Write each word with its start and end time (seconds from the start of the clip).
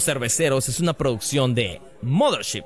Cerveceros 0.00 0.68
es 0.68 0.80
una 0.80 0.94
producción 0.94 1.54
de 1.54 1.80
Mothership. 2.02 2.64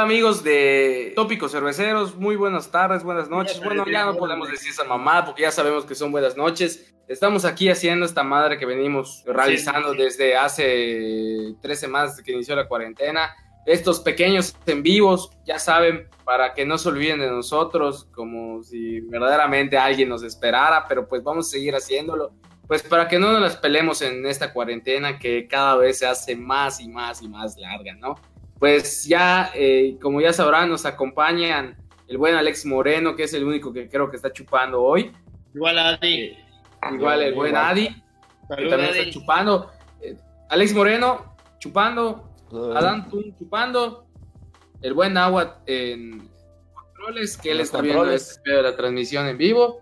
Hola 0.00 0.06
amigos 0.06 0.42
de 0.42 1.12
Tópicos 1.14 1.52
Cerveceros, 1.52 2.16
muy 2.16 2.34
buenas 2.34 2.70
tardes, 2.70 3.04
buenas 3.04 3.28
noches. 3.28 3.60
Bueno, 3.62 3.84
ya 3.84 4.06
no 4.06 4.16
podemos 4.16 4.50
decir 4.50 4.70
esa 4.70 4.84
mamá 4.84 5.26
porque 5.26 5.42
ya 5.42 5.50
sabemos 5.50 5.84
que 5.84 5.94
son 5.94 6.10
buenas 6.10 6.38
noches. 6.38 6.94
Estamos 7.06 7.44
aquí 7.44 7.68
haciendo 7.68 8.06
esta 8.06 8.22
madre 8.22 8.56
que 8.56 8.64
venimos 8.64 9.22
realizando 9.26 9.92
desde 9.92 10.38
hace 10.38 11.54
tres 11.60 11.80
semanas 11.80 12.18
que 12.22 12.32
inició 12.32 12.56
la 12.56 12.66
cuarentena. 12.66 13.30
Estos 13.66 14.00
pequeños 14.00 14.56
en 14.64 14.82
vivos, 14.82 15.32
ya 15.44 15.58
saben, 15.58 16.08
para 16.24 16.54
que 16.54 16.64
no 16.64 16.78
se 16.78 16.88
olviden 16.88 17.20
de 17.20 17.28
nosotros, 17.28 18.08
como 18.14 18.62
si 18.62 19.00
verdaderamente 19.00 19.76
alguien 19.76 20.08
nos 20.08 20.22
esperara, 20.22 20.86
pero 20.88 21.06
pues 21.06 21.22
vamos 21.22 21.48
a 21.48 21.50
seguir 21.50 21.76
haciéndolo. 21.76 22.32
Pues 22.66 22.82
para 22.82 23.06
que 23.06 23.18
no 23.18 23.32
nos 23.32 23.42
las 23.42 23.56
pelemos 23.58 24.00
en 24.00 24.24
esta 24.24 24.54
cuarentena 24.54 25.18
que 25.18 25.46
cada 25.46 25.76
vez 25.76 25.98
se 25.98 26.06
hace 26.06 26.36
más 26.36 26.80
y 26.80 26.88
más 26.88 27.20
y 27.20 27.28
más 27.28 27.58
larga, 27.58 27.94
¿no? 27.96 28.14
Pues 28.60 29.04
ya, 29.04 29.50
eh, 29.54 29.96
como 30.02 30.20
ya 30.20 30.34
sabrán, 30.34 30.68
nos 30.68 30.84
acompañan 30.84 31.76
el 32.06 32.18
buen 32.18 32.34
Alex 32.34 32.66
Moreno, 32.66 33.16
que 33.16 33.22
es 33.22 33.32
el 33.32 33.42
único 33.42 33.72
que 33.72 33.88
creo 33.88 34.10
que 34.10 34.16
está 34.16 34.30
chupando 34.30 34.82
hoy. 34.82 35.12
Igual 35.54 35.78
Adi. 35.78 36.20
Eh, 36.20 36.44
igual 36.92 37.22
el 37.22 37.34
buen 37.34 37.56
Adi, 37.56 37.88
que 37.88 38.68
también 38.68 38.90
Adi. 38.90 38.98
está 38.98 39.10
chupando. 39.10 39.70
Eh, 40.02 40.14
Alex 40.50 40.74
Moreno, 40.74 41.34
chupando. 41.58 42.30
Adán 42.76 43.08
Tun, 43.08 43.34
chupando. 43.38 44.04
El 44.82 44.92
buen 44.92 45.14
Nahuatl 45.14 45.62
en 45.64 46.28
controles, 46.74 47.38
que 47.38 47.52
él 47.52 47.60
está 47.60 47.80
viendo 47.80 48.10
este 48.10 48.42
pedo 48.42 48.58
de 48.58 48.62
la 48.64 48.76
transmisión 48.76 49.26
en 49.26 49.38
vivo. 49.38 49.80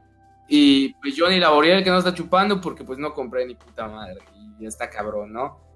Y 0.48 0.94
pues 0.94 1.14
Johnny 1.18 1.40
Laboriel, 1.40 1.82
que 1.82 1.90
no 1.90 1.98
está 1.98 2.14
chupando 2.14 2.60
porque 2.60 2.84
pues 2.84 2.98
no 2.98 3.12
compré 3.12 3.44
ni 3.44 3.56
puta 3.56 3.88
madre. 3.88 4.18
Y 4.60 4.66
está 4.66 4.88
cabrón, 4.88 5.32
¿no? 5.32 5.67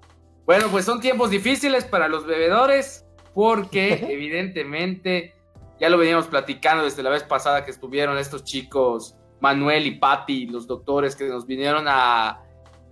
Bueno, 0.45 0.67
pues 0.69 0.85
son 0.85 0.99
tiempos 0.99 1.29
difíciles 1.29 1.85
para 1.85 2.07
los 2.07 2.25
bebedores 2.25 3.05
porque 3.33 3.93
evidentemente 4.09 5.33
ya 5.79 5.89
lo 5.89 5.97
veníamos 5.97 6.27
platicando 6.27 6.83
desde 6.83 7.03
la 7.03 7.09
vez 7.09 7.23
pasada 7.23 7.65
que 7.65 7.71
estuvieron 7.71 8.17
estos 8.17 8.43
chicos, 8.43 9.15
Manuel 9.39 9.85
y 9.85 9.91
Patti, 9.99 10.45
los 10.45 10.67
doctores 10.67 11.15
que 11.15 11.25
nos 11.25 11.45
vinieron 11.45 11.85
a, 11.87 12.41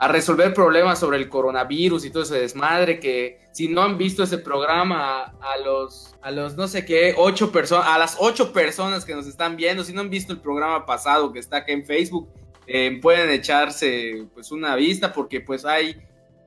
a 0.02 0.08
resolver 0.08 0.54
problemas 0.54 1.00
sobre 1.00 1.18
el 1.18 1.30
coronavirus 1.30 2.06
y 2.06 2.10
todo 2.10 2.24
ese 2.24 2.40
desmadre 2.40 3.00
que 3.00 3.40
si 3.52 3.68
no 3.68 3.84
han 3.84 3.98
visto 4.00 4.24
ese 4.24 4.40
programa 4.40 5.22
a, 5.22 5.54
a 5.54 5.58
los 5.58 6.16
a 6.24 6.32
los 6.32 6.58
no 6.58 6.68
sé 6.68 6.86
qué 6.86 7.14
ocho 7.16 7.52
personas 7.52 7.88
a 7.88 8.00
las 8.00 8.18
ocho 8.20 8.52
personas 8.52 9.06
que 9.06 9.14
nos 9.14 9.28
están 9.28 9.56
viendo 9.56 9.84
si 9.84 9.94
no 9.94 10.02
han 10.02 10.10
visto 10.10 10.34
el 10.34 10.40
programa 10.40 10.88
pasado 10.88 11.32
que 11.32 11.38
está 11.38 11.58
acá 11.58 11.72
en 11.72 11.86
Facebook 11.86 12.30
eh, 12.66 13.00
pueden 13.00 13.30
echarse 13.30 14.26
pues 14.34 14.52
una 14.52 14.76
vista 14.76 15.14
porque 15.14 15.40
pues 15.40 15.66
hay 15.66 15.96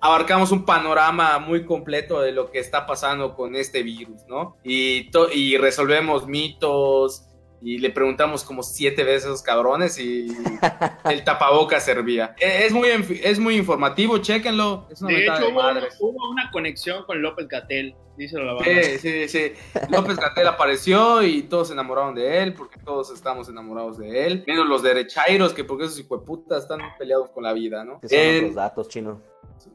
abarcamos 0.04 0.52
un 0.52 0.64
panorama 0.64 1.38
muy 1.38 1.64
completo 1.64 2.20
de 2.20 2.30
lo 2.32 2.50
que 2.50 2.58
está 2.58 2.86
pasando 2.86 3.34
con 3.34 3.56
este 3.56 3.82
virus, 3.82 4.22
¿no? 4.28 4.56
Y, 4.62 5.10
to- 5.10 5.32
y 5.32 5.56
resolvemos 5.56 6.26
mitos 6.26 7.26
y 7.62 7.78
le 7.78 7.88
preguntamos 7.88 8.44
como 8.44 8.62
siete 8.62 9.02
veces 9.04 9.24
a 9.24 9.28
esos 9.28 9.42
cabrones 9.42 9.98
y 9.98 10.26
el 11.10 11.24
tapaboca 11.24 11.80
servía. 11.80 12.34
E- 12.38 12.66
Es 12.66 12.72
muy, 12.72 12.88
es 13.22 13.38
muy 13.38 13.56
informativo, 13.56 14.18
chéquenlo. 14.18 14.86
Es 14.90 15.00
una 15.00 15.14
De 15.16 15.24
hecho, 15.24 15.38
de 15.38 15.46
hubo, 15.46 15.62
madres. 15.62 15.96
hubo 15.98 16.28
una 16.30 16.50
conexión 16.50 17.04
con 17.06 17.22
López 17.22 17.48
Gatel, 17.48 17.94
díselo 18.18 18.44
la. 18.44 18.62
Sí, 18.62 18.98
sí, 18.98 19.28
sí. 19.28 19.52
López 19.88 20.16
Gatel 20.16 20.46
apareció 20.48 21.22
y 21.22 21.44
todos 21.44 21.68
se 21.68 21.72
enamoraron 21.72 22.14
de 22.14 22.42
él, 22.42 22.52
porque 22.52 22.78
todos 22.78 23.10
estamos 23.10 23.48
enamorados 23.48 23.96
de 23.96 24.26
él. 24.26 24.44
Menos 24.46 24.66
los 24.68 24.82
derechairos, 24.82 25.54
que 25.54 25.64
porque 25.64 25.84
esos 25.86 25.98
hijueputas 25.98 26.64
están 26.64 26.80
peleados 26.98 27.30
con 27.30 27.44
la 27.44 27.54
vida, 27.54 27.82
¿no? 27.84 27.98
Que 28.00 28.08
son 28.10 28.18
En- 28.18 28.36
otros 28.44 28.54
datos, 28.56 28.88
chino. 28.90 29.22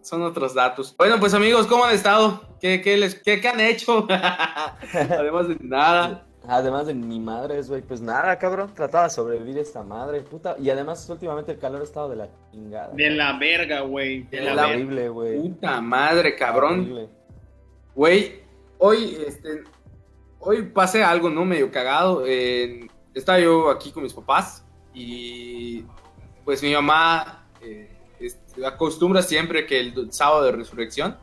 Son 0.01 0.21
otros 0.23 0.53
datos. 0.53 0.95
Bueno, 0.97 1.19
pues 1.19 1.33
amigos, 1.33 1.67
¿cómo 1.67 1.85
han 1.85 1.93
estado? 1.95 2.41
¿Qué, 2.59 2.81
qué 2.81 2.97
les, 2.97 3.15
qué, 3.15 3.39
qué 3.41 3.47
han 3.49 3.59
hecho? 3.59 4.07
Además 4.93 5.47
de 5.47 5.57
nada. 5.61 6.25
Además 6.47 6.87
de 6.87 6.93
mi 6.95 7.19
madre, 7.19 7.61
güey, 7.61 7.81
pues 7.81 8.01
nada, 8.01 8.39
cabrón. 8.39 8.73
Trataba 8.73 9.03
de 9.03 9.09
sobrevivir 9.11 9.57
esta 9.59 9.83
madre, 9.83 10.21
puta. 10.21 10.55
Y 10.59 10.69
además, 10.69 11.07
últimamente 11.09 11.51
el 11.51 11.59
calor 11.59 11.81
ha 11.81 11.83
estado 11.83 12.09
de 12.09 12.15
la 12.15 12.27
chingada. 12.51 12.89
De 12.93 13.09
la 13.11 13.37
verga, 13.37 13.81
güey. 13.81 14.23
De 14.23 14.41
la 14.41 14.55
la- 14.55 14.61
verga. 14.63 14.75
horrible, 14.75 15.09
güey. 15.09 15.41
Puta 15.41 15.81
madre, 15.81 16.35
cabrón. 16.35 17.07
Güey, 17.93 18.41
hoy, 18.79 19.17
este, 19.27 19.63
hoy 20.39 20.63
pasé 20.63 21.03
algo, 21.03 21.29
¿no? 21.29 21.45
Medio 21.45 21.69
cagado. 21.71 22.23
Eh, 22.25 22.87
estaba 23.13 23.39
yo 23.39 23.69
aquí 23.69 23.91
con 23.91 24.03
mis 24.03 24.13
papás 24.13 24.65
y 24.93 25.83
pues 26.45 26.63
mi 26.63 26.73
mamá 26.73 27.38
acostumbra 28.65 29.21
siempre 29.21 29.65
que 29.65 29.79
el 29.79 30.11
sábado 30.11 30.43
de 30.45 30.51
resurrección, 30.51 31.17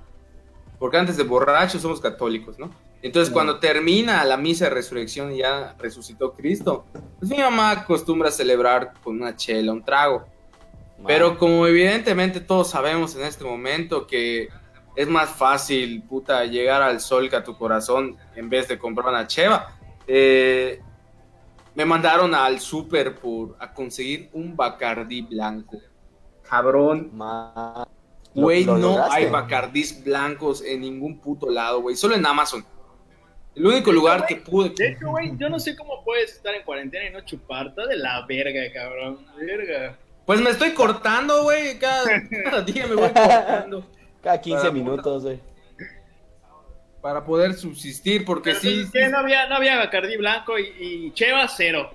porque 0.79 0.99
antes 0.99 1.17
de 1.17 1.23
borrachos 1.23 1.83
somos 1.83 2.01
católicos, 2.01 2.59
¿no? 2.59 2.71
Entonces, 3.03 3.31
Mm. 3.31 3.35
cuando 3.35 3.59
termina 3.59 4.25
la 4.25 4.37
misa 4.37 4.65
de 4.65 4.71
resurrección 4.71 5.33
y 5.33 5.39
ya 5.39 5.75
resucitó 5.79 6.33
Cristo, 6.35 6.87
pues 7.19 7.31
mi 7.31 7.39
mamá 7.39 7.71
acostumbra 7.71 8.29
a 8.29 8.33
celebrar 8.33 8.95
con 9.03 9.21
una 9.21 9.37
chela, 9.37 9.73
un 9.73 9.85
trago. 9.85 10.27
Pero 11.07 11.39
como 11.39 11.67
evidentemente 11.67 12.41
todos 12.41 12.71
sabemos 12.71 13.15
en 13.17 13.23
este 13.23 13.45
momento 13.45 14.07
que 14.07 14.49
es 14.97 15.07
más 15.09 15.29
fácil, 15.29 16.03
puta, 16.03 16.45
llegar 16.47 16.81
al 16.81 17.01
sol 17.01 17.29
que 17.29 17.37
a 17.37 17.45
tu 17.45 17.57
corazón 17.57 18.17
en 18.35 18.49
vez 18.49 18.67
de 18.67 18.79
comprar 18.79 19.09
una 19.09 19.27
cheva, 19.27 19.77
eh, 20.07 20.81
me 21.75 21.85
mandaron 21.85 22.35
al 22.35 22.61
súper 22.61 23.15
por 23.15 23.57
a 23.61 23.75
conseguir 23.75 24.31
un 24.33 24.57
Bacardí 24.57 25.21
blanco. 25.21 25.79
Cabrón. 26.49 27.11
Ma- 27.13 27.87
Güey, 28.35 28.65
¿Lo- 28.65 28.75
lo 28.75 28.79
no 28.79 28.89
lograste? 28.91 29.15
hay 29.17 29.31
Bacardís 29.31 30.05
blancos 30.05 30.63
en 30.63 30.83
ningún 30.83 31.19
puto 31.21 31.49
lado, 31.49 31.81
güey. 31.81 31.97
Solo 31.97 32.15
en 32.17 32.27
Amazon. 32.27 32.65
El 33.55 33.67
único 33.67 33.91
lugar 33.91 34.27
que 34.27 34.37
pude... 34.37 34.69
De 34.77 34.89
hecho, 34.89 35.09
güey, 35.09 35.33
yo 35.39 35.49
no 35.49 35.59
sé 35.59 35.75
cómo 35.75 36.05
puedes 36.05 36.33
estar 36.33 36.55
en 36.55 36.63
cuarentena 36.63 37.07
y 37.09 37.11
no 37.13 37.23
chupar. 37.23 37.69
Está 37.69 37.87
de 37.87 37.97
la 37.97 38.27
verga, 38.27 38.61
cabrón. 38.75 39.21
Verga. 39.39 39.97
Pues 40.27 40.43
me 40.43 40.51
estoy 40.51 40.73
cortando, 40.75 41.45
güey. 41.45 41.79
Cada, 41.79 42.05
cada 42.45 42.61
día 42.61 42.87
me 42.87 42.95
voy 42.97 43.09
cortando. 43.09 43.87
Cada 44.23 44.39
15 44.41 44.59
Para- 44.61 44.73
minutos, 44.73 45.23
güey. 45.23 45.41
Para 47.01 47.25
poder 47.25 47.55
subsistir, 47.55 48.25
porque 48.25 48.51
Pero, 48.51 48.61
sí... 48.61 48.85
¿qué? 48.93 49.09
No 49.09 49.19
había, 49.19 49.49
no 49.49 49.55
había 49.57 49.77
Bacardí 49.79 50.17
blanco 50.17 50.59
y, 50.59 50.65
y 50.79 51.13
Cheva 51.13 51.47
cero. 51.49 51.91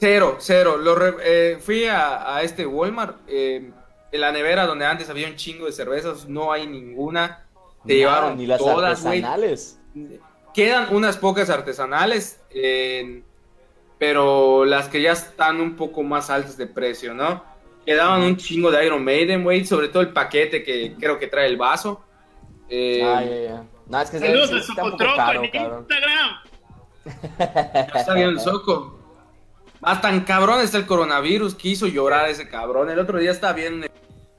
Cero, 0.00 0.36
cero. 0.40 0.76
Lo 0.76 0.94
re- 0.96 1.14
eh, 1.24 1.56
fui 1.60 1.84
a, 1.86 2.34
a 2.36 2.42
este 2.42 2.66
Walmart. 2.66 3.16
eh, 3.28 3.70
en 4.12 4.20
la 4.20 4.32
nevera 4.32 4.66
donde 4.66 4.84
antes 4.86 5.08
había 5.10 5.28
un 5.28 5.36
chingo 5.36 5.66
de 5.66 5.72
cervezas, 5.72 6.26
no 6.28 6.52
hay 6.52 6.66
ninguna. 6.66 7.44
Te 7.86 7.96
llevaron 7.96 8.36
Ni 8.36 8.46
las 8.46 8.58
todas, 8.58 9.04
artesanales. 9.04 9.78
Quedan 10.54 10.94
unas 10.94 11.16
pocas 11.16 11.50
artesanales, 11.50 12.40
eh, 12.50 13.22
pero 13.98 14.64
las 14.64 14.88
que 14.88 15.00
ya 15.02 15.12
están 15.12 15.60
un 15.60 15.76
poco 15.76 16.02
más 16.02 16.30
altas 16.30 16.56
de 16.56 16.66
precio, 16.66 17.14
¿no? 17.14 17.44
Quedaban 17.84 18.22
un 18.22 18.36
chingo 18.36 18.70
de 18.70 18.84
Iron 18.84 19.04
Maiden, 19.04 19.44
güey, 19.44 19.64
sobre 19.64 19.88
todo 19.88 20.02
el 20.02 20.12
paquete 20.12 20.62
que 20.64 20.94
creo 20.98 21.18
que 21.18 21.28
trae 21.28 21.46
el 21.46 21.56
vaso. 21.56 22.02
Eh, 22.68 23.00
Ah, 23.04 23.22
ya, 23.22 23.36
ya. 23.42 23.64
No, 23.86 24.00
es 24.00 24.10
que 24.10 24.18
Saludos 24.18 24.50
está 24.50 24.72
un 24.84 24.90
poco 24.90 25.04
Socotroco 25.04 25.16
caro, 25.16 25.42
en 25.44 25.50
cabrón. 25.50 25.86
Instagram. 25.88 26.30
Está 27.94 28.14
bien 28.14 28.28
el 28.30 28.40
soco. 28.40 28.98
Más 29.80 30.00
tan 30.00 30.22
cabrón 30.24 30.60
está 30.60 30.78
el 30.78 30.86
coronavirus 30.86 31.54
que 31.54 31.68
hizo 31.68 31.86
llorar 31.86 32.24
a 32.24 32.28
ese 32.30 32.48
cabrón. 32.48 32.90
El 32.90 32.98
otro 32.98 33.18
día 33.20 33.30
estaba 33.30 33.52
bien. 33.52 33.85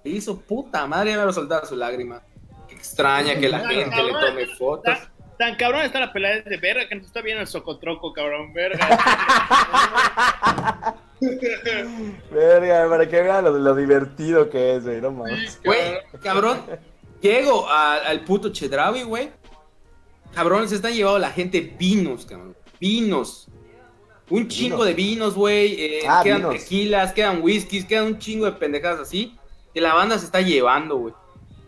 Hizo 0.08 0.40
puta 0.40 0.86
madre, 0.88 1.12
ya 1.12 1.18
me 1.20 1.26
lo 1.26 1.34
soltaba 1.34 1.66
su 1.66 1.76
lágrima. 1.76 2.22
Qué 2.68 2.76
extraña 2.76 3.36
que 3.40 3.50
la 3.50 3.60
Ay, 3.68 3.76
gente 3.78 4.04
le 4.04 4.12
tome 4.14 4.46
fotos. 4.58 4.84
Tan, 4.84 4.98
tan 5.38 5.56
cabrón 5.56 5.82
está 5.84 6.00
la 6.00 6.14
pelea 6.14 6.42
de 6.42 6.58
verga 6.58 6.88
que 6.88 6.96
nos 6.96 7.08
está 7.08 7.22
viendo 7.22 7.42
el 7.42 7.48
Socotroco, 7.48 8.14
cabrón. 8.14 8.54
Verga. 8.54 8.88
Verga, 12.32 12.90
para 12.90 13.08
que 13.08 13.22
vean 13.22 13.44
lo, 13.44 13.58
lo 13.58 13.76
divertido 13.76 14.50
que 14.50 14.76
es, 14.76 14.84
güey. 14.84 15.02
No 15.02 15.12
mames. 15.12 15.60
Güey, 15.64 15.98
cabrón. 16.22 16.62
Llego 17.22 17.68
a- 17.68 17.96
al 17.96 18.24
puto 18.24 18.50
Chedraui, 18.50 19.04
güey. 19.04 19.32
Cabrón, 20.34 20.70
se 20.70 20.76
están 20.76 20.94
llevando 20.94 21.20
la 21.20 21.32
gente 21.32 21.62
vinos, 21.62 22.26
cabrón. 22.26 22.56
Vinos. 22.80 23.48
Un 24.30 24.48
chingo 24.48 24.76
Vinos. 24.78 24.88
de 24.88 24.94
vinos, 24.94 25.34
güey. 25.36 25.76
eh, 25.80 26.00
Ah, 26.08 26.22
quedan 26.24 26.42
vinos. 26.44 26.56
tequilas, 26.58 27.14
quedan 27.14 27.42
whiskies, 27.42 27.86
quedan 27.86 28.06
un 28.08 28.20
chingo 28.20 28.46
de 28.46 28.52
pendejadas 28.52 29.00
así. 29.00 29.36
Que 29.78 29.82
la 29.82 29.94
banda 29.94 30.18
se 30.18 30.26
está 30.26 30.42
llevando, 30.42 30.96
güey. 30.96 31.14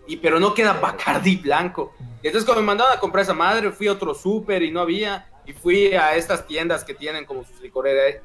Y 0.08 0.18
pero 0.18 0.40
no 0.40 0.56
queda 0.56 0.74
Bacardi 0.74 1.36
blanco. 1.36 1.94
Y 2.24 2.26
entonces 2.26 2.44
cuando 2.44 2.64
me 2.64 2.66
mandaron 2.66 2.92
a 2.92 3.00
comprar 3.00 3.22
esa 3.22 3.36
madre, 3.36 3.72
fui 3.72 3.86
a 3.86 3.92
otro 3.92 4.16
súper 4.16 4.64
y 4.64 4.72
no 4.72 4.80
había. 4.80 5.30
Y 5.46 5.54
fui 5.54 5.94
a 5.94 6.16
estas 6.16 6.48
tiendas 6.48 6.84
que 6.84 6.96
tienen 6.96 7.26
como 7.26 7.44
sus 7.44 7.62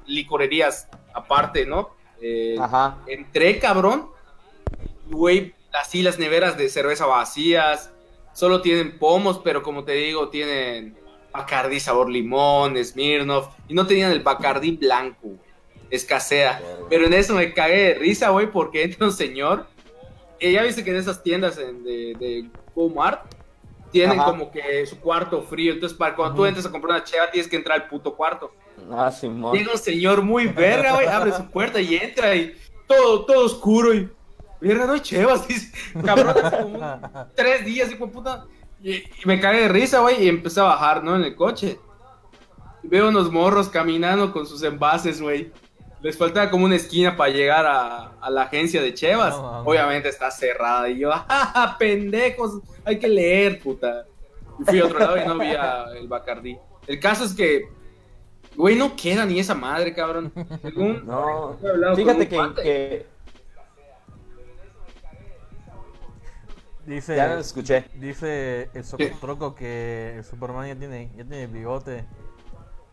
licorerías 0.06 0.88
aparte, 1.12 1.66
¿no? 1.66 1.90
Eh, 2.18 2.56
Ajá. 2.58 2.96
entré, 3.06 3.58
cabrón, 3.58 4.08
y, 5.06 5.12
güey, 5.12 5.54
así 5.78 6.00
las 6.00 6.18
neveras 6.18 6.56
de 6.56 6.70
cerveza 6.70 7.04
vacías, 7.04 7.92
solo 8.32 8.62
tienen 8.62 8.98
pomos, 8.98 9.42
pero 9.44 9.62
como 9.62 9.84
te 9.84 9.92
digo, 9.92 10.30
tienen 10.30 10.96
Bacardi 11.30 11.78
sabor 11.78 12.08
limón, 12.08 12.82
Smirnoff, 12.82 13.48
y 13.68 13.74
no 13.74 13.86
tenían 13.86 14.12
el 14.12 14.20
Bacardi 14.20 14.70
blanco, 14.78 15.18
güey. 15.24 15.40
escasea. 15.90 16.62
Pero 16.88 17.04
en 17.04 17.12
eso 17.12 17.34
me 17.34 17.52
cagué 17.52 17.76
de 17.76 17.94
risa, 17.94 18.30
güey, 18.30 18.50
porque 18.50 18.82
entra 18.82 19.06
un 19.06 19.12
señor, 19.12 19.66
ya 20.52 20.62
viste 20.62 20.84
que 20.84 20.90
en 20.90 20.96
esas 20.96 21.22
tiendas 21.22 21.58
en- 21.58 21.82
de, 21.84 22.14
de 22.18 22.48
Walmart 22.74 23.22
tienen 23.90 24.18
Ajá. 24.18 24.30
como 24.30 24.50
que 24.50 24.84
su 24.86 24.98
cuarto 25.00 25.42
frío, 25.42 25.72
entonces 25.72 25.96
para 25.96 26.16
cuando 26.16 26.34
tú 26.36 26.46
entres 26.46 26.66
a 26.66 26.70
comprar 26.70 26.96
una 26.96 27.04
cheva 27.04 27.30
tienes 27.30 27.48
que 27.48 27.56
entrar 27.56 27.80
al 27.80 27.88
puto 27.88 28.14
cuarto. 28.14 28.52
Ah, 28.90 29.10
Simón. 29.12 29.56
Llega 29.56 29.72
un 29.72 29.78
señor 29.78 30.22
muy 30.22 30.46
verga, 30.48 30.94
güey, 30.94 31.06
abre 31.06 31.32
su 31.32 31.46
puerta 31.48 31.80
y 31.80 31.94
entra 31.94 32.34
y 32.34 32.54
todo, 32.88 33.24
todo 33.24 33.44
oscuro 33.46 33.94
y... 33.94 34.08
Verga, 34.60 34.86
no 34.86 34.94
hay 34.94 35.00
chevas, 35.00 35.46
dice, 35.48 35.70
cabrón, 36.04 36.34
hace 36.42 36.56
como 36.62 36.78
un- 36.78 37.26
tres 37.36 37.64
días, 37.64 37.90
hijo 37.92 38.06
de 38.06 38.12
puta. 38.12 38.46
Y, 38.82 38.94
y 38.96 39.04
me 39.26 39.38
cagué 39.40 39.60
de 39.62 39.68
risa, 39.68 40.00
güey, 40.00 40.24
y 40.24 40.28
empecé 40.28 40.60
a 40.60 40.64
bajar, 40.64 41.04
¿no? 41.04 41.14
En 41.16 41.22
el 41.22 41.36
coche. 41.36 41.78
Y 42.82 42.88
veo 42.88 43.08
unos 43.08 43.30
morros 43.30 43.68
caminando 43.68 44.32
con 44.32 44.46
sus 44.46 44.62
envases, 44.62 45.20
güey. 45.22 45.52
Les 46.04 46.18
faltaba 46.18 46.50
como 46.50 46.66
una 46.66 46.76
esquina 46.76 47.16
para 47.16 47.30
llegar 47.32 47.64
a, 47.64 48.18
a 48.20 48.28
la 48.28 48.42
agencia 48.42 48.82
de 48.82 48.92
Chevas. 48.92 49.38
No. 49.38 49.60
Obviamente 49.60 50.10
está 50.10 50.30
cerrada. 50.30 50.86
Y 50.90 50.98
yo, 50.98 51.10
¡ah, 51.14 51.76
pendejos! 51.78 52.60
Hay 52.84 52.98
que 52.98 53.08
leer, 53.08 53.58
puta. 53.58 54.04
Y 54.60 54.64
fui 54.64 54.80
a 54.80 54.84
otro 54.84 54.98
lado 54.98 55.16
y 55.16 55.26
no 55.26 55.38
vi 55.38 55.54
a 55.54 55.86
el 55.96 56.06
Bacardí. 56.06 56.58
El 56.86 57.00
caso 57.00 57.24
es 57.24 57.32
que, 57.32 57.70
güey, 58.54 58.76
no 58.76 58.94
queda 58.94 59.24
ni 59.24 59.40
esa 59.40 59.54
madre, 59.54 59.94
cabrón. 59.94 60.30
Según 60.60 61.06
No, 61.06 61.56
fíjate 61.96 62.28
que, 62.28 62.52
que 62.62 63.06
Dice, 66.84 67.16
ya 67.16 67.28
no 67.28 67.34
lo 67.36 67.40
escuché. 67.40 67.86
dice 67.94 68.68
el 68.74 68.84
Socotroco 68.84 69.54
que 69.54 70.16
el 70.18 70.24
Superman 70.24 70.68
ya 70.68 70.76
tiene, 70.76 71.10
ya 71.16 71.24
tiene 71.24 71.46
bigote. 71.46 72.04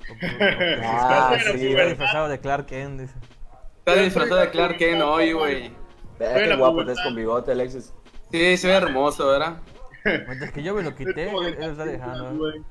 Ah, 0.84 1.34
está- 1.38 1.54
sí, 1.58 1.68
está 1.68 1.86
disfrazado 1.86 2.28
de 2.30 2.40
Clark 2.40 2.66
Kent, 2.66 3.02
dice. 3.02 3.14
está 3.80 3.96
disfrazado 4.02 4.40
de 4.42 4.50
Clark 4.50 4.78
Kent 4.78 5.02
hoy, 5.02 5.32
güey. 5.34 5.72
Vea 6.20 6.34
qué 6.36 6.56
guapo 6.56 6.74
pubertad. 6.74 6.94
te 6.94 7.00
es 7.00 7.06
con 7.06 7.16
bigote, 7.16 7.52
Alexis. 7.52 7.94
Sí, 8.32 8.58
se 8.58 8.68
ve 8.68 8.74
hermoso, 8.74 9.28
¿verdad? 9.28 9.58
Mientras 10.06 10.52
que 10.52 10.64
yo 10.64 10.74
me 10.76 10.84
lo 10.84 10.96
quité, 10.96 11.30
él, 11.30 11.56
él 11.60 11.72
está 11.72 11.86
dejando. 11.86 12.34
Güey. 12.36 12.62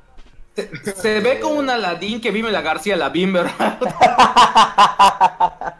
Se, 0.56 0.92
se 0.94 1.20
ve 1.20 1.38
como 1.40 1.54
un 1.60 1.70
Aladín 1.70 2.20
que 2.20 2.30
vive 2.32 2.50
la 2.50 2.60
García 2.60 2.96
Lavín, 2.96 3.32
¿verdad? 3.32 3.78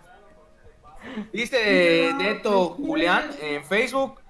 Dice 1.33 2.13
Neto 2.17 2.71
Julián 2.71 3.31
en 3.43 3.65
Facebook. 3.65 4.21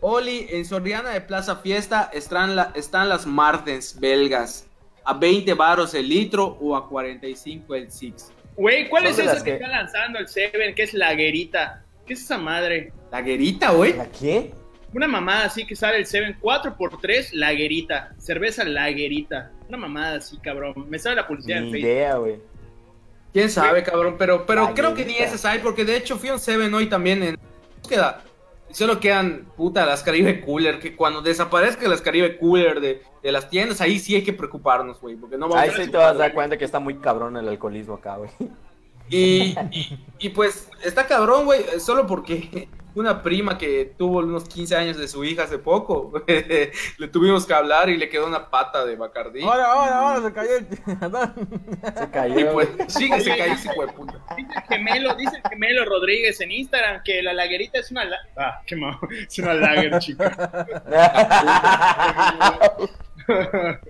Oli, 0.00 0.46
en 0.50 0.64
Soriana 0.66 1.10
de 1.10 1.20
Plaza 1.22 1.56
Fiesta 1.56 2.10
están, 2.12 2.56
la- 2.56 2.72
están 2.74 3.08
las 3.08 3.24
Martens 3.26 3.98
belgas. 4.00 4.66
A 5.04 5.14
20 5.14 5.52
baros 5.54 5.92
el 5.94 6.08
litro 6.08 6.56
o 6.60 6.74
a 6.76 6.88
45 6.88 7.74
el 7.74 7.90
six. 7.90 8.32
Güey, 8.56 8.88
¿cuál 8.88 9.06
es 9.06 9.18
esa 9.18 9.36
que... 9.38 9.44
que- 9.44 9.52
está 9.54 9.68
lanzando 9.68 10.18
el 10.18 10.28
Seven? 10.28 10.74
Que 10.74 10.82
es 10.84 10.94
la 10.94 11.14
guerita. 11.14 11.82
¿Qué 12.06 12.14
es 12.14 12.22
esa 12.22 12.38
madre? 12.38 12.92
La 13.10 13.20
guerita, 13.22 13.70
güey. 13.72 13.94
¿La 13.94 14.06
qué? 14.06 14.52
Una 14.94 15.08
mamada 15.08 15.46
así 15.46 15.66
que 15.66 15.74
sale 15.74 15.96
el 15.98 16.06
Seven 16.06 16.36
4x3, 16.40 17.32
laguerita. 17.32 18.14
Cerveza 18.18 18.64
laguerita. 18.64 19.50
Una 19.68 19.78
mamada 19.78 20.16
así, 20.18 20.38
cabrón. 20.38 20.86
Me 20.88 20.98
sale 20.98 21.16
la 21.16 21.26
publicidad 21.26 21.58
en 21.58 21.64
Ni 21.66 21.72
Facebook. 21.72 21.90
idea, 21.90 22.14
güey. 22.16 22.36
Quién 23.32 23.50
sabe, 23.50 23.82
cabrón. 23.82 24.14
Pero, 24.18 24.46
pero 24.46 24.66
La 24.66 24.74
creo 24.74 24.94
que 24.94 25.04
ni 25.04 25.16
esas 25.16 25.44
hay, 25.44 25.58
porque 25.58 25.84
de 25.84 25.96
hecho 25.96 26.16
fui 26.16 26.28
a 26.28 26.34
un 26.34 26.38
Seven 26.38 26.72
hoy 26.72 26.86
también 26.88 27.22
en 27.24 27.38
búsqueda. 27.82 28.22
Solo 28.74 28.98
quedan, 28.98 29.46
puta, 29.56 29.86
las 29.86 30.02
Caribe 30.02 30.40
Cooler. 30.40 30.80
Que 30.80 30.96
cuando 30.96 31.22
desaparezcan 31.22 31.88
las 31.88 32.02
Caribe 32.02 32.36
Cooler 32.38 32.80
de, 32.80 33.02
de 33.22 33.32
las 33.32 33.48
tiendas, 33.48 33.80
ahí 33.80 34.00
sí 34.00 34.16
hay 34.16 34.24
que 34.24 34.32
preocuparnos, 34.32 35.00
güey. 35.00 35.14
Porque 35.14 35.38
no 35.38 35.48
vamos 35.48 35.62
Ahí 35.62 35.70
a 35.70 35.84
sí 35.84 35.88
te 35.88 35.96
vas 35.96 36.10
a 36.10 36.14
dar 36.14 36.34
cuenta 36.34 36.56
que 36.56 36.64
está 36.64 36.80
muy 36.80 36.96
cabrón 36.96 37.36
el 37.36 37.48
alcoholismo 37.48 37.94
acá, 37.94 38.16
güey. 38.16 38.30
Y, 39.08 39.54
y, 39.70 40.04
y, 40.18 40.28
pues 40.30 40.68
está 40.82 41.06
cabrón, 41.06 41.44
güey, 41.44 41.62
solo 41.78 42.06
porque 42.06 42.68
una 42.94 43.22
prima 43.22 43.58
que 43.58 43.92
tuvo 43.98 44.20
unos 44.20 44.48
15 44.48 44.76
años 44.76 44.96
de 44.96 45.08
su 45.08 45.24
hija 45.24 45.42
hace 45.44 45.58
poco, 45.58 46.12
le 46.26 47.08
tuvimos 47.08 47.44
que 47.44 47.52
hablar 47.52 47.88
y 47.88 47.96
le 47.96 48.08
quedó 48.08 48.26
una 48.26 48.50
pata 48.50 48.84
de 48.84 48.94
Bacardí. 48.96 49.42
Ahora, 49.42 49.72
ahora, 49.72 49.98
ahora 49.98 50.28
se 50.28 50.32
cayó 50.32 50.56
el 50.56 50.66
Se 50.68 52.04
Y 52.04 52.06
cayó. 52.12 52.52
pues, 52.52 52.76
güey. 52.76 52.88
sí, 52.88 53.08
se 53.20 53.36
cayó 53.36 53.54
ese 53.54 53.68
hijo 53.72 53.86
de 53.86 53.92
puta. 53.92 54.22
Dice 54.36 54.52
el 54.54 54.62
gemelo, 54.68 55.14
dice 55.16 55.36
el 55.36 55.42
gemelo 55.50 55.84
Rodríguez 55.84 56.40
en 56.40 56.52
Instagram 56.52 57.02
que 57.04 57.20
la 57.22 57.32
laguerita 57.32 57.80
es 57.80 57.90
una 57.90 58.04
la... 58.04 58.16
Ah, 58.36 58.60
qué 58.66 58.76
malo. 58.76 58.98
Es 59.28 59.38
una 59.38 59.54
lager, 59.54 59.98
chica. 59.98 60.66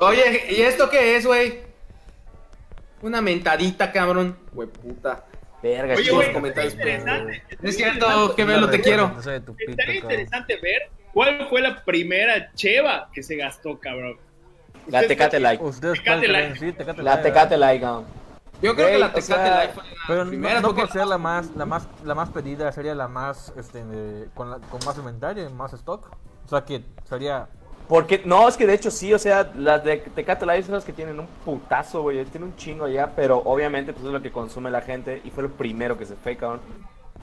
Oye, 0.00 0.44
¿y 0.50 0.62
esto 0.62 0.90
qué 0.90 1.16
es, 1.16 1.26
güey? 1.26 1.71
Una 3.02 3.20
mentadita, 3.20 3.92
cabrón. 3.92 4.36
Güey, 4.52 4.68
puta. 4.68 5.26
Verga, 5.62 5.94
Oye, 5.94 6.10
güey, 6.10 6.32
comentarios, 6.32 6.74
interesante. 6.74 7.42
Es 7.62 7.76
cierto, 7.76 8.34
que 8.34 8.44
lo 8.44 8.68
te 8.68 8.80
quiero. 8.80 9.14
Estaría 9.18 9.94
interesante 10.00 10.56
ver 10.60 10.90
cuál 11.12 11.46
fue 11.48 11.60
la 11.60 11.84
primera 11.84 12.52
cheva 12.54 13.08
que 13.12 13.22
se 13.22 13.36
gastó, 13.36 13.78
cabrón. 13.78 14.16
La 14.88 15.06
Tecate 15.06 15.38
Like. 15.38 15.62
Ustedes 15.62 15.98
Tecate 16.02 16.26
Light. 16.26 16.58
Tecate 16.76 17.02
La 17.02 17.12
Light, 17.14 17.22
Tecate 17.22 17.56
Like, 17.56 17.84
no. 17.84 18.04
Yo 18.60 18.74
creo 18.74 18.88
que 18.88 18.98
la 18.98 19.06
o 19.06 19.10
Tecate 19.10 19.22
sea, 19.22 19.62
Life 19.62 19.74
fue 19.74 19.84
la 19.84 19.90
Pero 20.08 20.26
primera. 20.28 20.60
no, 20.60 20.74
por 20.74 20.90
ser 20.90 21.06
la 21.06 21.18
más, 21.18 21.50
la 21.56 21.66
más, 21.66 21.86
la 22.04 22.14
más 22.16 22.30
pedida, 22.30 22.70
sería 22.72 22.94
la 22.94 23.06
más, 23.08 23.52
este, 23.56 23.82
con, 24.34 24.50
la- 24.50 24.58
con 24.58 24.80
más 24.84 24.96
inventario 24.98 25.48
y 25.48 25.52
más 25.52 25.72
stock. 25.74 26.08
O 26.44 26.48
sea 26.48 26.64
que 26.64 26.84
sería, 27.08 27.48
Porque, 27.88 28.22
no, 28.24 28.48
es 28.48 28.56
que 28.56 28.66
de 28.66 28.74
hecho 28.74 28.90
sí, 28.90 29.12
o 29.12 29.18
sea, 29.18 29.52
las 29.56 29.84
de 29.84 29.98
Tecate 29.98 30.46
Light 30.46 30.64
son 30.64 30.74
las 30.76 30.84
que 30.84 30.92
tienen 30.92 31.18
un 31.20 31.26
putazo, 31.44 32.02
güey. 32.02 32.24
Tiene 32.26 32.46
un 32.46 32.56
chingo 32.56 32.86
allá, 32.86 33.12
pero 33.14 33.38
obviamente 33.44 33.92
pues 33.92 34.06
es 34.06 34.12
lo 34.12 34.22
que 34.22 34.32
consume 34.32 34.70
la 34.70 34.80
gente 34.80 35.20
y 35.24 35.30
fue 35.30 35.42
lo 35.42 35.50
primero 35.50 35.98
que 35.98 36.06
se 36.06 36.14
fue, 36.14 36.36
cabrón. 36.36 36.60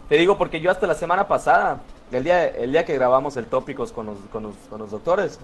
Te 0.10 0.16
digo 0.16 0.38
porque 0.38 0.60
yo 0.60 0.72
hasta 0.72 0.88
la 0.88 0.96
semana 0.96 1.28
pasada, 1.28 1.82
el 2.12 2.24
día, 2.24 2.48
el 2.48 2.72
día 2.72 2.84
que 2.84 2.96
grabamos 2.96 3.38
el 3.38 3.46
Tópicos 3.46 3.92
con 3.92 4.08
los, 4.08 4.18
con 4.32 4.44
los, 4.44 4.56
con 4.70 4.80
los 4.80 4.92
doctores, 4.92 5.40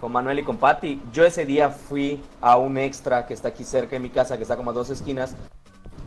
con 0.00 0.12
Manuel 0.12 0.38
y 0.38 0.44
con 0.44 0.58
Patty, 0.58 1.02
yo 1.12 1.24
ese 1.24 1.44
día 1.44 1.70
fui 1.70 2.22
a 2.40 2.56
un 2.56 2.78
extra 2.78 3.26
que 3.26 3.34
está 3.34 3.48
aquí 3.48 3.64
cerca 3.64 3.90
de 3.90 4.00
mi 4.00 4.10
casa, 4.10 4.36
que 4.36 4.42
está 4.42 4.56
como 4.56 4.70
a 4.70 4.74
dos 4.74 4.90
esquinas, 4.90 5.34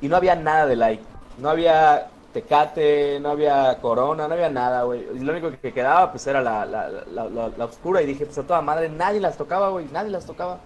y 0.01 0.07
no 0.07 0.15
había 0.15 0.35
nada 0.35 0.65
de 0.65 0.77
like. 0.77 1.03
No 1.39 1.49
había 1.49 2.07
Tecate, 2.33 3.19
no 3.19 3.29
había 3.29 3.77
Corona, 3.81 4.27
no 4.27 4.33
había 4.33 4.49
nada, 4.49 4.83
güey. 4.83 5.05
Y 5.15 5.19
lo 5.19 5.31
único 5.33 5.51
que 5.51 5.73
quedaba, 5.73 6.11
pues, 6.11 6.25
era 6.27 6.41
la, 6.41 6.65
la, 6.65 6.87
la, 6.89 7.25
la- 7.29 7.49
la 7.57 7.65
oscura. 7.65 8.01
Y 8.01 8.05
dije, 8.05 8.25
pues, 8.25 8.37
a 8.37 8.43
toda 8.43 8.61
madre, 8.61 8.89
nadie 8.89 9.19
las 9.19 9.37
tocaba, 9.37 9.69
güey, 9.69 9.85
nadie 9.91 10.09
las 10.11 10.25
tocaba. 10.25 10.59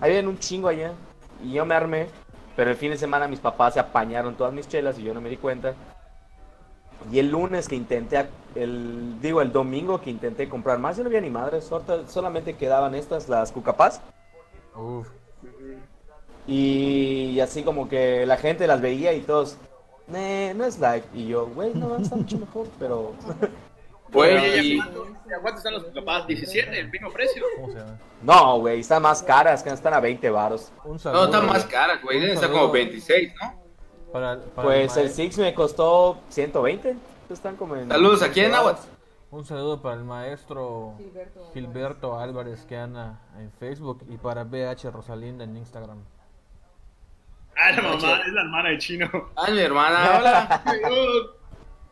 Había 0.00 0.20
un 0.20 0.38
chingo 0.38 0.68
allá. 0.68 0.92
Y 1.42 1.52
yo 1.52 1.64
me 1.64 1.74
armé, 1.74 2.06
pero 2.56 2.70
el 2.70 2.76
fin 2.76 2.90
de 2.90 2.98
semana 2.98 3.28
mis 3.28 3.40
papás 3.40 3.74
se 3.74 3.80
apañaron 3.80 4.34
todas 4.36 4.52
mis 4.52 4.68
chelas 4.68 4.98
y 4.98 5.02
yo 5.04 5.14
no 5.14 5.20
me 5.20 5.28
di 5.30 5.36
cuenta. 5.36 5.74
Y 7.12 7.20
el 7.20 7.30
lunes 7.30 7.68
que 7.68 7.76
intenté, 7.76 8.26
el, 8.56 9.20
digo, 9.20 9.40
el 9.40 9.52
domingo 9.52 10.00
que 10.00 10.10
intenté 10.10 10.48
comprar 10.48 10.78
más, 10.78 10.96
yo 10.96 11.04
no 11.04 11.08
había 11.08 11.20
ni 11.20 11.30
madre, 11.30 11.60
solamente 12.08 12.56
quedaban 12.56 12.94
estas, 12.94 13.28
las 13.28 13.52
cucapás. 13.52 14.00
uf. 14.74 15.06
Y 16.46 17.40
así 17.40 17.62
como 17.62 17.88
que 17.88 18.24
la 18.26 18.36
gente 18.36 18.66
las 18.66 18.80
veía 18.80 19.12
y 19.12 19.20
todos, 19.20 19.58
"Nee, 20.08 20.54
no 20.54 20.64
es 20.64 20.78
like. 20.78 21.06
Y 21.14 21.26
yo, 21.28 21.46
güey, 21.46 21.72
no, 21.74 21.96
está 21.96 22.16
mucho 22.16 22.38
mejor, 22.38 22.66
pero... 22.78 23.12
Güey, 24.10 24.36
Oye, 24.38 24.62
y- 24.62 24.72
¿y 24.72 24.76
cuánto- 24.78 25.02
¿a 25.04 25.40
¿cuánto 25.42 25.58
están 25.58 25.72
los 25.74 25.84
capaz? 25.84 26.26
¿17? 26.26 26.72
¿El 26.72 26.90
mismo 26.90 27.10
precio? 27.12 27.42
¿Cómo 27.56 27.70
se 27.74 27.78
llama? 27.78 27.98
No, 28.22 28.58
güey, 28.60 28.80
están 28.80 29.02
más 29.02 29.22
caras, 29.22 29.62
que 29.62 29.68
están 29.68 29.92
a 29.92 30.00
20 30.00 30.30
varos. 30.30 30.72
Un 30.84 30.92
No, 30.94 30.98
saludo. 30.98 31.24
está 31.26 31.40
más 31.42 31.64
cara, 31.66 32.00
güey. 32.02 32.18
Deben 32.18 32.32
estar 32.34 32.48
como 32.48 32.60
saludo 32.62 32.72
26, 32.72 33.34
¿no? 33.38 33.54
Para, 34.10 34.40
para 34.40 34.66
Pues 34.68 34.96
el 34.96 35.10
Six 35.10 35.36
me 35.36 35.52
costó 35.52 36.16
120. 36.30 36.96
Están 37.28 37.56
como 37.56 37.76
en... 37.76 37.86
Saludos, 37.90 38.22
¿a 38.22 38.30
quién, 38.30 38.54
Aguas? 38.54 38.88
Un 39.30 39.44
saludo 39.44 39.82
para 39.82 39.96
el 39.96 40.04
maestro 40.04 40.94
Gilberto, 41.52 42.18
Álvarez 42.18 42.64
que 42.64 42.78
anda 42.78 43.20
en 43.38 43.52
Facebook 43.52 44.06
y 44.08 44.16
para 44.16 44.44
BH 44.44 44.90
Rosalinda 44.90 45.44
en 45.44 45.54
Instagram. 45.58 45.98
Ah, 47.60 47.72
la 47.72 47.82
mamá, 47.82 48.20
es 48.26 48.32
la 48.32 48.40
hermana 48.42 48.68
de 48.70 48.78
chino. 48.78 49.10
Ah, 49.36 49.50
mi 49.50 49.58
hermana, 49.60 50.18
hola. 50.18 50.62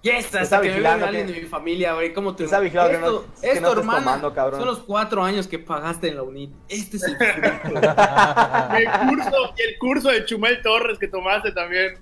Y 0.02 0.08
esta, 0.10 0.42
Está 0.42 0.60
que 0.60 0.68
me 0.68 0.74
vigilando 0.74 0.98
vea 1.00 1.08
alguien 1.08 1.26
de 1.26 1.40
mi 1.40 1.46
familia, 1.48 1.94
güey. 1.94 2.12
¿Cómo 2.14 2.36
te 2.36 2.44
Está 2.44 2.60
vigilando 2.60 2.92
que 2.92 2.98
no- 2.98 3.06
Esto, 3.06 3.22
que 3.22 3.26
no 3.26 3.52
esto, 3.52 3.66
estés 3.68 3.78
hermana, 3.78 3.98
tomando, 4.04 4.34
cabrón. 4.34 4.60
son 4.60 4.68
los 4.68 4.78
cuatro 4.80 5.24
años 5.24 5.48
que 5.48 5.58
pagaste 5.58 6.08
en 6.08 6.16
la 6.16 6.22
UNIT. 6.22 6.50
Este 6.68 6.96
es 6.98 7.02
el 7.04 7.14
el 7.20 8.90
curso, 9.08 9.54
y 9.56 9.62
el 9.62 9.78
curso 9.80 10.08
de 10.10 10.24
Chumel 10.24 10.62
Torres 10.62 10.98
que 10.98 11.08
tomaste 11.08 11.50
también. 11.52 11.98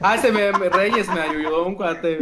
Ah, 0.00 0.16
ese 0.16 0.32
me, 0.32 0.50
me- 0.52 0.68
Reyes 0.68 1.06
me 1.08 1.20
ayudó 1.20 1.64
un 1.66 1.76
cuate. 1.76 2.18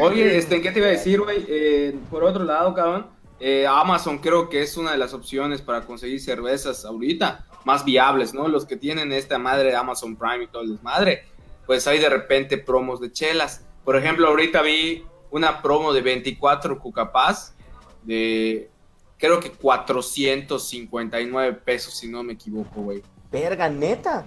Oye, 0.00 0.36
este, 0.36 0.60
¿qué 0.60 0.70
te 0.70 0.78
iba 0.80 0.88
a 0.88 0.92
decir, 0.92 1.20
güey? 1.20 1.46
Eh, 1.48 1.96
por 2.10 2.24
otro 2.24 2.44
lado, 2.44 2.74
cabrón, 2.74 3.06
eh, 3.40 3.66
Amazon 3.66 4.18
creo 4.18 4.50
que 4.50 4.60
es 4.62 4.76
una 4.76 4.92
de 4.92 4.98
las 4.98 5.14
opciones 5.14 5.62
para 5.62 5.80
conseguir 5.82 6.20
cervezas 6.20 6.84
ahorita 6.84 7.46
más 7.64 7.84
viables, 7.84 8.34
¿no? 8.34 8.48
Los 8.48 8.66
que 8.66 8.76
tienen 8.76 9.12
esta 9.12 9.38
madre 9.38 9.70
de 9.70 9.76
Amazon 9.76 10.16
Prime 10.16 10.42
y 10.44 10.48
todo 10.48 10.62
el 10.62 10.72
desmadre, 10.72 11.24
pues 11.66 11.86
hay 11.86 11.98
de 11.98 12.08
repente 12.08 12.56
promos 12.58 13.00
de 13.00 13.12
chelas. 13.12 13.64
Por 13.84 13.96
ejemplo, 13.96 14.28
ahorita 14.28 14.62
vi 14.62 15.04
una 15.30 15.60
promo 15.62 15.92
de 15.92 16.02
24 16.02 16.78
cucapás 16.78 17.54
de 18.02 18.70
creo 19.18 19.40
que 19.40 19.50
459 19.50 21.52
pesos, 21.64 21.94
si 21.94 22.08
no 22.08 22.22
me 22.22 22.32
equivoco, 22.32 22.82
güey. 22.82 23.02
Verga, 23.30 23.68
neta. 23.68 24.24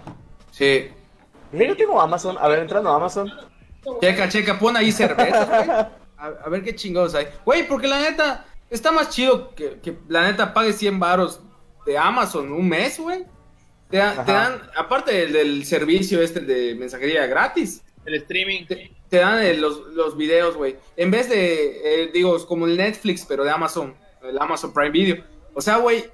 Sí. 0.52 0.90
Mira, 1.52 1.70
yo 1.70 1.78
tengo 1.78 2.00
Amazon. 2.00 2.38
A 2.40 2.48
ver, 2.48 2.60
entrando 2.60 2.90
a 2.90 2.96
Amazon. 2.96 3.30
Checa, 4.02 4.30
checa, 4.30 4.58
pon 4.58 4.78
ahí 4.78 4.92
cerveza, 4.92 5.46
güey. 5.46 5.70
A, 6.18 6.28
a 6.46 6.50
ver 6.50 6.64
qué 6.64 6.74
chingados 6.74 7.14
hay. 7.14 7.28
Güey, 7.44 7.68
porque 7.68 7.90
la 7.90 8.00
neta, 8.00 8.46
está 8.70 8.94
más 8.94 9.10
chido 9.10 9.54
que, 9.54 9.82
que 9.82 9.98
la 10.08 10.24
neta 10.24 10.54
pague 10.54 10.72
100 10.72 10.98
varos 10.98 11.42
de 11.86 11.98
Amazon 11.98 12.52
un 12.52 12.68
mes, 12.68 13.00
güey. 13.00 13.24
Te, 13.90 13.98
dan, 13.98 14.62
aparte 14.76 15.14
del, 15.14 15.34
del 15.34 15.66
servicio 15.66 16.22
este 16.22 16.40
de 16.40 16.74
mensajería 16.76 17.28
gratis, 17.28 17.84
El 18.06 18.16
streaming. 18.16 18.66
te, 18.66 18.92
te 19.10 19.18
dan 19.18 19.42
eh, 19.44 19.54
los, 19.56 19.80
los 19.94 20.18
videos, 20.18 20.56
güey. 20.58 20.76
En 20.98 21.12
vez 21.12 21.30
de, 21.30 22.04
eh, 22.04 22.10
digo, 22.14 22.36
es 22.36 22.44
como 22.46 22.66
el 22.66 22.76
Netflix, 22.78 23.26
pero 23.28 23.44
de 23.44 23.52
Amazon, 23.52 23.94
el 24.24 24.38
Amazon 24.40 24.74
Prime 24.74 24.90
Video. 24.90 25.24
O 25.54 25.62
sea, 25.62 25.78
güey, 25.78 26.06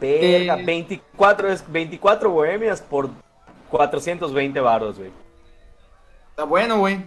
Verga, 0.00 0.58
Eh. 0.58 0.64
24, 0.64 1.52
es 1.52 1.70
24 1.70 2.30
bohemias 2.30 2.80
por 2.80 3.10
420 3.70 4.60
varos, 4.60 4.98
güey. 4.98 5.10
está 6.30 6.44
bueno, 6.44 6.78
güey. 6.78 6.98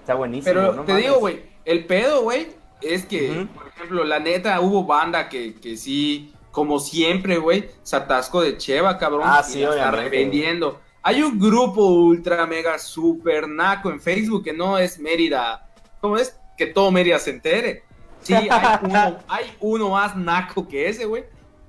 Está 0.00 0.14
buenísimo. 0.14 0.54
Pero 0.54 0.72
no 0.74 0.84
te 0.84 0.92
mames. 0.92 1.06
digo, 1.06 1.18
güey, 1.18 1.42
el 1.64 1.84
pedo, 1.86 2.22
güey, 2.22 2.48
es 2.80 3.04
que, 3.04 3.46
por 3.54 3.66
ejemplo, 3.68 4.04
la 4.04 4.18
neta, 4.20 4.58
hubo 4.60 4.84
banda 4.84 5.28
que, 5.28 5.54
que 5.56 5.76
sí, 5.76 6.32
como 6.50 6.80
siempre, 6.80 7.38
güey, 7.38 7.70
se 7.82 7.96
atascó 7.96 8.42
de 8.42 8.56
cheva, 8.56 8.98
cabrón. 8.98 9.22
Ah, 9.24 9.42
y 9.46 9.52
sí, 9.52 9.60
la 9.60 9.70
está 9.70 9.90
revendiendo. 9.90 10.80
Hay 11.02 11.22
un 11.22 11.38
grupo 11.38 11.86
ultra 11.86 12.46
mega 12.46 12.78
super 12.78 13.48
naco 13.48 13.90
en 13.90 14.00
Facebook 14.00 14.44
que 14.44 14.52
no 14.52 14.76
es 14.76 14.98
Mérida. 14.98 15.68
¿Cómo 16.00 16.16
es? 16.16 16.38
Que 16.58 16.66
todo 16.66 16.90
Mérida 16.90 17.18
se 17.18 17.30
entere. 17.30 17.84
Sí, 18.20 18.34
hay 18.34 18.48
uno, 18.82 19.18
hay 19.28 19.56
uno 19.60 19.90
más 19.90 20.16
naco 20.16 20.66
que 20.68 20.88
ese, 20.88 21.06
güey. 21.06 21.24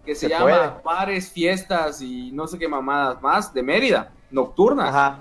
Que 0.05 0.15
se, 0.15 0.21
Se 0.21 0.29
llama 0.29 0.43
puede. 0.43 0.71
Bares, 0.83 1.31
Fiestas 1.31 2.01
y 2.01 2.31
no 2.31 2.47
sé 2.47 2.57
qué 2.57 2.67
mamadas 2.67 3.21
más 3.21 3.53
de 3.53 3.61
Mérida, 3.61 4.11
nocturnas 4.31 4.89
Ajá. 4.89 5.19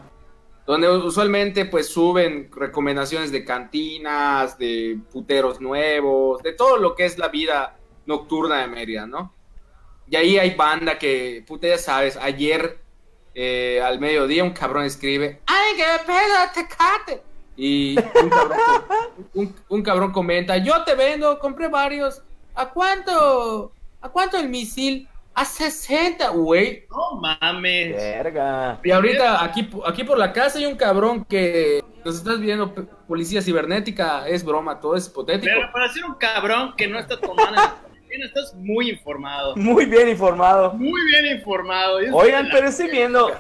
donde 0.66 0.88
usualmente 0.88 1.66
pues 1.66 1.92
suben 1.92 2.50
recomendaciones 2.50 3.30
de 3.30 3.44
cantinas, 3.44 4.58
de 4.58 4.98
puteros 5.12 5.60
nuevos, 5.60 6.42
de 6.42 6.54
todo 6.54 6.78
lo 6.78 6.94
que 6.94 7.04
es 7.04 7.18
la 7.18 7.28
vida 7.28 7.76
nocturna 8.06 8.62
de 8.62 8.68
Mérida, 8.68 9.06
¿no? 9.06 9.34
Y 10.10 10.16
ahí 10.16 10.38
hay 10.38 10.54
banda 10.54 10.98
que, 10.98 11.44
puta, 11.46 11.68
ya 11.68 11.78
sabes, 11.78 12.16
ayer 12.16 12.78
eh, 13.34 13.80
al 13.84 14.00
mediodía 14.00 14.42
un 14.42 14.50
cabrón 14.50 14.84
escribe, 14.84 15.40
¡ay, 15.46 15.76
qué 15.76 15.84
pedo, 16.04 16.36
tecate! 16.52 17.22
Y 17.56 17.96
un 17.98 18.28
cabrón, 18.30 18.58
un- 19.34 19.56
un 19.68 19.82
cabrón 19.82 20.12
comenta, 20.12 20.56
yo 20.56 20.82
te 20.84 20.94
vendo, 20.96 21.38
compré 21.38 21.68
varios, 21.68 22.22
¿a 22.54 22.66
cuánto? 22.70 23.72
¿A 24.00 24.08
cuánto 24.08 24.36
el 24.38 24.48
misil? 24.48 25.06
A 25.34 25.44
60, 25.44 26.30
güey. 26.30 26.86
No 26.90 27.20
mames. 27.20 27.94
Verga. 27.94 28.80
Y 28.82 28.90
ahorita 28.90 29.44
aquí, 29.44 29.70
aquí 29.86 30.02
por 30.02 30.18
la 30.18 30.32
casa 30.32 30.58
hay 30.58 30.66
un 30.66 30.74
cabrón 30.76 31.24
que 31.24 31.84
nos 32.04 32.16
estás 32.16 32.40
viendo, 32.40 32.74
policía 33.06 33.40
cibernética, 33.42 34.26
es 34.26 34.42
broma, 34.44 34.80
todo 34.80 34.96
es 34.96 35.06
hipotético. 35.06 35.52
Pero 35.54 35.70
para 35.72 35.88
ser 35.92 36.04
un 36.04 36.14
cabrón 36.14 36.74
que 36.76 36.88
no 36.88 36.98
está 36.98 37.20
tomando 37.20 37.60
estás 38.22 38.54
muy 38.54 38.90
informado. 38.90 39.56
Muy 39.56 39.86
bien 39.86 40.08
informado. 40.08 40.72
Muy 40.74 41.00
bien 41.06 41.36
informado. 41.36 41.98
Oigan, 42.12 42.48
pero 42.50 42.68
estoy 42.68 42.90
viendo. 42.90 43.30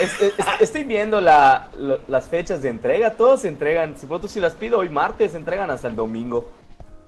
es- 0.00 0.20
es- 0.20 0.34
estoy 0.60 0.84
viendo 0.84 1.20
la, 1.20 1.68
lo- 1.78 2.00
las 2.08 2.28
fechas 2.28 2.60
de 2.62 2.68
entrega. 2.68 3.12
Todos 3.14 3.40
se 3.42 3.48
entregan. 3.48 3.96
Si 3.96 4.06
vos 4.06 4.20
si 4.30 4.38
las 4.40 4.52
pido 4.54 4.78
hoy 4.78 4.88
martes, 4.90 5.32
se 5.32 5.38
entregan 5.38 5.70
hasta 5.70 5.88
el 5.88 5.96
domingo. 5.96 6.50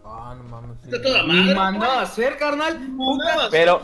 Ah, 0.04 0.34
no 0.36 0.44
mames. 0.44 0.78
sí. 0.82 0.88
Está 0.90 1.02
toda 1.02 1.22
madre. 1.22 1.54
mandado 1.54 1.92
a 1.92 2.02
hacer, 2.02 2.36
carnal. 2.38 2.78
Puta. 2.96 3.48
Pero, 3.50 3.80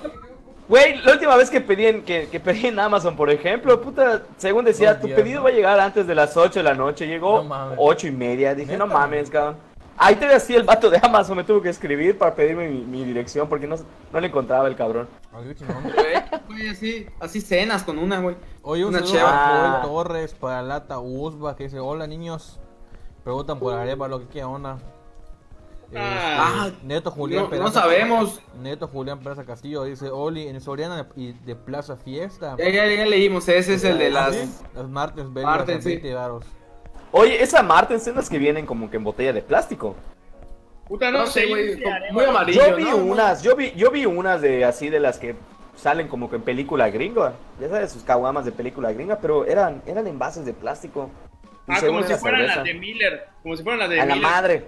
güey, 0.68 0.96
la 1.02 1.12
última 1.12 1.36
vez 1.36 1.50
que 1.50 1.60
pedí 1.60 1.86
en, 1.86 2.02
que, 2.02 2.28
que 2.30 2.40
pedí 2.40 2.66
en 2.68 2.78
Amazon, 2.80 3.14
por 3.16 3.30
ejemplo, 3.30 3.80
puta, 3.80 4.22
según 4.38 4.64
decía, 4.64 4.98
tu 4.98 5.08
pedido 5.08 5.38
¿no? 5.40 5.44
va 5.44 5.50
a 5.50 5.52
llegar 5.52 5.78
antes 5.78 6.06
de 6.06 6.14
las 6.14 6.36
8 6.36 6.60
de 6.60 6.62
la 6.64 6.75
noche. 6.75 7.06
Llegó 7.06 7.38
No 7.38 7.44
mames. 7.44 7.78
8 7.80 8.06
y 8.08 8.10
media. 8.12 8.54
Dije, 8.54 8.76
no 8.78 8.86
mames, 8.86 9.28
cabrón. 9.30 9.56
Ahí 9.98 10.14
te 10.16 10.26
decía 10.26 10.58
el 10.58 10.64
vato 10.64 10.90
de 10.90 10.98
Amazon, 11.02 11.36
me 11.38 11.44
tuvo 11.44 11.62
que 11.62 11.70
escribir 11.70 12.18
para 12.18 12.34
pedirme 12.34 12.68
mi, 12.68 12.80
mi 12.84 13.04
dirección 13.04 13.48
porque 13.48 13.66
no, 13.66 13.76
no 14.12 14.20
le 14.20 14.26
encontraba 14.26 14.68
el 14.68 14.76
cabrón. 14.76 15.08
Ah. 15.32 15.40
Güey, 16.48 16.68
así, 16.68 17.06
así 17.20 17.40
cenas 17.40 17.82
con 17.82 17.98
una, 17.98 18.20
güey. 18.20 18.36
Oye, 18.62 18.84
un 18.84 18.90
Una 18.94 19.00
saludo 19.06 19.20
Ah. 19.26 19.80
Joel 19.82 19.92
Torres, 19.92 20.34
para 20.34 20.62
Lata 20.62 20.98
Usba, 20.98 21.56
que 21.56 21.64
dice, 21.64 21.78
hola 21.78 22.06
niños, 22.06 22.60
preguntan 23.24 23.58
por 23.58 23.74
Arevalo, 23.74 24.20
¿qué 24.20 24.26
qué 24.28 24.44
onda? 24.44 24.78
Este, 25.86 25.98
Ah. 25.98 26.70
Neto 26.82 27.10
Julián 27.10 27.44
No, 27.44 27.50
Peraza- 27.50 27.62
no 27.64 27.70
sabemos. 27.72 28.40
Neto 28.60 28.88
Julián 28.88 29.20
Peraza 29.20 29.44
Castillo 29.44 29.84
dice, 29.84 30.10
Oli, 30.10 30.48
en 30.48 30.60
Soriana 30.60 31.06
y 31.16 31.32
de 31.32 31.54
Plaza 31.54 31.96
Fiesta. 31.96 32.56
Ya, 32.58 32.68
ya, 32.68 32.86
ya 32.86 33.06
leímos, 33.06 33.48
ese 33.48 33.74
es 33.74 33.84
el 33.84 33.96
de 33.98 34.10
las... 34.10 34.34
Las 34.74 34.88
Martens 34.88 35.30
Martens, 35.30 35.84
sí. 35.84 35.90
20 35.90 36.14
varos. 36.14 36.44
Oye, 37.18 37.42
esa 37.42 37.62
Martens 37.62 38.04
son 38.04 38.16
las 38.16 38.28
que 38.28 38.38
vienen 38.38 38.66
como 38.66 38.90
que 38.90 38.99
en 38.99 39.04
botella 39.04 39.32
de 39.32 39.40
plástico. 39.40 39.96
Puta, 40.87 41.11
no, 41.11 41.20
No 41.20 41.26
sé, 41.26 41.46
güey, 41.46 41.80
muy 42.12 42.25
amarillo. 42.25 42.62
Yo 42.68 42.76
vi 42.76 42.85
¿no? 42.85 42.96
unas, 42.96 43.42
yo 43.42 43.56
vi, 43.56 43.73
yo 43.75 43.90
vi 43.90 44.04
unas 44.04 44.42
de 44.42 44.66
así 44.66 44.90
de 44.90 45.00
las 45.00 45.18
que 45.18 45.35
salen 45.76 46.08
como 46.08 46.28
que 46.28 46.37
en 46.37 46.42
película 46.42 46.90
gringa. 46.90 47.32
Ya 47.58 47.70
sabes, 47.70 47.92
sus 47.92 48.02
caguamas 48.02 48.44
de 48.44 48.52
película 48.52 48.92
gringa, 48.92 49.18
pero 49.18 49.46
eran, 49.46 49.82
eran 49.87 50.06
envases 50.06 50.44
de 50.44 50.52
plástico. 50.52 51.08
Ah, 51.66 51.80
como 51.80 52.02
si 52.02 52.08
era 52.12 52.18
fueran 52.18 52.40
cerveza. 52.40 52.56
las 52.56 52.64
de 52.64 52.75
Miller. 52.75 53.28
Como 53.42 53.56
si 53.56 53.62
fueran 53.62 53.80
las 53.80 53.88
de 53.88 54.00
A 54.00 54.06
la 54.06 54.16
madre. 54.16 54.64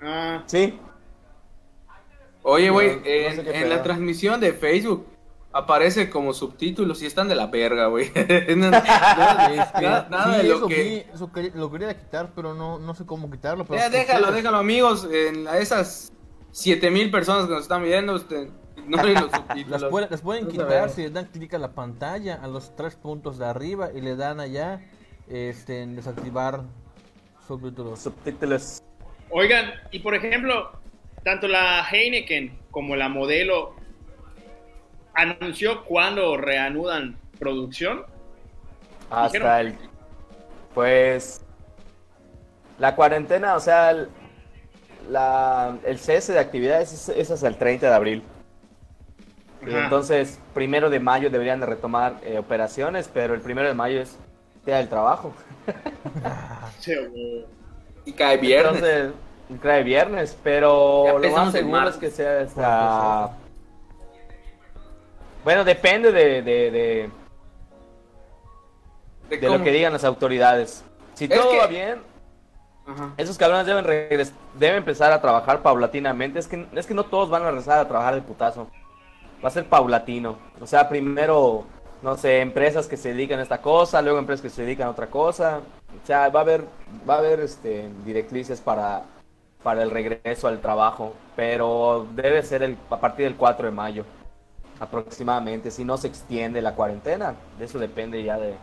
Ah, 0.00 0.42
Sí. 0.46 0.78
Oye, 2.42 2.70
güey, 2.70 2.96
No, 2.96 3.42
no 3.42 3.50
en, 3.50 3.68
la 3.68 3.82
transmisión 3.82 4.40
de 4.40 4.52
Facebook 4.52 5.06
aparece 5.52 6.10
como 6.10 6.32
subtítulos 6.34 7.02
y 7.02 7.06
están 7.06 7.28
de 7.28 7.34
la 7.34 7.46
verga, 7.46 7.86
güey. 7.86 8.10
No, 8.56 8.70
nada, 8.70 9.72
nada- 9.80 10.08
nada 10.10 10.34
sí, 10.34 10.42
de 10.42 10.48
lo 10.48 10.56
eso 10.56 10.66
que... 10.68 10.82
vi, 10.82 11.14
eso 11.14 11.32
quería- 11.32 11.52
lo 11.54 11.70
quería 11.70 11.98
quitar, 11.98 12.30
pero 12.34 12.54
no, 12.54 12.78
no 12.78 12.94
sé 12.94 13.06
cómo 13.06 13.30
quitarlo. 13.30 13.64
Pero 13.64 13.80
Ya, 13.80 13.88
déjalo, 13.90 14.30
déjalo, 14.32 14.58
amigos. 14.58 15.08
En 15.10 15.48
a 15.48 15.58
esas 15.58 16.12
7000 16.52 17.10
personas 17.10 17.46
que 17.46 17.52
nos 17.52 17.62
están 17.62 17.82
viendo, 17.82 18.14
usted, 18.14 18.48
ignoren 18.76 19.14
los 19.14 19.30
subtítulos. 19.32 19.80
Las 19.82 19.90
pueden, 19.90 20.10
las 20.10 20.20
pueden 20.20 20.44
No 20.44 20.50
quitar 20.50 20.90
si 20.90 21.02
le 21.02 21.10
dan 21.10 21.26
clic 21.26 21.54
a 21.54 21.58
la 21.58 21.72
pantalla, 21.72 22.36
a 22.42 22.46
los 22.46 22.76
tres 22.76 22.96
puntos 22.96 23.38
de 23.38 23.46
arriba 23.46 23.90
y 23.94 24.00
le 24.00 24.16
dan 24.16 24.40
allá 24.40 24.80
este, 25.28 25.82
en 25.82 25.96
desactivar 25.96 26.62
subtítulos. 27.46 28.00
Subtítulos. 28.00 28.82
Oigan, 29.30 29.72
y 29.90 29.98
por 30.00 30.14
ejemplo, 30.14 30.72
tanto 31.24 31.48
la 31.48 31.84
Heineken 31.90 32.58
como 32.70 32.96
la 32.96 33.08
modelo 33.08 33.74
anunció 35.18 35.84
cuándo 35.84 36.36
reanudan 36.36 37.16
producción. 37.38 38.04
Hasta 39.10 39.60
el. 39.60 39.74
Pues. 40.74 41.42
La 42.78 42.94
cuarentena, 42.94 43.56
o 43.56 43.60
sea, 43.60 43.90
el, 43.90 44.08
la, 45.10 45.76
el 45.84 45.98
cese 45.98 46.32
de 46.32 46.38
actividades 46.38 46.92
es, 46.92 47.08
es 47.08 47.30
hasta 47.30 47.48
el 47.48 47.56
30 47.56 47.88
de 47.88 47.94
abril. 47.94 48.22
Y 49.66 49.74
entonces, 49.74 50.38
primero 50.54 50.88
de 50.88 51.00
mayo 51.00 51.30
deberían 51.30 51.58
de 51.58 51.66
retomar 51.66 52.20
eh, 52.22 52.38
operaciones, 52.38 53.10
pero 53.12 53.34
el 53.34 53.40
primero 53.40 53.66
de 53.66 53.74
mayo 53.74 54.00
es 54.00 54.16
día 54.64 54.76
del 54.76 54.88
trabajo. 54.88 55.34
Y 58.04 58.12
cae 58.12 58.38
viernes. 58.38 58.82
Entonces, 58.82 59.12
cae 59.60 59.82
viernes, 59.82 60.38
pero 60.42 61.18
lo 61.18 61.30
más 61.30 61.52
seguro 61.52 61.88
es 61.90 61.96
que 61.96 62.10
sea 62.10 62.40
hasta... 62.40 63.36
Bueno, 65.44 65.64
depende 65.64 66.12
de, 66.12 66.42
de, 66.42 66.70
de, 66.70 67.10
¿De 69.30 69.36
de 69.38 69.48
lo 69.48 69.62
que 69.62 69.70
digan 69.72 69.92
las 69.92 70.04
autoridades. 70.04 70.84
Si 71.14 71.24
Es 71.24 71.30
todo 71.30 71.50
que- 71.50 71.58
va 71.58 71.66
bien, 71.66 72.00
Ajá. 72.86 73.12
esos 73.16 73.36
cabrones 73.38 73.66
deben, 73.66 73.84
regres- 73.84 74.32
deben 74.54 74.76
empezar 74.78 75.12
a 75.12 75.20
trabajar 75.20 75.62
paulatinamente. 75.62 76.38
Es 76.38 76.48
que, 76.48 76.66
es 76.74 76.86
que 76.86 76.94
no 76.94 77.04
todos 77.04 77.28
van 77.30 77.42
a 77.42 77.46
regresar 77.50 77.78
a 77.78 77.88
trabajar 77.88 78.14
de 78.14 78.22
putazo. 78.22 78.68
Va 79.44 79.48
a 79.48 79.52
ser 79.52 79.66
paulatino. 79.66 80.36
O 80.60 80.66
sea, 80.66 80.88
primero, 80.88 81.64
no 82.02 82.16
sé, 82.16 82.40
empresas 82.40 82.86
que 82.88 82.96
se 82.96 83.10
dedican 83.12 83.38
a 83.38 83.42
esta 83.42 83.60
cosa, 83.62 84.02
luego 84.02 84.18
empresas 84.18 84.42
que 84.42 84.50
se 84.50 84.62
dedican 84.62 84.88
a 84.88 84.90
otra 84.90 85.06
cosa. 85.08 85.60
O 86.02 86.06
sea, 86.06 86.28
va 86.28 86.40
a 86.40 86.42
haber, 86.42 86.64
va 87.08 87.14
a 87.14 87.18
haber 87.18 87.40
este, 87.40 87.88
directrices 88.04 88.60
para, 88.60 89.02
para 89.62 89.82
el 89.82 89.90
regreso 89.90 90.48
al 90.48 90.60
trabajo. 90.60 91.14
Pero 91.36 92.06
debe 92.14 92.42
ser 92.42 92.62
el, 92.62 92.76
a 92.90 92.98
partir 92.98 93.26
del 93.26 93.36
4 93.36 93.66
de 93.66 93.72
mayo, 93.72 94.04
aproximadamente. 94.80 95.70
Si 95.70 95.84
no 95.84 95.96
se 95.96 96.08
extiende 96.08 96.62
la 96.62 96.74
cuarentena, 96.74 97.34
de 97.58 97.64
eso 97.64 97.78
depende 97.78 98.22
ya 98.22 98.38
de, 98.38 98.54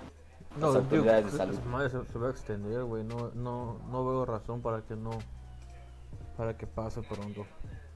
No, 0.57 0.67
las 0.73 0.73
digo, 0.73 0.79
autoridades 0.83 1.23
de 1.25 1.29
esa 1.29 1.37
salud. 1.37 1.59
madre 1.63 1.89
se, 1.89 2.05
se 2.11 2.19
va 2.19 2.27
a 2.27 2.31
extender, 2.31 2.83
güey. 2.83 3.03
No, 3.03 3.31
no, 3.33 3.79
no 3.89 4.05
veo 4.05 4.25
razón 4.25 4.61
para 4.61 4.81
que 4.81 4.95
no. 4.95 5.11
Para 6.37 6.57
que 6.57 6.67
pase 6.67 7.01
pronto. 7.01 7.45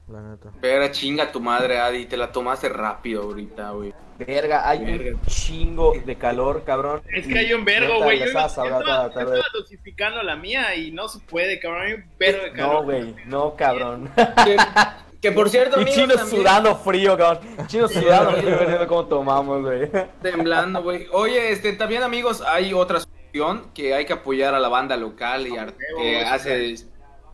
la 0.08 0.22
neta. 0.22 0.50
Pero 0.60 0.88
chinga 0.88 1.30
tu 1.30 1.40
madre, 1.40 1.78
Adi, 1.78 2.06
te 2.06 2.16
la 2.16 2.32
tomaste 2.32 2.68
rápido 2.68 3.22
ahorita, 3.22 3.70
güey. 3.72 3.94
Verga, 4.18 4.68
hay 4.68 4.84
Verga. 4.84 5.16
un 5.16 5.22
chingo 5.26 5.94
de 6.04 6.16
calor, 6.16 6.62
cabrón. 6.64 7.00
Es 7.12 7.26
que 7.26 7.38
hay 7.38 7.52
un 7.54 7.64
vergo, 7.64 8.02
güey. 8.02 8.18
Yo, 8.18 8.26
yo 8.26 8.30
estaba 8.30 9.08
dosificando 9.54 10.22
la 10.22 10.36
mía 10.36 10.74
y 10.74 10.90
no 10.90 11.08
se 11.08 11.20
puede, 11.20 11.58
cabrón. 11.60 11.82
Hay 11.86 11.92
un 11.94 12.04
vergo 12.18 12.42
de 12.44 12.52
calor. 12.52 12.74
No, 12.74 12.82
güey, 12.82 13.14
no, 13.26 13.54
cabrón. 13.56 14.10
Que, 15.20 15.32
por 15.32 15.50
cierto, 15.50 15.78
Y 15.78 15.82
amigos, 15.82 15.94
chinos 16.00 16.16
también- 16.16 16.36
sudando 16.40 16.76
frío, 16.76 17.16
cabrón. 17.16 17.66
Chinos 17.66 17.92
sudando 17.92 18.32
frío, 18.38 18.58
viendo 18.58 18.86
cómo 18.86 19.04
tomamos, 19.06 19.62
güey. 19.62 19.90
Temblando, 20.22 20.82
güey. 20.82 21.06
Oye, 21.12 21.52
este, 21.52 21.74
también 21.74 22.02
amigos, 22.02 22.40
hay 22.46 22.72
otra 22.72 22.98
opción 22.98 23.70
que 23.74 23.94
hay 23.94 24.06
que 24.06 24.14
apoyar 24.14 24.54
a 24.54 24.58
la 24.60 24.68
banda 24.68 24.96
local 24.96 25.46
y 25.46 25.52
que 25.98 26.20
hace 26.24 26.74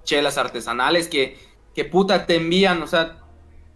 chelas 0.02 0.36
artesanales 0.36 1.08
que, 1.08 1.38
que 1.74 1.84
puta 1.84 2.26
te 2.26 2.36
envían, 2.36 2.82
o 2.82 2.86
sea, 2.86 3.18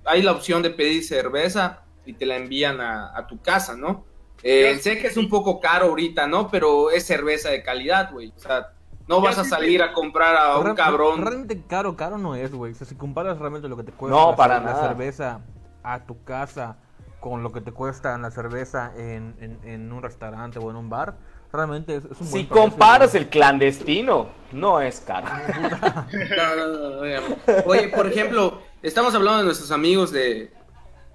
hay 0.05 0.23
la 0.23 0.33
opción 0.33 0.63
de 0.63 0.71
pedir 0.71 1.05
cerveza 1.05 1.83
y 2.05 2.13
te 2.15 2.27
la 2.27 2.37
envían 2.37 2.81
a, 2.81 3.17
a 3.17 3.27
tu 3.27 3.41
casa, 3.41 3.77
¿no? 3.77 4.05
Eh, 4.43 4.79
sé 4.81 4.99
que 4.99 5.07
es 5.09 5.17
un 5.17 5.29
poco 5.29 5.61
caro 5.61 5.87
ahorita, 5.87 6.27
¿no? 6.27 6.51
Pero 6.51 6.91
es 6.91 7.07
cerveza 7.07 7.51
de 7.51 7.63
calidad, 7.63 8.11
güey. 8.13 8.33
O 8.37 8.41
sea, 8.41 8.73
no 9.11 9.21
vas 9.21 9.39
a 9.39 9.45
salir 9.45 9.83
a 9.83 9.93
comprar 9.93 10.37
a 10.37 10.57
un 10.59 10.75
cabrón. 10.75 11.21
Realmente 11.21 11.61
caro, 11.67 11.97
caro 11.97 12.17
no 12.17 12.37
es, 12.37 12.53
güey. 12.53 12.73
O 12.73 12.75
sea, 12.75 12.87
si 12.87 12.95
comparas 12.95 13.39
realmente 13.39 13.69
lo 13.69 13.77
que 13.77 13.83
te 13.83 13.93
cuesta 13.93 14.17
No, 14.17 14.31
la, 14.31 14.37
para 14.37 14.61
la 14.61 14.81
cerveza 14.81 15.41
a 15.83 16.05
tu 16.07 16.23
casa 16.23 16.77
con 17.19 17.43
lo 17.43 17.53
que 17.53 17.61
te 17.61 17.73
cuesta 17.73 18.17
la 18.17 18.31
cerveza 18.31 18.93
en, 18.97 19.35
en, 19.41 19.59
en 19.65 19.93
un 19.93 20.03
restaurante 20.03 20.59
o 20.59 20.71
en 20.71 20.77
un 20.77 20.89
bar, 20.89 21.17
realmente 21.53 21.97
es, 21.97 22.05
es 22.05 22.21
un 22.21 22.27
Si 22.29 22.45
buen 22.45 22.47
comparas 22.47 23.15
el 23.17 23.29
clandestino, 23.29 24.29
no 24.53 24.81
es 24.81 25.01
caro. 25.01 25.27
No, 26.13 26.57
no, 26.57 27.01
oye. 27.01 27.19
Oye, 27.67 27.89
por 27.89 28.07
ejemplo, 28.07 28.63
estamos 28.81 29.15
hablando 29.15 29.39
de 29.39 29.45
nuestros 29.47 29.73
amigos 29.73 30.13
de, 30.13 30.53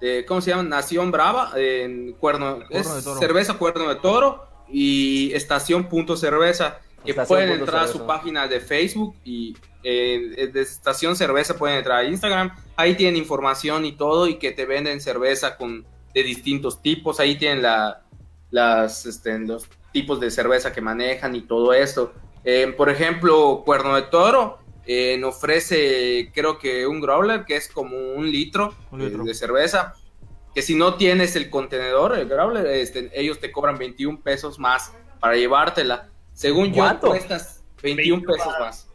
de 0.00 0.24
¿cómo 0.26 0.42
se 0.42 0.50
llama? 0.50 0.62
Nación 0.64 1.10
Brava, 1.10 1.52
en 1.56 2.12
Cuerno, 2.12 2.58
es 2.68 2.94
de 2.94 3.02
Toro. 3.02 3.18
cerveza 3.18 3.54
Cuerno 3.54 3.88
de 3.88 3.96
Toro 3.96 4.46
y 4.68 5.32
Estación 5.32 5.84
Punto 5.88 6.16
Cerveza, 6.16 6.78
que 7.06 7.12
Estación 7.12 7.26
pueden 7.28 7.48
Punto 7.50 7.64
entrar 7.64 7.84
a 7.84 7.88
su 7.88 8.06
página 8.06 8.46
de 8.46 8.60
Facebook 8.60 9.14
y 9.24 9.56
eh, 9.82 10.50
de 10.52 10.60
Estación 10.60 11.16
Cerveza 11.16 11.56
pueden 11.56 11.78
entrar 11.78 11.98
a 12.00 12.04
Instagram, 12.04 12.54
ahí 12.76 12.94
tienen 12.94 13.16
información 13.16 13.84
y 13.86 13.92
todo 13.92 14.26
y 14.26 14.38
que 14.38 14.52
te 14.52 14.66
venden 14.66 15.00
cerveza 15.00 15.56
con 15.56 15.86
de 16.12 16.22
distintos 16.22 16.82
tipos, 16.82 17.20
ahí 17.20 17.36
tienen 17.36 17.62
la, 17.62 18.02
las, 18.50 19.04
este, 19.06 19.38
los 19.38 19.68
tipos 19.92 20.18
de 20.18 20.30
cerveza 20.30 20.72
que 20.72 20.80
manejan 20.80 21.34
y 21.34 21.42
todo 21.42 21.72
esto. 21.72 22.12
Eh, 22.44 22.72
por 22.76 22.88
ejemplo, 22.88 23.62
Cuerno 23.64 23.96
de 23.96 24.02
Toro 24.02 24.58
eh, 24.86 25.18
nos 25.18 25.36
ofrece, 25.36 26.30
creo 26.34 26.58
que 26.58 26.86
un 26.86 27.00
growler, 27.00 27.44
que 27.44 27.56
es 27.56 27.68
como 27.68 27.96
un 27.96 28.30
litro, 28.30 28.74
Un 28.90 29.04
litro. 29.04 29.24
eh, 29.24 29.26
de 29.26 29.34
cerveza. 29.34 29.94
Que 30.54 30.62
si 30.62 30.74
no 30.74 30.94
tienes 30.94 31.36
el 31.36 31.50
contenedor, 31.50 32.16
el 32.16 32.28
growler, 32.28 32.66
este, 32.66 33.10
ellos 33.12 33.38
te 33.40 33.52
cobran 33.52 33.76
21 33.76 34.22
pesos 34.22 34.58
más 34.58 34.92
para 35.20 35.36
llevártela. 35.36 36.08
Según 36.36 36.68
yo, 36.68 36.82
¿Cuánto? 36.82 37.08
cuestas 37.08 37.64
21 37.82 38.18
21 38.20 38.32
pesos 38.36 38.54
más. 38.60 38.88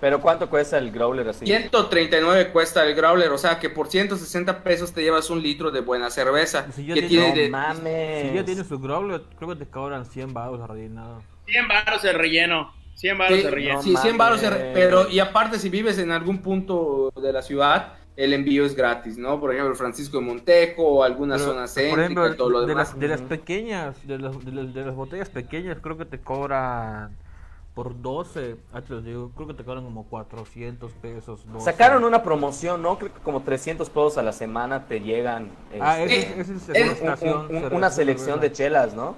Pero 0.00 0.20
¿cuánto 0.20 0.48
cuesta 0.48 0.76
el 0.78 0.92
growler 0.92 1.26
así? 1.28 1.44
139 1.46 2.50
cuesta 2.52 2.84
el 2.84 2.94
growler, 2.94 3.30
o 3.32 3.38
sea 3.38 3.58
que 3.58 3.68
por 3.70 3.88
160 3.88 4.62
pesos 4.62 4.92
te 4.92 5.02
llevas 5.02 5.28
un 5.30 5.42
litro 5.42 5.70
de 5.70 5.80
buena 5.80 6.10
cerveza. 6.10 6.70
Si 6.70 6.86
ya 6.86 6.94
que 6.94 7.02
tiene- 7.02 7.32
tiene 7.32 7.48
No 7.48 7.58
de- 7.58 7.74
mames. 7.82 8.28
Si 8.28 8.34
ya 8.36 8.44
tienes 8.44 8.68
tu 8.68 8.78
growler, 8.78 9.22
creo 9.36 9.48
que 9.50 9.64
te 9.64 9.66
cobran 9.70 10.04
100 10.04 10.32
baros 10.34 10.68
rellenado. 10.68 11.22
100 11.46 11.66
baros 11.66 12.02
de 12.02 12.12
relleno. 12.12 12.72
100 12.94 13.16
baros 13.18 13.36
Sí, 13.38 13.42
de 13.44 13.50
relleno. 13.50 13.74
no 13.76 13.82
sí, 13.82 13.96
100 13.96 14.18
baros, 14.18 14.42
mames. 14.42 14.60
pero 14.74 15.08
y 15.08 15.18
aparte 15.20 15.58
si 15.58 15.68
vives 15.70 15.98
en 15.98 16.12
algún 16.12 16.38
punto 16.42 17.12
de 17.20 17.32
la 17.32 17.42
ciudad, 17.42 17.94
el 18.18 18.32
envío 18.32 18.64
es 18.66 18.74
gratis, 18.74 19.16
¿no? 19.16 19.38
Por 19.38 19.54
ejemplo, 19.54 19.74
Francisco 19.76 20.18
de 20.18 20.24
Montejo 20.24 20.82
o 20.82 21.02
alguna 21.04 21.36
Pero, 21.36 21.46
zona 21.46 21.60
por 21.60 21.68
céntrica 21.68 22.02
ejemplo, 22.02 22.32
y 22.32 22.36
todo 22.36 22.50
lo 22.50 22.60
de, 22.62 22.66
demás. 22.66 22.88
las, 22.90 22.98
de 23.00 23.08
las 23.08 23.20
pequeñas, 23.22 24.06
de 24.08 24.18
las, 24.18 24.44
de, 24.44 24.50
las, 24.52 24.74
de 24.74 24.84
las 24.84 24.94
botellas 24.96 25.28
pequeñas, 25.28 25.78
creo 25.80 25.96
que 25.96 26.04
te 26.04 26.18
cobran 26.18 27.16
por 27.76 28.02
12, 28.02 28.56
ah, 28.72 28.80
te 28.82 28.92
los 28.92 29.04
digo, 29.04 29.30
creo 29.36 29.46
que 29.46 29.54
te 29.54 29.62
cobran 29.62 29.84
como 29.84 30.02
400 30.08 30.90
pesos. 30.94 31.46
12. 31.46 31.64
Sacaron 31.64 32.02
una 32.02 32.24
promoción, 32.24 32.82
¿no? 32.82 32.98
Creo 32.98 33.14
que 33.14 33.20
como 33.20 33.42
300 33.44 33.88
pesos 33.88 34.18
a 34.18 34.22
la 34.24 34.32
semana 34.32 34.88
te 34.88 34.98
llegan. 35.00 35.50
Ah, 35.80 36.02
este, 36.02 36.40
es- 36.40 36.48
ese 36.50 36.54
es 36.54 36.68
es 36.68 36.68
una 36.68 36.82
un- 36.86 36.90
estación. 36.90 37.38
un- 37.38 37.42
un- 37.44 37.48
cerveza- 37.62 37.76
una 37.76 37.90
selección 37.90 38.40
de 38.40 38.50
chelas, 38.50 38.94
¿no? 38.94 39.14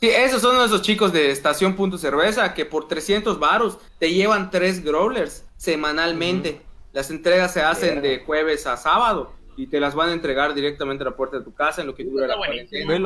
Sí, 0.00 0.10
esos 0.10 0.42
son 0.42 0.62
esos 0.62 0.82
chicos 0.82 1.14
de 1.14 1.30
Estación 1.30 1.76
Punto 1.76 1.96
Cerveza 1.96 2.52
que 2.52 2.66
por 2.66 2.88
300 2.88 3.38
varos 3.38 3.78
te 3.98 4.12
llevan 4.12 4.50
tres 4.50 4.84
growlers 4.84 5.46
semanalmente. 5.56 6.60
Las 6.94 7.10
entregas 7.10 7.52
se 7.52 7.60
hacen 7.60 8.00
de 8.00 8.20
jueves 8.20 8.68
a 8.68 8.76
sábado 8.76 9.32
y 9.56 9.66
te 9.66 9.80
las 9.80 9.96
van 9.96 10.10
a 10.10 10.12
entregar 10.12 10.54
directamente 10.54 11.02
a 11.02 11.10
la 11.10 11.16
puerta 11.16 11.38
de 11.38 11.44
tu 11.44 11.52
casa 11.52 11.80
en 11.80 11.88
lo 11.88 11.94
que 11.94 12.04
dura 12.04 12.28
la 12.28 12.36
cuarentena. 12.36 12.98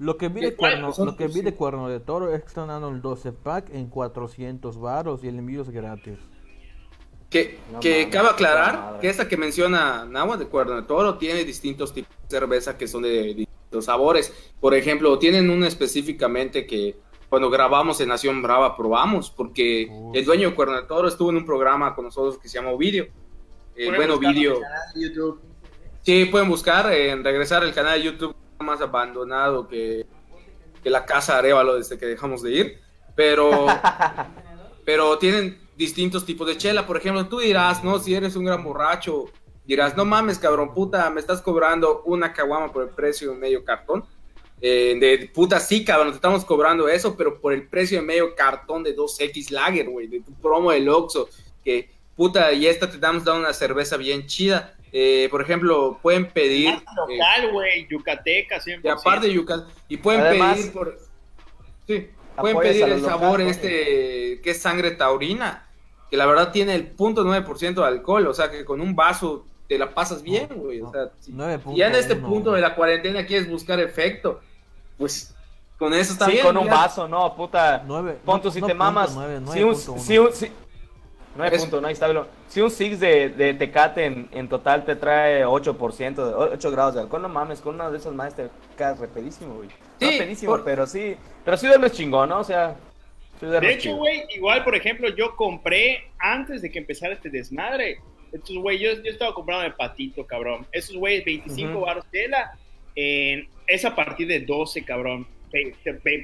Lo, 0.00 0.16
que 0.16 0.28
vi 0.28 0.40
de 0.40 0.56
cuerno, 0.56 0.92
lo 0.96 1.16
que 1.16 1.28
vi 1.28 1.34
sí. 1.34 1.42
de 1.42 1.54
cuerno 1.54 1.88
de 1.88 2.00
toro 2.00 2.32
es 2.32 2.40
que 2.40 2.48
están 2.48 2.68
dando 2.68 2.88
el 2.88 3.00
12 3.00 3.32
pack 3.32 3.70
en 3.72 3.86
400 3.86 4.80
varos 4.80 5.22
y 5.22 5.28
el 5.28 5.38
envío 5.38 5.62
es 5.62 5.70
gratis. 5.70 6.18
Que, 7.30 7.58
No 7.72 7.78
que 7.78 8.00
mames, 8.00 8.12
cabe 8.12 8.28
aclarar 8.30 8.74
madre. 8.74 9.00
que 9.00 9.08
esta 9.08 9.28
que 9.28 9.36
menciona 9.36 10.04
Nahua 10.04 10.36
de 10.36 10.46
Cuerno 10.46 10.74
de 10.74 10.82
Toro 10.82 11.16
tiene 11.16 11.44
distintos 11.44 11.94
tipos 11.94 12.10
de 12.22 12.28
cerveza 12.28 12.76
que 12.76 12.88
son 12.88 13.02
de 13.02 13.34
distintos 13.34 13.84
sabores. 13.84 14.52
Por 14.60 14.74
ejemplo, 14.74 15.18
tienen 15.20 15.50
una 15.50 15.68
específicamente 15.68 16.66
que 16.66 16.96
cuando 17.28 17.48
grabamos 17.48 18.00
en 18.00 18.08
Nación 18.08 18.42
Brava 18.42 18.76
probamos, 18.76 19.30
porque 19.30 19.88
Uy. 19.88 20.18
el 20.18 20.24
dueño 20.24 20.50
de 20.50 20.54
Cuerno 20.56 20.76
de 20.76 20.82
Toro 20.82 21.06
estuvo 21.06 21.30
en 21.30 21.36
un 21.36 21.44
programa 21.44 21.94
con 21.94 22.06
nosotros 22.06 22.38
que 22.38 22.48
se 22.48 22.58
llama 22.58 22.70
Ovidio. 22.70 23.06
El 23.76 23.94
Pueden 23.94 23.96
buen 23.96 24.10
buscarlo 24.10 24.30
en 24.30 24.36
Ovidio. 24.36 24.54
el 24.56 24.62
canal 24.62 24.92
de 24.94 25.00
YouTube. 25.00 25.40
Sí, 26.02 26.24
pueden 26.26 26.48
buscar 26.48 26.92
en 26.92 27.24
regresar 27.24 27.62
al 27.62 27.74
canal 27.74 27.98
de 27.98 28.04
YouTube 28.06 28.34
más 28.60 28.80
abandonado 28.80 29.68
que, 29.68 30.06
que 30.82 30.88
la 30.88 31.04
casa 31.04 31.36
Arevalo 31.36 31.76
desde 31.76 31.98
que 31.98 32.06
dejamos 32.06 32.42
de 32.42 32.52
ir. 32.52 32.78
Pero, 33.14 33.66
pero 34.84 35.18
tienen 35.18 35.60
distintos 35.76 36.24
tipos 36.24 36.46
de 36.46 36.56
chela. 36.56 36.86
Por 36.86 36.96
ejemplo, 36.96 37.26
tú 37.28 37.40
dirás, 37.40 37.84
no, 37.84 37.98
si 37.98 38.14
eres 38.14 38.34
un 38.36 38.44
gran 38.44 38.64
borracho, 38.64 39.26
dirás, 39.66 39.96
no 39.96 40.04
mames, 40.04 40.38
cabrón, 40.38 40.72
puta, 40.72 41.10
me 41.10 41.20
estás 41.20 41.42
cobrando 41.42 42.02
una 42.04 42.32
caguama 42.32 42.72
por 42.72 42.84
el 42.84 42.90
precio 42.90 43.32
de 43.32 43.36
medio 43.36 43.64
cartón. 43.64 44.04
Eh, 44.60 44.96
de 44.98 45.30
puta, 45.34 45.60
sí, 45.60 45.84
cabrón, 45.84 46.10
te 46.10 46.16
estamos 46.16 46.44
cobrando 46.44 46.88
eso, 46.88 47.14
pero 47.14 47.38
por 47.40 47.52
el 47.52 47.68
precio 47.68 48.00
de 48.00 48.06
medio 48.06 48.34
cartón 48.34 48.82
de 48.82 48.96
2X 48.96 49.50
Lager, 49.50 49.90
güey, 49.90 50.06
de 50.06 50.20
tu 50.20 50.32
promo 50.34 50.70
del 50.70 50.88
Oxxo, 50.88 51.28
que 51.62 51.90
puta, 52.16 52.52
y 52.52 52.66
esta 52.66 52.90
te 52.90 52.98
dando 52.98 53.34
una 53.36 53.52
cerveza 53.52 53.96
bien 53.96 54.26
chida. 54.26 54.74
Eh, 54.92 55.28
por 55.30 55.42
ejemplo, 55.42 55.98
pueden 56.02 56.26
pedir. 56.28 56.70
Eh, 56.70 56.82
local, 56.96 57.52
güey. 57.52 57.86
Yucateca, 57.88 58.60
siempre. 58.60 58.88
y 58.88 58.92
aparte 58.92 59.26
de 59.26 59.34
Yucatán. 59.34 59.66
Y 59.88 59.98
pueden 59.98 60.22
Además, 60.22 60.56
pedir 60.56 60.72
por. 60.72 60.98
Sí, 61.86 62.08
pueden 62.36 62.58
pedir 62.58 62.84
a 62.84 62.86
el 62.88 63.02
sabor 63.02 63.40
locales, 63.40 63.56
este 63.56 64.40
que 64.42 64.50
es 64.50 64.60
sangre 64.60 64.92
taurina. 64.92 65.68
Que 66.10 66.16
la 66.16 66.24
verdad 66.26 66.52
tiene 66.52 66.74
el 66.76 66.96
0.9% 66.96 67.74
de 67.74 67.84
alcohol. 67.84 68.26
O 68.28 68.32
sea 68.34 68.50
que 68.50 68.64
con 68.64 68.80
un 68.80 68.94
vaso 68.94 69.44
te 69.68 69.78
la 69.78 69.92
pasas 69.92 70.22
bien, 70.22 70.48
güey. 70.54 70.80
O 70.80 70.90
sea, 70.92 71.10
si, 71.20 71.32
si 71.32 71.76
ya 71.76 71.88
en 71.88 71.94
este 71.96 72.16
9.1, 72.16 72.26
punto 72.28 72.52
de 72.52 72.60
la 72.60 72.74
cuarentena 72.76 73.26
quieres 73.26 73.50
buscar 73.50 73.80
efecto, 73.80 74.40
pues 74.96 75.34
con 75.78 75.92
eso 75.92 76.12
está 76.12 76.26
sí, 76.26 76.32
bien. 76.32 76.46
con 76.46 76.56
un 76.56 76.66
ya. 76.66 76.74
vaso, 76.74 77.08
no, 77.08 77.34
puta. 77.36 77.82
Nueve- 77.86 78.16
Pon 78.24 78.40
tú 78.40 78.48
no- 78.48 78.54
si 78.54 78.60
no 78.60 78.66
te 78.68 78.74
mamas. 78.74 79.08
punto 79.10 79.20
nueve, 79.20 79.52
si 79.52 79.62
un, 79.64 79.74
9.1. 79.74 79.98
si 79.98 80.18
un, 80.18 80.32
si- 80.32 80.52
9 81.36 81.54
Es- 81.56 81.62
punto, 81.62 81.80
no, 81.80 81.88
está, 81.88 82.06
velo. 82.08 82.26
Si 82.48 82.60
un 82.60 82.70
Six 82.70 82.98
de, 83.00 83.28
de 83.30 83.54
Tecate 83.54 84.04
en, 84.04 84.28
en 84.32 84.48
total 84.48 84.84
te 84.84 84.96
trae 84.96 85.44
8%, 85.44 86.14
de- 86.14 86.34
8 86.54 86.70
grados 86.70 86.94
de 86.94 87.00
alcohol, 87.00 87.22
no 87.22 87.28
mames, 87.28 87.60
con 87.60 87.74
una 87.74 87.90
de 87.90 87.98
esas 87.98 88.12
más 88.14 88.34
te 88.34 88.48
caes 88.76 88.98
repedísimo, 88.98 89.54
güey. 89.56 89.68
no 90.00 90.08
Sí, 90.10 90.18
pedísimo, 90.18 90.52
por- 90.52 90.64
pero 90.64 90.86
sí, 90.86 91.16
pero 91.44 91.56
sí 91.56 91.66
duermes 91.66 91.92
chingón, 91.92 92.28
¿no? 92.28 92.40
O 92.40 92.44
sea, 92.44 92.76
sí 93.40 93.46
De 93.46 93.72
hecho, 93.72 93.96
güey, 93.96 94.24
igual, 94.34 94.64
por 94.64 94.74
ejemplo, 94.74 95.08
yo 95.14 95.36
compré 95.36 96.10
antes 96.18 96.62
de 96.62 96.70
que 96.70 96.78
empezara 96.78 97.14
este 97.14 97.30
desmadre. 97.30 98.00
Estos 98.32 98.56
güey, 98.58 98.78
yo, 98.78 98.90
yo 99.02 99.10
estaba 99.12 99.32
comprando 99.32 99.64
el 99.64 99.74
patito, 99.74 100.26
cabrón. 100.26 100.66
Esos 100.72 100.96
güeyes, 100.96 101.24
25 101.24 101.72
Ujú. 101.72 101.80
baros 101.86 102.04
tela. 102.10 102.58
En, 102.94 103.48
es 103.66 103.84
a 103.84 103.94
partir 103.94 104.26
de 104.26 104.40
12, 104.40 104.84
cabrón. 104.84 105.26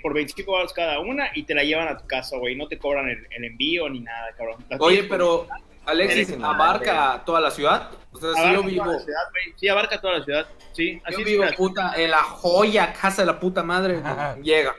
Por 0.02 0.14
25 0.14 0.52
baros 0.52 0.72
cada 0.72 1.00
una 1.00 1.30
y 1.34 1.44
te 1.44 1.54
la 1.54 1.62
llevan 1.62 1.88
a 1.88 1.96
tu 1.96 2.06
casa, 2.06 2.36
güey. 2.36 2.56
No 2.56 2.68
te 2.68 2.78
cobran 2.78 3.08
el, 3.08 3.26
el 3.30 3.44
envío 3.44 3.88
ni 3.88 4.00
nada, 4.00 4.28
cabrón. 4.36 4.64
La 4.68 4.76
Oye, 4.78 5.04
pero 5.04 5.46
Alexis, 5.86 6.36
¿abarca 6.42 7.22
toda 7.24 7.40
la 7.40 7.50
ciudad? 7.50 7.90
O 8.12 8.18
sea, 8.18 8.32
si 8.34 8.40
yo 8.52 8.56
toda 8.56 8.66
vivo. 8.68 8.86
la 8.92 8.98
ciudad, 8.98 9.22
güey. 9.30 9.54
Sí, 9.56 9.68
abarca 9.68 10.00
toda 10.00 10.18
la 10.18 10.24
ciudad. 10.24 10.46
Sí, 10.72 11.00
así 11.04 11.20
Yo 11.20 11.24
vivo, 11.24 11.44
puta, 11.56 11.92
en 11.96 12.10
la 12.10 12.22
joya, 12.22 12.92
casa 12.92 13.22
de 13.22 13.26
la 13.26 13.38
puta 13.40 13.62
madre. 13.62 14.00
llega. 14.42 14.74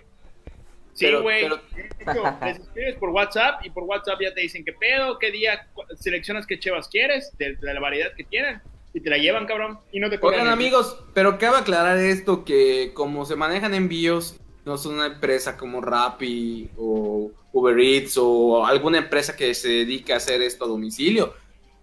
Sí, 0.94 1.12
güey. 1.12 1.42
pero- 1.44 1.58
De 1.74 2.12
hecho, 2.12 2.38
Les 2.46 2.60
escribes 2.60 2.96
por 2.98 3.10
WhatsApp 3.10 3.66
y 3.66 3.70
por 3.72 3.84
WhatsApp 3.84 4.20
ya 4.22 4.34
te 4.34 4.42
dicen 4.42 4.64
qué 4.64 4.74
pedo, 4.74 5.18
qué 5.18 5.32
día, 5.32 5.68
seleccionas 5.96 6.46
qué 6.46 6.60
chevas 6.60 6.88
quieres, 6.88 7.36
de, 7.38 7.56
de 7.56 7.74
la 7.74 7.80
variedad 7.80 8.14
que 8.16 8.24
tienen, 8.24 8.62
y 8.94 9.02
te 9.02 9.10
la 9.10 9.18
llevan, 9.18 9.46
cabrón, 9.48 9.80
y 9.92 10.00
no 10.00 10.10
te 10.10 10.20
cobran. 10.20 10.42
Oigan 10.42 10.54
amigos, 10.54 11.04
pero 11.14 11.38
cabe 11.40 11.58
aclarar 11.58 11.98
esto 11.98 12.46
que 12.46 12.92
como 12.94 13.26
se 13.26 13.36
manejan 13.36 13.74
envíos, 13.74 14.40
no 14.66 14.78
son 14.78 14.96
una 14.96 15.08
empresa 15.08 15.58
como 15.58 15.82
Rappi 15.82 16.70
o 16.78 17.32
Uber 17.52 17.80
Eats 17.80 18.18
o 18.18 18.66
alguna 18.66 19.00
empresa 19.00 19.36
que 19.36 19.54
se 19.54 19.70
dedica 19.70 20.14
a 20.14 20.18
hacer 20.18 20.42
esto 20.42 20.66
a 20.66 20.68
domicilio. 20.68 21.34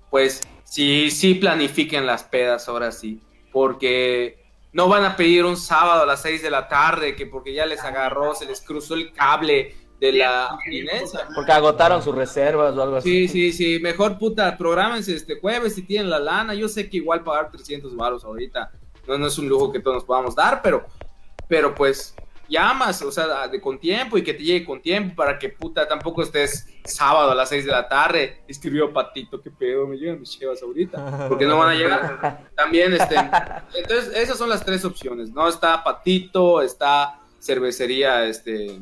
pues 0.09 0.41
sí, 0.65 1.11
sí 1.11 1.35
planifiquen 1.35 2.07
las 2.07 2.25
pedas 2.25 2.69
ahora 2.69 2.93
sí, 2.93 3.21
porque 3.53 4.39
no 4.73 4.89
van 4.89 5.05
a 5.05 5.17
pedir 5.17 5.45
un 5.45 5.57
sábado 5.57 6.03
a 6.03 6.07
las 6.07 6.23
6 6.23 6.43
de 6.43 6.51
la 6.51 6.69
tarde, 6.69 7.17
que 7.17 7.27
porque 7.27 7.53
ya 7.53 7.67
les 7.67 7.83
agarró, 7.85 8.35
se 8.35 8.47
les 8.47 8.61
cruzó 8.61 8.95
el 8.95 9.13
cable 9.13 9.75
de 10.01 10.13
la 10.13 10.47
abstinencia. 10.47 11.29
Porque 11.35 11.53
agotaron 11.53 12.03
sus 12.03 12.15
reservas 12.15 12.75
o 12.75 12.83
algo 12.83 12.97
así. 12.97 13.29
Sí, 13.29 13.53
sí, 13.53 13.53
sí, 13.53 13.79
mejor 13.81 14.19
puta, 14.19 14.57
prográmense 14.57 15.15
este 15.15 15.39
jueves 15.39 15.75
si 15.75 15.83
tienen 15.83 16.11
la 16.11 16.19
lana. 16.19 16.55
Yo 16.55 16.69
sé 16.69 16.89
que 16.89 16.97
igual 16.97 17.23
pagar 17.23 17.51
300 17.51 17.95
baros 17.95 18.25
ahorita 18.25 18.73
no, 19.07 19.19
no 19.19 19.27
es 19.27 19.39
un 19.39 19.49
lujo 19.49 19.73
que 19.73 19.81
todos 19.81 19.97
nos 19.97 20.05
podamos 20.05 20.35
dar, 20.35 20.63
pero, 20.63 20.87
pero 21.49 21.75
pues 21.75 22.15
llamas, 22.49 23.01
o 23.03 23.13
sea, 23.13 23.47
de 23.49 23.61
con 23.61 23.79
tiempo 23.79 24.19
y 24.19 24.23
que 24.23 24.35
te 24.35 24.43
llegue 24.43 24.65
con 24.65 24.83
tiempo 24.83 25.15
para 25.15 25.39
que 25.39 25.51
puta 25.51 25.87
tampoco 25.87 26.23
estés 26.23 26.67
sábado 26.85 27.31
a 27.31 27.35
las 27.35 27.49
6 27.49 27.65
de 27.65 27.71
la 27.71 27.89
tarde. 27.89 28.43
Escribió 28.49 28.93
Patito, 28.93 29.41
qué 29.41 29.51
pedo, 29.51 29.87
me 29.87 29.97
llegan 29.97 30.21
mis 30.21 30.37
chevas 30.37 30.63
ahorita, 30.63 31.29
porque 31.29 31.47
no 31.47 31.59
van 31.59 31.71
a 31.71 31.75
llegar. 31.75 32.49
También, 32.57 32.93
este, 32.93 33.17
entonces, 33.75 34.17
esas 34.17 34.37
son 34.37 34.49
las 34.49 34.65
tres 34.65 34.85
opciones, 34.85 35.31
¿no? 35.31 35.49
Está 35.49 35.85
Patito, 35.85 36.61
está 36.61 37.21
cervecería, 37.39 38.27
este, 38.27 38.81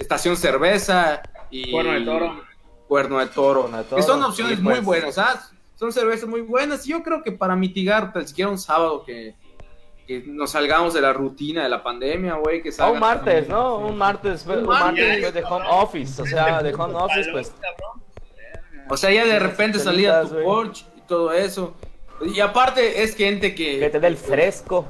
estación 0.00 0.36
cerveza 0.36 1.22
y 1.50 1.70
Cuerno 1.70 1.92
de 1.92 2.00
Toro. 2.00 2.42
Cuerno 2.88 3.18
de 3.18 3.26
Toro, 3.26 3.60
Cuerno 3.62 3.78
de 3.78 3.96
que 3.96 4.02
son 4.02 4.22
opciones 4.22 4.56
sí, 4.56 4.62
muy 4.62 4.74
pues. 4.74 4.84
buenas, 4.84 5.14
¿sabes? 5.14 5.40
Son 5.76 5.92
cervezas 5.92 6.28
muy 6.28 6.40
buenas 6.40 6.86
y 6.86 6.90
yo 6.90 7.02
creo 7.02 7.22
que 7.22 7.32
para 7.32 7.54
mitigar 7.54 8.12
tan 8.12 8.26
siquiera 8.26 8.50
un 8.50 8.58
sábado 8.58 9.04
que, 9.04 9.34
que 10.06 10.22
nos 10.26 10.50
salgamos 10.50 10.92
de 10.92 11.00
la 11.00 11.12
rutina 11.12 11.62
de 11.62 11.68
la 11.68 11.82
pandemia, 11.82 12.34
güey, 12.34 12.62
que 12.62 12.70
Ah, 12.70 12.72
salgan 12.72 12.94
un 12.94 13.00
martes, 13.00 13.48
¿no? 13.48 13.78
Un 13.78 13.96
martes, 13.96 14.46
un 14.46 14.66
martes. 14.66 14.66
martes 14.66 15.06
después 15.08 15.34
de 15.34 15.44
home 15.44 15.66
office. 15.70 16.22
O 16.22 16.26
sea, 16.26 16.62
de 16.62 16.74
home 16.74 16.94
office, 16.94 17.30
pues. 17.30 17.54
O 18.88 18.96
sea, 18.96 19.10
ya 19.10 19.24
de 19.24 19.38
repente 19.38 19.78
salía 19.78 20.20
a 20.20 20.28
tu 20.28 20.42
porch 20.42 20.84
y 20.96 21.00
todo 21.02 21.32
eso. 21.32 21.74
Y 22.22 22.40
aparte 22.40 23.02
es 23.02 23.14
gente 23.14 23.54
que... 23.54 23.78
Que 23.78 23.88
te 23.88 24.00
dé 24.00 24.08
el 24.08 24.16
fresco. 24.16 24.84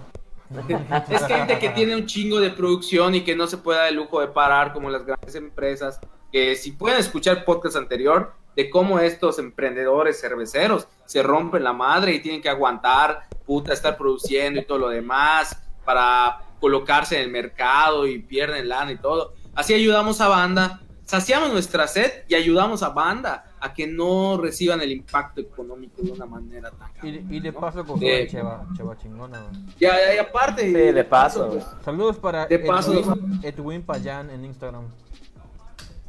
Es 1.11 1.27
gente 1.27 1.59
que 1.59 1.71
tiene 1.71 1.95
un 1.95 2.07
chingo 2.07 2.41
de 2.41 2.51
producción 2.51 3.15
y 3.15 3.23
que 3.23 3.37
no 3.37 3.47
se 3.47 3.59
puede 3.59 3.79
dar 3.79 3.89
el 3.89 3.97
lujo 3.97 4.21
de 4.21 4.29
parar 4.29 4.73
como 4.73 4.91
las 4.91 5.05
grandes 5.05 5.35
empresas. 5.35 6.01
Que 6.33 6.57
si 6.57 6.73
pueden 6.73 6.99
escuchar 6.99 7.45
podcast 7.45 7.77
anterior 7.77 8.35
de 8.57 8.69
cómo 8.69 8.99
estos 8.99 9.39
emprendedores 9.39 10.21
cerveceros 10.21 10.89
se 11.07 11.23
rompen 11.23 11.65
la 11.65 11.73
madre 11.73 12.15
y 12.15 12.21
tienen 12.21 12.43
que 12.43 12.49
aguantar, 12.49 13.29
puta, 13.47 13.73
estar 13.73 13.97
produciendo 13.97 14.61
y 14.61 14.65
todo 14.65 14.79
lo 14.79 14.89
demás 14.89 15.57
para 15.85 16.41
colocarse 16.61 17.17
en 17.17 17.23
el 17.23 17.31
mercado 17.31 18.07
y 18.07 18.19
pierden 18.19 18.69
lana 18.69 18.93
y 18.93 18.99
todo. 18.99 19.35
Así 19.55 19.75
ayudamos 19.75 20.21
a 20.21 20.29
banda, 20.29 20.81
saciamos 21.05 21.53
nuestra 21.53 21.87
sed 21.87 22.25
y 22.29 22.35
ayudamos 22.35 22.83
a 22.83 22.91
banda 22.91 23.50
a 23.61 23.73
que 23.75 23.87
no 23.87 24.39
reciban 24.41 24.81
el 24.81 24.91
impacto 24.93 25.41
económico 25.41 26.03
de 26.03 26.13
una 26.13 26.27
manera 26.27 26.71
tan 26.71 26.93
grande, 26.95 27.25
y 27.29 27.41
de 27.41 27.53
¿no? 27.53 27.61
paso 27.61 27.85
con 27.85 28.01
De- 28.01 28.27
Cheva, 28.29 28.67
Cheva 28.77 28.97
chingona. 28.97 29.43
Ya, 29.79 29.97
ya, 29.99 30.15
y 30.15 30.19
aparte. 30.19 30.63
Sí, 30.63 30.73
de 30.73 31.05
paso, 31.05 31.49
pues, 31.51 31.67
Saludos 31.85 32.17
para 32.19 32.47
De 32.47 32.59
paso. 32.59 32.93
Edwin, 32.93 33.41
Edwin 33.43 33.83
Payan 33.83 34.31
en 34.31 34.45
Instagram. 34.45 34.85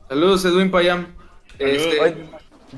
Saludos, 0.07 0.43
Edwin 0.45 0.71
Payam. 0.71 1.07
Este, 1.59 1.99
Oye, 2.01 2.29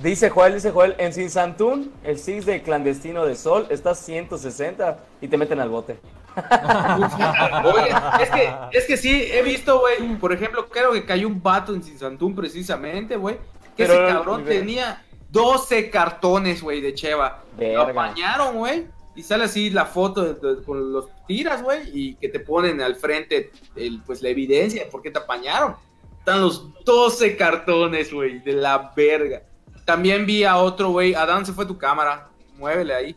dice 0.01 0.29
Joel, 0.29 0.53
dice 0.55 0.71
Joel, 0.71 0.95
en 0.97 1.13
Sinsantún, 1.13 1.91
el 2.03 2.19
Six 2.19 2.45
de 2.45 2.61
clandestino 2.61 3.25
de 3.25 3.35
Sol 3.35 3.65
está 3.69 3.95
160 3.95 4.99
y 5.21 5.27
te 5.27 5.37
meten 5.37 5.59
al 5.59 5.69
bote. 5.69 5.99
oye, 7.63 7.89
es 8.21 8.29
que, 8.31 8.55
es 8.71 8.85
que 8.85 8.97
sí, 8.97 9.27
he 9.31 9.41
visto, 9.43 9.79
güey, 9.79 10.15
por 10.17 10.33
ejemplo, 10.33 10.67
creo 10.67 10.91
que 10.91 11.05
cayó 11.05 11.27
un 11.27 11.41
vato 11.41 11.73
en 11.75 11.83
Sinsantún 11.83 12.35
precisamente, 12.35 13.15
güey, 13.17 13.37
que 13.75 13.85
Pero, 13.85 13.93
ese 14.05 14.13
cabrón 14.13 14.45
tenía 14.45 15.03
12 15.29 15.89
cartones, 15.89 16.61
güey, 16.61 16.81
de 16.81 16.93
Cheva. 16.93 17.43
Lo 17.53 17.57
Verga. 17.57 17.81
apañaron, 17.91 18.55
güey, 18.57 18.87
y 19.15 19.23
sale 19.23 19.45
así 19.45 19.69
la 19.69 19.85
foto 19.85 20.33
de- 20.33 20.55
de- 20.55 20.63
con 20.63 20.91
los 20.91 21.07
tiras, 21.27 21.61
güey, 21.63 21.89
y 21.93 22.15
que 22.15 22.29
te 22.29 22.39
ponen 22.39 22.81
al 22.81 22.95
frente, 22.95 23.51
el, 23.75 24.01
pues, 24.05 24.21
la 24.21 24.29
evidencia 24.29 24.83
de 24.85 24.91
por 24.91 25.01
qué 25.01 25.11
te 25.11 25.19
apañaron. 25.19 25.75
Están 26.19 26.41
los 26.41 26.83
12 26.85 27.35
cartones, 27.35 28.13
güey, 28.13 28.39
de 28.39 28.53
la 28.53 28.91
verga. 28.95 29.41
También 29.85 30.25
vi 30.25 30.43
a 30.45 30.57
otro, 30.57 30.89
güey, 30.91 31.13
Adán, 31.13 31.45
se 31.45 31.51
fue 31.53 31.65
tu 31.65 31.77
cámara, 31.77 32.29
muévele 32.57 32.93
ahí. 32.93 33.15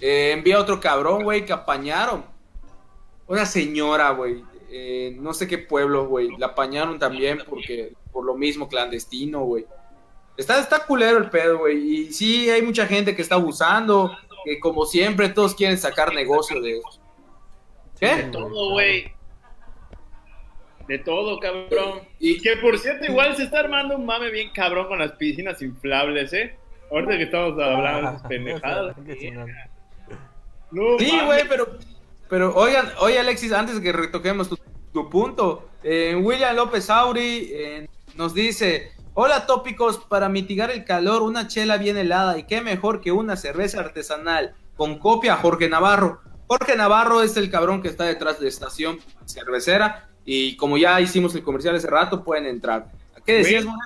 Eh, 0.00 0.32
envía 0.32 0.56
a 0.56 0.60
otro 0.60 0.80
cabrón, 0.80 1.24
güey, 1.24 1.44
que 1.44 1.52
apañaron. 1.52 2.24
Una 3.26 3.44
señora, 3.44 4.10
güey. 4.10 4.42
Eh, 4.70 5.16
no 5.18 5.32
sé 5.32 5.46
qué 5.46 5.58
pueblo, 5.58 6.06
güey. 6.06 6.28
La 6.38 6.48
apañaron 6.48 6.98
también 6.98 7.42
porque 7.48 7.92
por 8.12 8.24
lo 8.24 8.34
mismo 8.36 8.68
clandestino, 8.68 9.40
güey. 9.44 9.66
Está, 10.36 10.60
está 10.60 10.84
culero 10.86 11.18
el 11.18 11.30
pedo, 11.30 11.58
güey. 11.58 11.76
Y 11.78 12.12
sí, 12.12 12.48
hay 12.50 12.62
mucha 12.62 12.86
gente 12.86 13.16
que 13.16 13.22
está 13.22 13.34
abusando. 13.34 14.16
Que 14.44 14.60
como 14.60 14.86
siempre, 14.86 15.28
todos 15.28 15.54
quieren 15.54 15.78
sacar 15.78 16.14
negocio 16.14 16.60
de 16.60 16.78
eso. 16.78 17.00
De 18.00 18.06
¿Qué? 18.06 18.22
todo, 18.30 18.70
güey. 18.70 19.12
De 20.86 20.98
todo, 20.98 21.38
cabrón. 21.40 22.00
Y 22.18 22.40
Que 22.40 22.56
por 22.56 22.78
cierto, 22.78 23.04
igual 23.04 23.36
se 23.36 23.44
está 23.44 23.60
armando 23.60 23.96
un 23.96 24.06
mame 24.06 24.30
bien 24.30 24.50
cabrón 24.54 24.88
con 24.88 24.98
las 24.98 25.12
piscinas 25.12 25.60
inflables, 25.60 26.32
¿eh? 26.32 26.56
Ahorita 26.90 27.18
que 27.18 27.24
estamos 27.24 27.52
hablando 27.60 28.10
de 28.10 28.16
esas 28.16 28.28
pendejadas. 28.28 28.96
No, 30.70 30.98
Sí, 30.98 31.18
güey, 31.24 31.48
pero, 31.48 31.78
pero 32.28 32.54
oigan, 32.54 32.90
oye 33.00 33.18
Alexis, 33.18 33.52
antes 33.52 33.76
de 33.76 33.82
que 33.82 33.92
retoquemos 33.92 34.48
tu, 34.48 34.58
tu 34.92 35.08
punto, 35.08 35.68
eh, 35.82 36.14
William 36.20 36.54
López 36.54 36.90
Auri 36.90 37.50
eh, 37.52 37.88
nos 38.16 38.34
dice, 38.34 38.92
hola 39.14 39.46
tópicos, 39.46 39.98
para 39.98 40.28
mitigar 40.28 40.70
el 40.70 40.84
calor, 40.84 41.22
una 41.22 41.48
chela 41.48 41.76
bien 41.76 41.96
helada 41.96 42.38
y 42.38 42.44
qué 42.44 42.60
mejor 42.60 43.00
que 43.00 43.12
una 43.12 43.36
cerveza 43.36 43.80
artesanal 43.80 44.54
con 44.76 44.98
copia 44.98 45.34
a 45.34 45.36
Jorge 45.36 45.68
Navarro. 45.68 46.20
Jorge 46.46 46.76
Navarro 46.76 47.22
es 47.22 47.36
el 47.36 47.50
cabrón 47.50 47.82
que 47.82 47.88
está 47.88 48.04
detrás 48.04 48.40
de 48.40 48.48
estación 48.48 48.98
cervecera 49.26 50.08
y 50.24 50.56
como 50.56 50.78
ya 50.78 51.00
hicimos 51.00 51.34
el 51.34 51.42
comercial 51.42 51.76
hace 51.76 51.88
rato, 51.88 52.22
pueden 52.22 52.46
entrar. 52.46 52.86
¿Qué 53.24 53.34
decías, 53.34 53.64
Güey. 53.64 53.76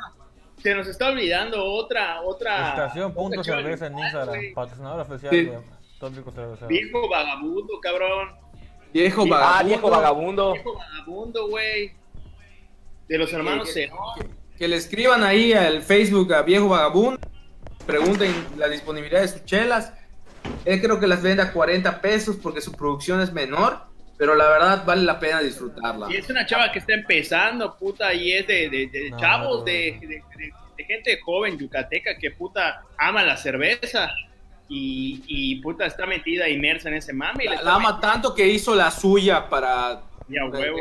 Se 0.62 0.74
nos 0.74 0.86
está 0.86 1.08
olvidando 1.08 1.64
otra, 1.64 2.22
otra. 2.22 2.70
Estación 2.70 3.12
punto 3.12 3.42
cerveza 3.42 3.88
en 3.88 3.98
Instagram. 3.98 4.54
Patrocinador 4.54 5.00
oficial 5.00 5.30
Sí. 5.30 5.50
Viejo 6.68 7.08
vagabundo, 7.08 7.80
cabrón. 7.80 8.30
Viejo 8.92 9.22
Ah, 9.22 9.26
vagabundo. 9.28 9.54
Ah, 9.58 9.62
viejo 9.62 9.90
vagabundo. 9.90 10.52
Viejo 10.52 10.74
vagabundo, 10.76 11.48
güey. 11.48 11.92
De 13.08 13.18
los 13.18 13.32
hermanos 13.32 13.72
que- 13.72 13.90
que 14.58 14.68
le 14.68 14.76
escriban 14.76 15.22
ahí 15.24 15.52
al 15.52 15.82
Facebook 15.82 16.32
a 16.34 16.42
Viejo 16.42 16.68
Vagabundo, 16.68 17.18
pregunten 17.86 18.32
la 18.56 18.68
disponibilidad 18.68 19.20
de 19.22 19.28
sus 19.28 19.44
chelas. 19.44 19.92
Él 20.64 20.80
creo 20.80 21.00
que 21.00 21.06
las 21.06 21.22
vende 21.22 21.42
a 21.42 21.52
40 21.52 22.00
pesos 22.00 22.36
porque 22.36 22.60
su 22.60 22.72
producción 22.72 23.20
es 23.20 23.32
menor, 23.32 23.80
pero 24.16 24.34
la 24.34 24.48
verdad 24.48 24.84
vale 24.86 25.02
la 25.02 25.18
pena 25.18 25.40
disfrutarla. 25.40 26.06
Y 26.12 26.16
es 26.16 26.28
una 26.30 26.46
chava 26.46 26.70
que 26.70 26.78
está 26.78 26.94
empezando, 26.94 27.76
puta, 27.76 28.14
y 28.14 28.32
es 28.32 28.46
de, 28.46 28.68
de- 28.70 28.86
de 28.86 29.10
No, 29.10 29.16
chavos, 29.18 29.58
no, 29.60 29.64
de, 29.64 29.92
no. 29.94 30.00
de- 30.00 30.06
de- 30.36 30.52
de 30.78 30.84
gente 30.84 31.20
joven 31.20 31.58
yucateca 31.58 32.16
que, 32.18 32.30
puta, 32.30 32.82
ama 32.98 33.22
la 33.24 33.36
cerveza. 33.36 34.10
Y, 34.74 35.22
y, 35.26 35.56
puta, 35.60 35.84
está 35.84 36.06
metida, 36.06 36.48
inmersa 36.48 36.88
en 36.88 36.94
ese 36.94 37.12
mame. 37.12 37.44
y 37.44 37.48
le 37.48 37.56
La, 37.56 37.62
la 37.62 37.74
ama 37.74 38.00
tanto 38.00 38.34
que 38.34 38.46
hizo 38.48 38.74
la 38.74 38.90
suya 38.90 39.48
para 39.48 40.00
Y 40.28 40.38
a 40.38 40.46
huevo. 40.46 40.78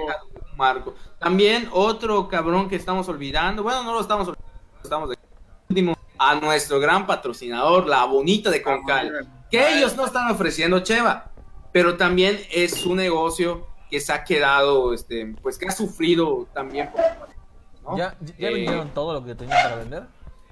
marco. 0.55 0.95
También 1.19 1.67
otro 1.73 2.29
cabrón 2.29 2.69
que 2.69 2.77
estamos 2.77 3.09
olvidando, 3.09 3.63
bueno, 3.63 3.83
no 3.83 3.93
lo 3.93 3.99
estamos 4.01 4.27
olvidando, 4.29 4.53
estamos 4.81 5.09
de 5.09 5.17
último 5.69 5.97
a 6.17 6.35
nuestro 6.35 6.79
gran 6.79 7.05
patrocinador, 7.05 7.85
la 7.87 8.05
bonita 8.05 8.49
de 8.49 8.61
Concal. 8.61 9.27
que 9.49 9.73
ellos 9.77 9.95
no 9.97 10.05
están 10.05 10.31
ofreciendo 10.31 10.79
Cheva, 10.79 11.31
pero 11.73 11.97
también 11.97 12.39
es 12.51 12.85
un 12.85 12.95
negocio 12.97 13.67
que 13.89 13.99
se 13.99 14.13
ha 14.13 14.23
quedado, 14.23 14.93
este, 14.93 15.35
pues 15.41 15.57
que 15.57 15.65
ha 15.67 15.71
sufrido 15.71 16.47
también. 16.53 16.89
¿no? 17.83 17.97
¿Ya, 17.97 18.15
ya 18.37 18.47
Eh, 18.47 18.53
vendieron 18.53 18.89
todo 18.93 19.13
lo 19.13 19.25
que 19.25 19.35
tenían 19.35 19.57
para 19.63 19.75
vender? 19.77 20.03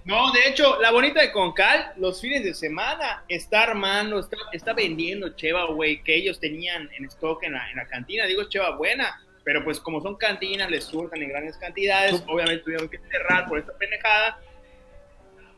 No, 0.06 0.32
de 0.32 0.48
hecho, 0.48 0.80
la 0.82 0.92
bonita 0.92 1.22
de 1.22 1.32
Concal, 1.32 1.94
los 1.98 2.22
fines 2.22 2.44
de 2.44 2.54
semana, 2.54 3.24
está 3.28 3.64
armando, 3.64 4.20
está, 4.20 4.38
está 4.54 4.74
vendiendo 4.74 5.30
cheva, 5.36 5.66
güey, 5.66 6.02
que 6.04 6.16
ellos 6.16 6.40
tenían 6.40 6.90
en 6.98 7.06
stock 7.06 7.44
en 7.44 7.54
la, 7.54 7.70
en 7.70 7.78
la 7.78 7.88
cantina. 7.88 8.26
Digo, 8.26 8.44
cheva 8.46 8.76
buena, 8.76 9.22
pero 9.44 9.64
pues 9.64 9.80
como 9.80 10.02
son 10.02 10.16
cantinas, 10.16 10.70
les 10.70 10.84
surtan 10.86 11.22
en 11.22 11.30
grandes 11.30 11.58
cantidades. 11.58 12.24
Obviamente 12.28 12.64
tuvieron 12.64 12.90
que 12.90 13.00
cerrar 13.12 13.48
por 13.48 13.60
esta 13.60 13.74
pendejada. 13.78 14.40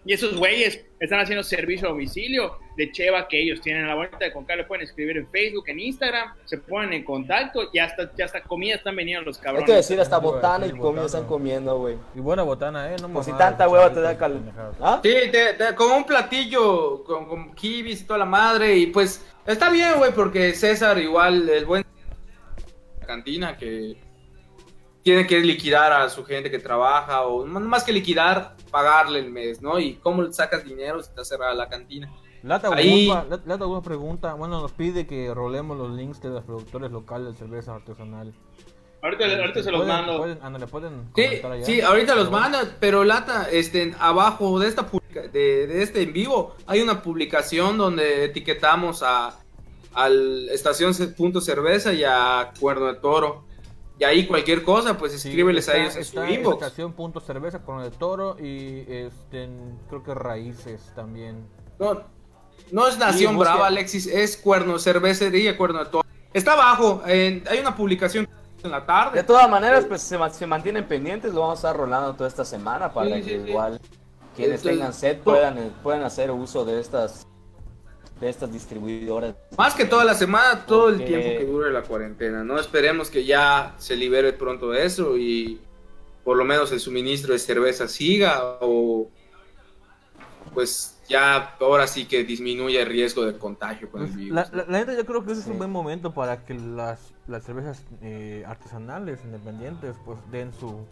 Y 0.03 0.13
esos 0.13 0.35
güeyes 0.35 0.83
están 0.99 1.19
haciendo 1.19 1.43
servicio 1.43 1.87
a 1.87 1.91
domicilio 1.91 2.57
de 2.75 2.91
cheva 2.91 3.27
que 3.27 3.39
ellos 3.39 3.61
tienen. 3.61 3.85
La 3.87 3.93
bonita 3.93 4.17
de 4.17 4.31
Concal 4.33 4.57
le 4.57 4.63
pueden 4.63 4.83
escribir 4.83 5.15
en 5.17 5.27
Facebook, 5.27 5.65
en 5.67 5.79
Instagram, 5.79 6.33
se 6.45 6.57
ponen 6.57 6.93
en 6.93 7.03
contacto 7.03 7.69
y 7.71 7.77
hasta, 7.77 8.11
ya 8.17 8.25
hasta 8.25 8.41
comida 8.41 8.75
están 8.75 8.95
vendiendo 8.95 9.23
los 9.25 9.37
Hay 9.37 9.43
cabrones. 9.43 9.69
que 9.69 9.75
decir, 9.75 9.99
hasta 10.01 10.15
a 10.15 10.19
botana 10.19 10.65
y 10.65 10.71
comida 10.71 11.05
están 11.05 11.25
comiendo, 11.27 11.77
güey. 11.77 11.97
Y 12.15 12.19
buena 12.19 12.41
botana, 12.41 12.91
¿eh? 12.91 12.95
No 12.99 13.09
Pues 13.09 13.27
si 13.27 13.33
tanta 13.33 13.67
hueva 13.69 13.93
te 13.93 14.01
da 14.01 14.09
chilitos, 14.17 14.19
cal... 14.19 14.33
pendejadas. 14.33 14.75
¿Ah? 14.81 14.99
Sí, 15.03 15.13
te- 15.31 15.53
te- 15.53 15.75
con 15.75 15.91
un 15.91 16.03
platillo, 16.03 17.03
con, 17.03 17.25
con 17.27 17.53
kibis 17.53 18.01
y 18.01 18.05
toda 18.05 18.17
la 18.19 18.25
madre, 18.25 18.75
y 18.77 18.87
pues 18.87 19.23
está 19.45 19.69
bien, 19.69 19.93
güey, 19.99 20.11
porque 20.13 20.53
César 20.55 20.97
igual, 20.97 21.47
el 21.47 21.65
buen 21.65 21.85
cantina 23.05 23.55
que 23.57 23.97
tiene 25.03 25.25
que 25.27 25.39
liquidar 25.39 25.91
a 25.93 26.09
su 26.09 26.23
gente 26.25 26.51
que 26.51 26.59
trabaja 26.59 27.23
o 27.23 27.45
más 27.45 27.83
que 27.83 27.91
liquidar, 27.93 28.55
pagarle 28.69 29.19
el 29.19 29.31
mes, 29.31 29.61
¿no? 29.61 29.79
Y 29.79 29.95
cómo 29.95 30.21
le 30.21 30.31
sacas 30.33 30.63
dinero 30.63 31.01
si 31.01 31.09
está 31.09 31.25
cerrada 31.25 31.53
la 31.53 31.69
cantina. 31.69 32.11
Lata 32.43 32.69
Ahí- 32.73 33.07
Lata 33.45 33.65
pregunta, 33.83 34.33
bueno, 34.33 34.61
nos 34.61 34.71
pide 34.71 35.05
que 35.05 35.31
rolemos 35.33 35.77
los 35.77 35.91
links 35.91 36.21
de 36.21 36.29
los 36.29 36.43
productores 36.43 36.91
locales 36.91 37.33
de 37.33 37.39
cerveza 37.39 37.75
artesanal. 37.75 38.33
Ahorita, 39.03 39.25
ahorita 39.25 39.63
se 39.63 39.71
los 39.71 39.81
¿Pueden- 39.81 39.95
mando. 39.95 40.17
pueden- 40.19 40.39
ándale, 40.43 40.67
pueden 40.67 41.09
Sí, 41.15 41.23
allá? 41.43 41.65
sí, 41.65 41.81
ahorita 41.81 42.13
los 42.15 42.29
manda, 42.29 42.77
pero 42.79 43.03
Lata, 43.03 43.47
este, 43.51 43.95
abajo 43.99 44.59
de 44.59 44.67
esta 44.67 44.85
publica- 44.87 45.21
de, 45.27 45.65
de 45.67 45.81
este 45.83 46.03
en 46.03 46.13
vivo 46.13 46.55
hay 46.67 46.81
una 46.81 47.01
publicación 47.01 47.77
donde 47.79 48.25
etiquetamos 48.25 49.01
a 49.03 49.37
al 49.93 50.47
estación 50.49 50.93
punto 51.17 51.41
cerveza 51.41 51.91
y 51.93 52.03
a 52.05 52.53
Cuerno 52.59 52.85
de 52.85 52.93
Toro. 52.95 53.43
Y 54.01 54.03
ahí 54.03 54.25
cualquier 54.25 54.63
cosa, 54.63 54.97
pues 54.97 55.11
Sí, 55.21 55.27
escríbeles 55.27 55.67
está- 55.67 55.77
a 55.77 55.81
ellos 55.83 55.95
en 55.95 56.03
su 56.03 56.19
está 56.23 56.31
inbox. 56.31 56.55
estación 56.63 56.93
punto 56.93 57.19
cerveza 57.19 57.59
con 57.59 57.81
el 57.81 57.91
toro 57.91 58.35
y 58.39 58.83
este, 58.87 59.47
creo 59.89 60.01
que 60.01 60.15
raíces 60.15 60.91
también. 60.95 61.45
No, 61.77 62.01
no 62.71 62.87
es 62.87 62.97
Nación 62.97 63.33
Sí, 63.33 63.39
Brava, 63.39 63.67
Alexis, 63.67 64.07
es 64.07 64.37
Cuerno 64.37 64.79
Cervecería 64.79 65.55
Cuerno 65.55 65.83
de 65.83 65.85
Toro. 65.91 66.07
Está 66.33 66.53
abajo, 66.53 67.03
en- 67.05 67.43
hay 67.47 67.59
una 67.59 67.75
publicación 67.75 68.27
en 68.63 68.71
la 68.71 68.79
De 68.79 68.85
tarde. 68.87 69.21
todas 69.23 69.47
maneras, 69.47 69.85
pues 69.85 70.01
se, 70.01 70.17
se 70.31 70.47
mantienen 70.47 70.87
pendientes, 70.87 71.31
lo 71.35 71.41
vamos 71.41 71.59
a 71.63 71.67
estar 71.69 71.77
rolando 71.77 72.15
toda 72.15 72.27
esta 72.27 72.43
semana 72.43 72.91
para 72.91 73.05
Sí, 73.17 73.21
que 73.21 73.23
sí, 73.23 73.43
sí. 73.43 73.49
igual 73.51 73.79
quienes 74.35 74.61
Entonces, 74.61 74.79
tengan 74.79 74.93
sed 74.95 75.19
puedan, 75.19 75.57
eh, 75.59 75.71
puedan 75.83 76.01
hacer 76.03 76.31
uso 76.31 76.65
de 76.65 76.79
estas 76.79 77.27
de 78.21 78.29
estas 78.29 78.53
distribuidoras. 78.53 79.35
Más 79.57 79.73
que 79.73 79.83
toda 79.85 80.05
la 80.05 80.13
semana, 80.13 80.65
todo 80.65 80.89
el 80.89 80.95
Porque- 80.97 81.07
tiempo 81.07 81.39
que 81.39 81.45
dure 81.45 81.71
la 81.71 81.81
cuarentena, 81.81 82.43
¿no? 82.43 82.57
Esperemos 82.59 83.09
que 83.09 83.25
ya 83.25 83.73
se 83.79 83.95
libere 83.97 84.31
pronto 84.31 84.73
eso 84.73 85.17
y 85.17 85.59
por 86.23 86.37
lo 86.37 86.45
menos 86.45 86.71
el 86.71 86.79
suministro 86.79 87.33
de 87.33 87.39
cerveza 87.39 87.87
siga 87.87 88.57
o 88.61 89.09
pues 90.53 90.99
ya 91.07 91.55
ahora 91.59 91.87
sí 91.87 92.05
que 92.05 92.23
disminuya 92.23 92.81
el 92.81 92.87
riesgo 92.87 93.25
de 93.25 93.37
contagio 93.37 93.89
con 93.89 94.01
el 94.01 94.07
Pues, 94.07 94.17
virus. 94.17 94.35
la, 94.35 94.49
la- 94.53 94.65
la 94.65 94.79
neta 94.79 94.93
yo 94.95 95.05
creo 95.05 95.25
que 95.25 95.31
ese 95.31 95.41
es 95.41 95.47
un 95.47 95.57
buen 95.57 95.69
momento 95.71 96.13
para 96.13 96.45
que 96.45 96.53
las, 96.53 97.13
las 97.27 97.43
cervezas 97.43 97.83
eh, 98.01 98.43
artesanales, 98.45 99.19
independientes, 99.23 99.95
pues 100.05 100.19
den 100.31 100.51
su, 100.53 100.85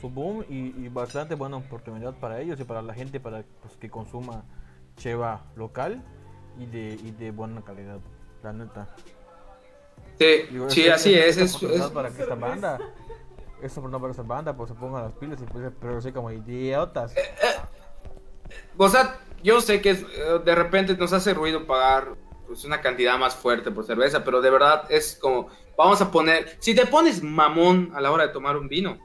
su 0.00 0.10
boom 0.10 0.44
y, 0.48 0.74
y 0.84 0.88
bastante 0.88 1.34
buena 1.36 1.56
oportunidad 1.56 2.14
para 2.14 2.40
ellos 2.40 2.58
y 2.60 2.64
para 2.64 2.82
la 2.82 2.94
gente 2.94 3.18
para 3.20 3.44
pues, 3.62 3.76
que 3.76 3.88
consuma 3.90 4.44
cheva 4.96 5.44
local 5.56 6.02
y 6.60 6.66
de, 6.66 6.98
y 7.02 7.10
de 7.12 7.30
buena 7.30 7.62
calidad, 7.62 7.98
la 8.42 8.52
neta. 8.52 8.94
Sí, 10.18 10.42
Digo, 10.50 10.68
sí, 10.70 10.88
así 10.88 11.14
es. 11.14 11.36
es- 11.38 11.62
es- 11.62 11.82
para 11.90 12.10
que 12.10 12.22
esta 12.22 12.34
banda, 12.34 12.78
esta 13.62 13.80
oportunidad 13.80 14.00
para 14.00 14.10
esta 14.10 14.22
banda, 14.22 14.56
pues 14.56 14.68
se 14.68 14.74
pongan 14.74 15.04
las 15.04 15.12
pilas 15.14 15.40
y 15.40 15.44
pues, 15.46 15.72
pero 15.80 15.98
así 15.98 16.12
como 16.12 16.30
idiotas. 16.30 17.14
O 18.76 18.88
sea, 18.88 19.18
yo 19.42 19.60
sé 19.60 19.80
que 19.80 19.90
es, 19.90 20.02
eh, 20.02 20.40
de 20.44 20.54
repente 20.54 20.96
nos 20.96 21.12
hace 21.12 21.32
ruido 21.34 21.66
pagar 21.66 22.14
pues, 22.46 22.64
una 22.64 22.80
cantidad 22.80 23.18
más 23.18 23.34
fuerte 23.34 23.70
por 23.70 23.84
cerveza, 23.86 24.24
pero 24.24 24.40
de 24.40 24.50
verdad 24.50 24.84
es 24.90 25.16
como, 25.20 25.48
vamos 25.78 26.00
a 26.02 26.10
poner, 26.10 26.56
si 26.58 26.74
te 26.74 26.84
pones 26.86 27.22
mamón 27.22 27.92
a 27.94 28.00
la 28.00 28.10
hora 28.10 28.26
de 28.26 28.32
tomar 28.32 28.56
un 28.56 28.68
vino, 28.68 28.98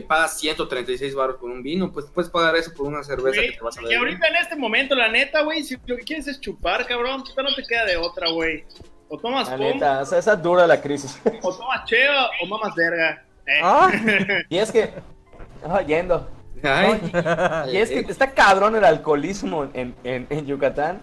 que 0.00 0.06
pagas 0.06 0.38
136 0.38 1.14
baros 1.14 1.36
por 1.36 1.50
un 1.50 1.62
vino, 1.62 1.90
pues 1.92 2.06
puedes 2.06 2.30
pagar 2.30 2.54
eso 2.56 2.72
por 2.74 2.86
una 2.86 3.02
cerveza 3.02 3.40
que 3.40 3.52
te 3.52 3.60
vas 3.60 3.76
a 3.76 3.80
y 3.80 3.84
beber. 3.84 3.98
ahorita 3.98 4.28
en 4.28 4.36
este 4.36 4.56
momento, 4.56 4.94
la 4.94 5.08
neta, 5.10 5.42
güey, 5.42 5.62
si 5.64 5.76
lo 5.86 5.96
que 5.96 6.02
quieres 6.04 6.28
es 6.28 6.40
chupar, 6.40 6.86
cabrón, 6.86 7.24
puta, 7.24 7.42
no 7.42 7.54
te 7.54 7.62
queda 7.64 7.84
de 7.84 7.96
otra, 7.96 8.30
güey. 8.30 8.64
O 9.08 9.18
tomas 9.18 9.48
La 9.48 9.56
neta, 9.56 10.00
o 10.02 10.06
sea, 10.06 10.18
esa 10.18 10.36
dura 10.36 10.66
la 10.66 10.80
crisis. 10.80 11.20
o 11.42 11.56
tomas 11.56 11.84
cheva, 11.86 12.30
o 12.42 12.46
mamas 12.46 12.74
verga. 12.74 13.24
Eh. 13.46 13.60
¡Ah! 13.62 13.90
y 14.48 14.58
es 14.58 14.70
que, 14.70 14.90
ah, 15.66 15.80
yendo. 15.82 16.28
Ay, 16.62 17.00
Y 17.72 17.76
es 17.76 17.88
que 17.88 18.00
está 18.08 18.30
cabrón 18.32 18.76
el 18.76 18.84
alcoholismo 18.84 19.64
en, 19.72 19.94
en, 20.04 20.26
en 20.28 20.46
Yucatán, 20.46 21.00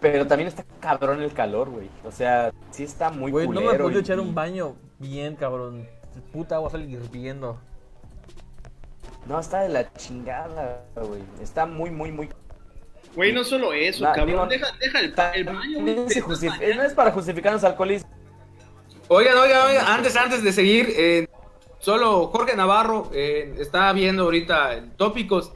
pero 0.00 0.26
también 0.26 0.48
está 0.48 0.64
cabrón 0.80 1.22
el 1.22 1.32
calor, 1.32 1.68
güey. 1.70 1.88
O 2.04 2.10
sea, 2.12 2.52
sí 2.70 2.84
está 2.84 3.10
muy 3.10 3.30
Güey, 3.30 3.48
no 3.48 3.60
me 3.60 3.74
puedo 3.74 3.98
y- 3.98 4.00
echar 4.00 4.18
un 4.20 4.34
baño 4.34 4.76
bien, 4.98 5.36
cabrón. 5.36 5.88
Puta 6.32 6.54
agua 6.56 6.70
sale 6.70 6.84
hirviendo. 6.84 7.60
No, 9.28 9.40
está 9.40 9.62
de 9.62 9.68
la 9.70 9.92
chingada, 9.94 10.84
güey. 10.94 11.22
Está 11.42 11.66
muy, 11.66 11.90
muy, 11.90 12.12
muy... 12.12 12.28
Güey, 13.14 13.32
no 13.32 13.44
solo 13.44 13.72
eso, 13.72 14.04
Na- 14.04 14.12
cabrón, 14.12 14.48
digo, 14.48 14.66
deja, 14.66 14.76
deja 14.78 15.00
el, 15.00 15.14
el 15.34 15.44
baño, 15.44 15.80
maneras. 15.80 16.16
No 16.76 16.82
es 16.82 16.94
para 16.94 17.10
justificar 17.12 17.52
los 17.52 17.64
alcoholistas. 17.64 18.10
Oigan, 19.08 19.36
oigan, 19.38 19.66
oigan, 19.68 19.86
antes, 19.86 20.16
antes 20.16 20.42
de 20.42 20.52
seguir, 20.52 20.92
eh, 20.96 21.26
solo 21.78 22.26
Jorge 22.26 22.56
Navarro 22.56 23.10
eh, 23.14 23.54
está 23.58 23.92
viendo 23.92 24.24
ahorita 24.24 24.74
el 24.74 24.90
tópicos 24.92 25.52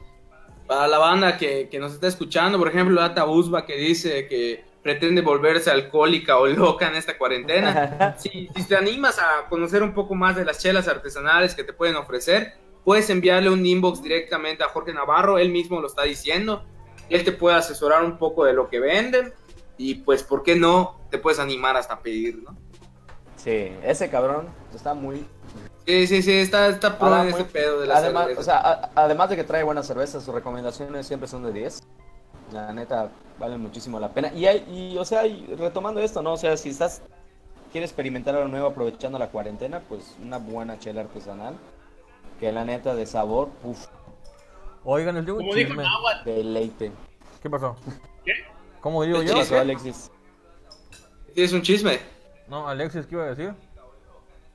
para 0.67 0.87
la 0.87 0.97
banda 0.97 1.37
que, 1.37 1.67
que 1.69 1.77
nos 1.77 1.93
está 1.93 2.07
escuchando. 2.07 2.57
Por 2.57 2.69
ejemplo, 2.69 3.01
Ata 3.01 3.25
Usba 3.25 3.65
que 3.65 3.75
dice 3.75 4.27
que 4.27 4.63
pretende 4.81 5.21
volverse 5.21 5.69
alcohólica 5.69 6.37
o 6.37 6.47
loca 6.47 6.87
en 6.87 6.95
esta 6.95 7.17
cuarentena. 7.17 8.15
Si, 8.17 8.49
si 8.55 8.63
te 8.67 8.75
animas 8.75 9.19
a 9.19 9.47
conocer 9.49 9.83
un 9.83 9.93
poco 9.93 10.15
más 10.15 10.35
de 10.35 10.45
las 10.45 10.57
chelas 10.59 10.87
artesanales 10.87 11.53
que 11.53 11.63
te 11.63 11.73
pueden 11.73 11.95
ofrecer, 11.97 12.53
puedes 12.83 13.09
enviarle 13.09 13.49
un 13.49 13.65
inbox 13.65 14.01
directamente 14.01 14.63
a 14.63 14.69
Jorge 14.69 14.93
Navarro, 14.93 15.37
él 15.37 15.49
mismo 15.51 15.79
lo 15.81 15.87
está 15.87 16.03
diciendo. 16.03 16.63
Él 17.09 17.23
te 17.23 17.31
puede 17.31 17.55
asesorar 17.57 18.03
un 18.03 18.17
poco 18.17 18.45
de 18.45 18.53
lo 18.53 18.69
que 18.69 18.79
venden 18.79 19.33
y 19.77 19.95
pues, 19.95 20.23
¿por 20.23 20.43
qué 20.43 20.55
no? 20.55 20.99
Te 21.09 21.17
puedes 21.17 21.39
animar 21.39 21.75
hasta 21.77 21.99
pedir, 21.99 22.41
¿no? 22.43 22.55
Sí, 23.35 23.71
ese 23.83 24.09
cabrón 24.09 24.47
está 24.73 24.93
muy... 24.93 25.25
Sí, 25.85 26.05
sí, 26.07 26.21
sí, 26.21 26.31
está, 26.33 26.67
está 26.67 26.95
Ah, 27.01 27.21
en 27.25 27.31
muy- 27.31 27.41
ese 27.41 27.45
pedo 27.49 27.81
de 27.81 27.87
la 27.87 27.97
además, 27.97 28.23
cerveza. 28.27 28.39
o 28.41 28.43
sea, 28.43 28.57
a- 28.59 28.89
además 28.95 29.29
de 29.31 29.35
que 29.35 29.43
trae 29.43 29.63
buenas 29.63 29.87
cervezas, 29.87 30.23
sus 30.23 30.33
recomendaciones 30.33 31.07
siempre 31.07 31.27
son 31.27 31.43
de 31.43 31.51
10. 31.51 31.81
La 32.53 32.71
neta, 32.71 33.09
valen 33.39 33.59
muchísimo 33.59 33.99
la 33.99 34.13
pena. 34.13 34.31
Y, 34.33 34.45
hay, 34.45 34.63
y 34.69 34.97
o 34.97 35.03
sea, 35.05 35.25
y 35.25 35.45
retomando 35.57 35.99
esto, 36.01 36.21
¿no? 36.21 36.33
O 36.33 36.37
sea, 36.37 36.55
si 36.55 36.69
estás... 36.69 37.01
Quieres 37.71 37.89
experimentar 37.89 38.35
algo 38.35 38.47
nuevo 38.49 38.67
aprovechando 38.67 39.17
la 39.17 39.29
cuarentena, 39.29 39.81
pues 39.89 40.15
una 40.21 40.37
buena 40.37 40.77
chela 40.77 41.01
artesanal. 41.01 41.55
Que 42.41 42.51
la 42.51 42.65
neta 42.65 42.93
de 42.95 43.05
sabor, 43.05 43.49
uff, 43.63 43.85
Oigan, 44.83 45.13
les 45.15 45.25
digo 45.27 45.37
un 45.37 45.49
chisme. 45.51 45.83
Deleite. 46.25 46.91
¿Qué 47.41 47.49
pasó? 47.49 47.75
¿qué? 48.25 48.33
¿Cómo 48.79 49.03
digo 49.03 49.19
¿Qué 49.19 49.27
yo? 49.27 49.33
¿Qué 49.35 49.39
pasó, 49.41 49.59
Alexis? 49.59 50.11
Es 51.35 51.53
un 51.53 51.61
chisme. 51.61 51.99
No, 52.47 52.67
Alexis, 52.67 53.05
¿qué 53.05 53.13
iba 53.15 53.25
a 53.25 53.29
decir? 53.29 53.53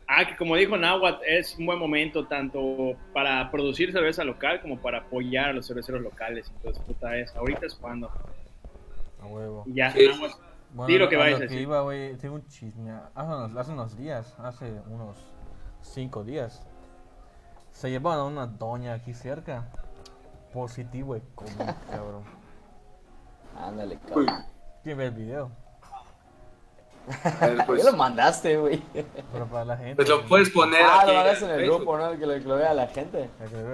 Ah, 0.08 0.26
que 0.26 0.36
como 0.36 0.56
dijo 0.56 0.76
Nahuatl, 0.76 1.24
es 1.26 1.56
un 1.58 1.66
buen 1.66 1.78
momento 1.78 2.26
tanto 2.26 2.96
para 3.14 3.50
producir 3.50 3.92
cerveza 3.92 4.24
local 4.24 4.60
como 4.60 4.78
para 4.80 4.98
apoyar 4.98 5.50
a 5.50 5.52
los 5.52 5.66
cerveceros 5.66 6.02
locales. 6.02 6.50
Entonces, 6.56 6.82
puta 6.84 7.16
es, 7.16 7.34
ahorita 7.36 7.66
es 7.66 7.74
cuando. 7.76 8.10
A 9.20 9.26
huevo. 9.26 9.62
Y 9.66 9.74
ya, 9.74 9.92
Sí. 9.92 10.06
Nahuatl. 10.08 10.34
Bueno, 10.74 10.88
Di 10.88 10.98
lo 10.98 11.08
que 11.08 11.16
vayas 11.16 11.38
a 11.38 11.42
decir. 11.44 11.60
iba, 11.60 11.80
güey, 11.82 12.16
tengo 12.16 12.34
un 12.34 12.46
chisme. 12.48 12.92
Hace 13.14 13.28
unos, 13.28 13.56
hace 13.56 13.72
unos 13.72 13.96
días, 13.96 14.34
hace 14.40 14.72
unos 14.88 15.16
cinco 15.80 16.24
días, 16.24 16.66
se 17.76 17.90
llevaron 17.90 18.20
a 18.20 18.24
una 18.24 18.46
doña 18.46 18.94
aquí 18.94 19.12
cerca. 19.12 19.68
Positivo 20.52 21.14
de 21.14 21.22
COVID, 21.34 21.70
cabrón. 21.90 22.24
Ándale, 23.58 23.98
cabrón. 23.98 24.44
¿Quién 24.82 24.96
ve 24.96 25.06
el 25.06 25.10
video? 25.12 25.50
A 27.40 27.46
ver, 27.46 27.56
¿Por 27.58 27.66
pues, 27.66 27.84
qué 27.84 27.90
lo 27.90 27.96
mandaste, 27.96 28.56
güey? 28.56 28.82
Pero 29.32 29.46
para 29.46 29.64
la 29.64 29.76
gente. 29.76 29.96
pues 29.96 30.08
lo 30.08 30.24
puedes 30.26 30.50
poner 30.50 30.82
Ah, 30.82 31.00
aquí 31.00 31.08
lo 31.08 31.14
mandaste 31.14 31.44
en 31.44 31.50
el 31.50 31.56
Facebook. 31.58 31.76
grupo, 31.76 31.98
¿no? 31.98 32.18
Que 32.18 32.26
lo, 32.26 32.32
que 32.34 32.40
lo 32.40 32.56
vea 32.56 32.74
la 32.74 32.86
gente. 32.88 33.28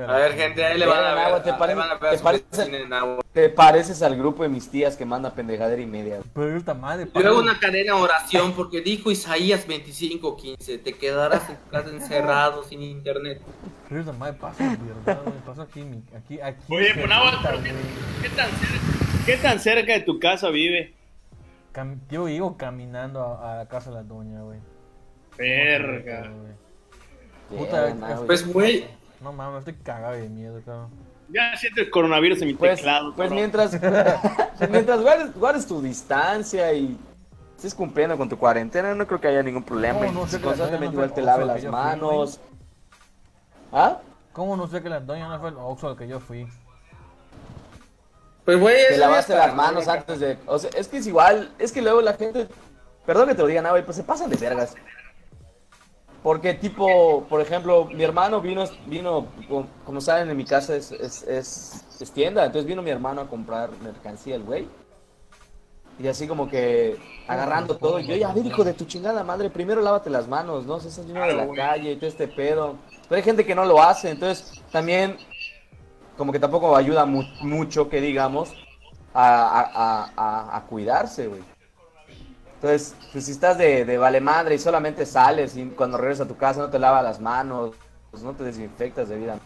A 0.08 0.16
ver, 0.16 0.32
gente, 0.34 0.64
ahí 0.64 0.78
le 0.78 0.86
van 0.86 1.04
a 1.04 1.14
ver. 1.14 1.42
¿te 1.42 1.50
van 1.52 1.70
a 1.80 1.94
ver 1.94 2.10
te 2.10 2.18
su 2.18 2.24
parece- 2.24 2.44
vecina 2.50 2.78
en 2.78 2.88
Nahua. 2.88 3.22
Te 3.32 3.48
pareces 3.48 4.02
al 4.02 4.16
grupo 4.16 4.42
de 4.42 4.50
mis 4.50 4.70
tías 4.70 4.96
que 4.96 5.06
manda 5.06 5.34
pendejadera 5.34 5.80
y 5.80 5.86
media. 5.86 6.20
Pero 6.34 6.56
esta 6.56 6.74
madre, 6.74 7.08
Yo 7.14 7.28
hago 7.28 7.38
una 7.38 7.58
cadena 7.58 7.94
de 7.94 8.02
oración 8.02 8.52
porque 8.52 8.82
dijo 8.82 9.10
Isaías 9.10 9.66
25:15, 9.66 10.82
te 10.82 10.92
quedarás 10.92 11.48
en 11.48 11.56
casa 11.70 11.88
encerrado 11.88 12.62
sin 12.62 12.82
internet. 12.82 13.40
Pero 13.88 14.00
esta 14.00 14.12
madre 14.12 14.34
pasa, 14.34 14.76
¿verdad, 15.04 15.22
güey? 15.24 15.36
Pasa 15.46 15.62
aquí, 15.62 15.80
aquí, 16.16 16.40
aquí. 16.40 16.74
Oye, 16.74 16.94
pues 16.94 17.06
pero 17.42 17.58
¿qué, 18.22 18.28
tan 18.30 18.50
cerca, 18.50 19.24
¿qué 19.26 19.36
tan 19.36 19.60
cerca 19.60 19.92
de 19.92 20.00
tu 20.00 20.18
casa 20.18 20.50
vive? 20.50 20.94
Cam- 21.72 22.00
Yo 22.10 22.28
iba 22.28 22.56
caminando 22.56 23.20
a, 23.22 23.52
a 23.54 23.56
la 23.58 23.66
casa 23.68 23.90
de 23.90 23.96
la 23.96 24.02
doña, 24.02 24.42
güey. 24.42 24.58
Verga. 25.38 26.30
Puta, 27.48 27.86
ah, 27.86 28.14
güey. 28.14 28.26
Pues, 28.26 28.52
güey, 28.52 28.86
No 29.20 29.32
mames, 29.32 29.60
estoy 29.60 29.74
cagado 29.82 30.14
de 30.14 30.28
miedo, 30.28 30.60
cabrón. 30.64 30.90
Ya 31.28 31.56
siento 31.56 31.80
el 31.80 31.90
coronavirus 31.90 32.42
en 32.42 32.48
mi 32.48 32.54
Pues, 32.54 32.76
teclado. 32.76 33.14
pues 33.14 33.28
cabrón. 33.30 33.36
mientras, 33.36 33.72
mientras 34.70 35.00
guardes, 35.00 35.34
guardes 35.34 35.66
tu 35.66 35.80
distancia 35.80 36.72
y 36.74 36.98
estés 37.56 37.74
cumpliendo 37.74 38.16
con 38.18 38.28
tu 38.28 38.36
cuarentena, 38.38 38.94
no 38.94 39.06
creo 39.06 39.20
que 39.20 39.28
haya 39.28 39.42
ningún 39.42 39.62
problema. 39.62 40.00
No, 40.06 40.12
no 40.12 40.26
sé 40.26 40.40
constantemente 40.40 40.94
igual 40.94 41.12
te 41.14 41.22
lave 41.22 41.44
las 41.46 41.60
fui, 41.62 41.70
manos. 41.70 42.40
¿Ah? 43.72 43.98
¿Cómo 44.32 44.56
no 44.56 44.66
sé 44.66 44.82
que 44.82 44.88
la 44.90 45.00
doña 45.00 45.28
no 45.28 45.38
fue 45.40 45.50
el 45.50 45.56
Oxxo 45.56 45.88
al 45.88 45.96
que 45.96 46.08
yo 46.08 46.20
fui? 46.20 46.46
Pues 48.44 48.58
güey, 48.60 48.76
Te 48.88 48.96
lavaste 48.98 49.32
está, 49.34 49.46
las 49.46 49.56
manos 49.56 49.86
¿no? 49.86 49.92
antes 49.92 50.20
de... 50.20 50.38
O 50.46 50.58
sea, 50.58 50.70
es 50.76 50.88
que 50.88 50.98
es 50.98 51.06
igual, 51.06 51.52
es 51.58 51.72
que 51.72 51.82
luego 51.82 52.00
la 52.02 52.14
gente... 52.14 52.48
Perdón 53.06 53.28
que 53.28 53.34
te 53.34 53.42
lo 53.42 53.48
diga, 53.48 53.68
güey, 53.70 53.84
pues 53.84 53.96
se 53.96 54.04
pasan 54.04 54.30
de 54.30 54.36
vergas. 54.36 54.74
Porque 56.22 56.54
tipo, 56.54 57.24
por 57.28 57.40
ejemplo, 57.40 57.86
mi 57.86 58.04
hermano 58.04 58.40
vino, 58.40 58.64
vino, 58.86 59.26
como- 59.84 60.00
saben 60.00 60.30
en 60.30 60.36
mi 60.36 60.44
casa 60.44 60.76
es, 60.76 60.92
es, 60.92 61.22
es- 61.24 61.84
es 62.00 62.10
tienda, 62.12 62.44
entonces 62.44 62.66
vino 62.66 62.80
mi 62.80 62.90
hermano 62.90 63.22
a 63.22 63.28
comprar 63.28 63.70
mercancía, 63.82 64.36
el 64.36 64.44
güey. 64.44 64.68
Y 65.98 66.06
así 66.06 66.26
como 66.28 66.48
que 66.48 66.96
agarrando 67.26 67.76
todo, 67.76 67.98
y 67.98 68.06
yo, 68.06 68.14
ya, 68.16 68.30
a 68.30 68.34
ver, 68.34 68.46
hijo 68.46 68.64
de 68.64 68.72
tu 68.72 68.84
chingada 68.86 69.24
madre, 69.24 69.50
primero 69.50 69.82
lávate 69.82 70.10
las 70.10 70.26
manos, 70.28 70.64
¿no? 70.64 70.80
Si 70.80 70.88
estás 70.88 71.06
lleno 71.06 71.20
de 71.26 71.34
la 71.34 71.48
calle 71.54 71.92
y 71.92 71.96
todo 71.96 72.08
este 72.08 72.28
pedo. 72.28 72.76
Pero 73.08 73.16
hay 73.16 73.22
gente 73.22 73.44
que 73.44 73.54
no 73.54 73.64
lo 73.64 73.82
hace, 73.82 74.10
entonces 74.10 74.62
también 74.70 75.16
como 76.16 76.32
que 76.32 76.38
tampoco 76.38 76.76
ayuda 76.76 77.04
mu- 77.06 77.24
mucho, 77.40 77.88
que 77.88 78.00
digamos, 78.00 78.52
a, 79.14 79.60
a- 79.60 80.10
a- 80.16 80.56
a- 80.56 80.66
cuidarse, 80.66 81.26
güey. 81.28 81.42
Entonces, 82.54 82.94
pues, 83.12 83.24
si 83.26 83.32
estás 83.32 83.58
de, 83.58 83.84
de 83.84 83.98
vale 83.98 84.20
madre 84.20 84.54
y 84.54 84.58
solamente 84.58 85.04
sales 85.04 85.56
y 85.56 85.64
cuando 85.66 85.98
regresas 85.98 86.26
a 86.26 86.28
tu 86.28 86.36
casa 86.36 86.60
no 86.60 86.70
te 86.70 86.78
lavas 86.78 87.02
las 87.02 87.20
manos, 87.20 87.72
pues 88.10 88.22
no 88.22 88.32
te 88.32 88.44
desinfectas 88.44 89.08
de 89.08 89.18
vida. 89.18 89.38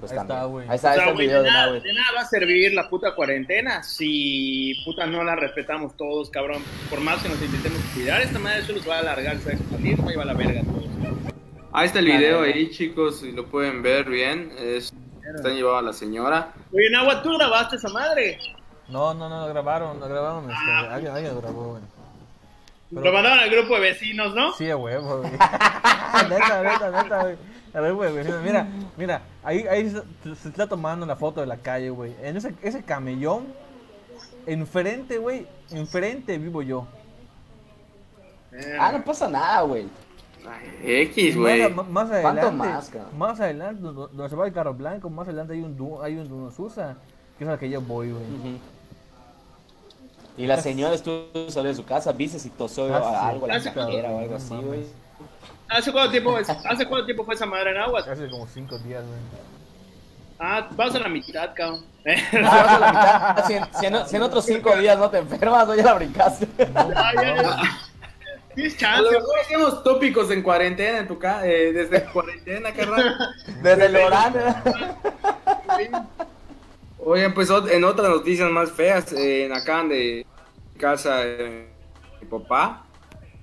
Pues 0.00 0.12
Ahí 0.12 0.18
también. 0.18 0.36
está, 0.38 0.48
güey. 0.48 0.68
Ahí 0.68 0.76
está, 0.76 0.88
O 0.88 0.90
ahí 0.92 0.96
sea, 0.96 1.04
está 1.08 1.10
el 1.10 1.26
video 1.26 1.38
de, 1.42 1.44
de 1.44 1.50
nada, 1.50 1.72
de 1.72 1.92
nada 1.92 2.06
va 2.16 2.20
a 2.20 2.24
servir 2.26 2.72
la 2.72 2.88
puta 2.88 3.14
cuarentena 3.16 3.82
si 3.82 4.72
puta 4.84 5.06
no 5.06 5.24
la 5.24 5.34
respetamos 5.36 5.96
todos, 5.96 6.30
cabrón. 6.30 6.62
Por 6.88 7.00
más 7.00 7.20
que 7.22 7.28
nos 7.28 7.42
intentemos 7.42 7.80
cuidar, 7.92 8.22
esta 8.22 8.38
madre 8.38 8.62
solo 8.62 8.80
se 8.80 8.88
va 8.88 8.96
a 8.96 9.00
alargar, 9.00 9.36
se 9.38 9.44
va 9.46 9.50
a 9.50 9.54
expandir, 9.54 10.00
va 10.18 10.22
a 10.22 10.24
la 10.24 10.34
verga 10.34 10.62
todos. 10.62 10.84
Ahí 11.72 11.86
está 11.86 11.98
el 11.98 12.06
video 12.06 12.42
ahí, 12.42 12.70
chicos, 12.70 13.20
si 13.20 13.32
lo 13.32 13.46
pueden 13.46 13.82
ver 13.82 14.08
bien. 14.08 14.52
Es, 14.58 14.92
están 15.36 15.54
llevando 15.54 15.78
a 15.78 15.82
la 15.82 15.92
señora. 15.92 16.52
Oye, 16.72 16.90
Nahua, 16.90 17.22
¿tú 17.22 17.36
grabaste 17.36 17.76
esa 17.76 17.88
madre? 17.90 18.38
No, 18.88 19.12
no, 19.14 19.28
no, 19.28 19.42
lo 19.46 19.48
grabaron, 19.52 20.00
lo 20.00 20.08
grabaron, 20.08 20.50
este, 20.50 20.70
alguien, 20.70 21.12
alguien 21.12 21.34
lo 21.34 21.40
grabó, 21.40 21.70
güey. 21.72 21.82
Pero- 22.90 23.02
Lo 23.02 23.12
mandaron 23.12 23.38
al 23.40 23.50
grupo 23.50 23.74
de 23.74 23.80
vecinos, 23.80 24.34
¿no? 24.34 24.52
Sí, 24.54 24.70
a 24.70 24.76
huevo, 24.76 25.18
güey. 25.18 25.30
neta, 26.30 26.62
neta, 26.62 26.90
neta, 26.90 27.22
güey. 27.22 27.36
A 27.74 27.80
ver, 27.80 27.92
güey, 27.92 28.12
mira, 28.42 28.66
mira, 28.96 29.20
ahí, 29.44 29.66
ahí 29.68 29.90
se, 29.90 30.34
se 30.36 30.48
está 30.48 30.66
tomando 30.66 31.04
la 31.04 31.14
foto 31.16 31.42
de 31.42 31.46
la 31.46 31.58
calle, 31.58 31.90
güey. 31.90 32.14
En 32.22 32.38
ese, 32.38 32.54
ese 32.62 32.82
camellón, 32.82 33.46
enfrente, 34.46 35.18
güey, 35.18 35.46
enfrente 35.70 36.38
vivo 36.38 36.62
yo. 36.62 36.86
Ah, 38.80 38.90
no 38.92 39.04
pasa 39.04 39.28
nada, 39.28 39.60
güey. 39.62 39.86
X, 40.82 41.16
Y 41.16 41.38
güey. 41.38 41.62
más, 41.72 41.86
más- 41.86 42.08
más 42.08 42.08
¿Cuánto 42.22 42.46
adelante, 42.48 42.56
más, 42.56 42.90
más 43.16 43.40
adelante, 43.40 43.82
donde 43.82 44.00
donde 44.14 44.28
se 44.28 44.36
va 44.36 44.46
el 44.46 44.52
carro 44.52 44.74
blanco, 44.74 45.10
más 45.10 45.26
adelante 45.28 45.54
hay 45.54 45.60
un, 45.60 45.76
du- 45.76 46.02
hay 46.02 46.16
un 46.16 46.28
Dunosusa, 46.28 46.96
que 47.38 47.44
es 47.44 47.50
al 47.50 47.58
que 47.58 47.68
yo 47.70 47.80
voy, 47.80 48.10
güey. 48.12 48.24
Y 50.36 50.46
la 50.46 50.56
señora 50.60 50.94
estuvo 50.94 51.50
salió 51.50 51.70
de 51.70 51.74
su 51.76 51.84
casa, 51.84 52.12
viste 52.12 52.38
si 52.38 52.50
tosó 52.50 52.84
Ah, 52.94 53.00
sí. 53.00 53.26
algo 53.34 53.46
a 53.46 53.48
la 53.48 53.54
Ah, 53.56 53.72
cañera 53.74 54.10
o 54.10 54.18
algo 54.20 54.30
no 54.30 54.36
así, 54.36 54.54
güey. 54.54 54.86
¿Hace 55.68 55.92
cuánto 55.92 56.10
tiempo, 56.12 56.38
es- 56.38 56.48
¿Hace 56.48 56.86
cuánto 56.86 57.04
tiempo 57.06 57.24
fue 57.24 57.34
esa 57.34 57.44
madre 57.46 57.72
en 57.72 57.78
agua? 57.78 58.00
Hace 58.00 58.28
como 58.30 58.46
cinco 58.46 58.78
días, 58.78 59.04
güey. 59.04 59.18
Ah, 60.38 60.68
vas 60.76 60.94
a 60.94 61.00
la 61.00 61.08
mitad, 61.08 61.50
cabrón. 61.54 61.84
Ah, 62.06 62.40
vas 62.42 62.68
a 62.68 62.78
la 62.78 62.88
mitad. 62.92 63.46
Si 63.46 63.52
en, 63.54 63.64
si 63.74 63.86
en- 63.86 64.06
si 64.08 64.16
en 64.16 64.22
otros 64.22 64.44
cinco 64.44 64.74
días 64.76 64.96
no 64.96 65.10
te 65.10 65.18
enfermas, 65.18 65.66
no 65.66 65.74
ya 65.74 65.82
la 65.82 65.94
brincaste. 65.94 66.46
Ah, 66.74 67.12
ya, 67.16 67.42
ya. 67.42 67.58
Tienes 68.58 68.74
A 68.74 68.78
chance, 68.78 69.02
lo 69.02 69.08
güey. 69.08 69.20
mejor 69.20 69.38
hacemos 69.38 69.84
tópicos 69.84 70.30
en 70.32 70.42
cuarentena 70.42 70.98
en 70.98 71.06
tu 71.06 71.16
casa, 71.16 71.46
eh, 71.46 71.72
desde 71.72 72.04
cuarentena, 72.06 72.72
carnal. 72.72 73.16
Desde 73.62 73.86
el 73.86 73.96
Orán. 73.96 74.34
Oigan, 76.98 77.34
pues 77.34 77.50
en 77.70 77.84
otras 77.84 78.08
noticias 78.08 78.50
más 78.50 78.72
feas, 78.72 79.12
eh, 79.12 79.44
en 79.44 79.52
acá 79.52 79.84
de 79.84 80.26
casa 80.76 81.20
eh, 81.24 81.68
mi 82.20 82.26
papá 82.26 82.84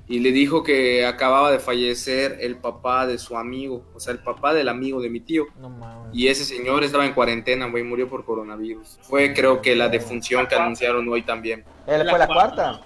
y 0.10 0.20
le 0.20 0.34
dijo 0.34 0.64
que 0.64 1.06
acababa 1.06 1.50
de 1.50 1.60
fallecer 1.60 2.38
el 2.42 2.58
papá 2.58 3.08
de 3.08 3.18
su 3.18 3.38
amigo, 3.38 3.86
o 3.96 4.00
sea, 4.02 4.12
el 4.12 4.20
papá 4.20 4.54
del 4.54 4.68
amigo 4.68 5.02
de 5.02 5.10
mi 5.10 5.22
tío. 5.22 5.46
No 5.62 5.70
mames. 5.70 6.14
Y 6.14 6.28
ese 6.28 6.44
señor 6.44 6.84
estaba 6.84 7.06
en 7.06 7.14
cuarentena, 7.14 7.68
güey, 7.68 7.84
murió 7.84 8.10
por 8.10 8.26
coronavirus. 8.26 9.00
Fue 9.04 9.34
creo 9.34 9.62
que 9.62 9.78
la 9.78 9.88
defunción 9.88 10.46
que 10.48 10.56
anunciaron 10.56 11.08
hoy 11.08 11.22
también. 11.22 11.64
Él 11.88 12.06
fue 12.10 12.20
la 12.20 12.28
cuarta. 12.28 12.82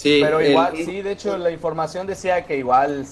Sí, 0.00 0.20
Pero 0.22 0.40
el- 0.40 0.52
igual, 0.52 0.74
sí, 0.78 1.02
de 1.02 1.12
hecho, 1.12 1.36
la 1.36 1.50
información 1.50 2.06
decía 2.06 2.46
que 2.46 2.56
igual 2.56 3.04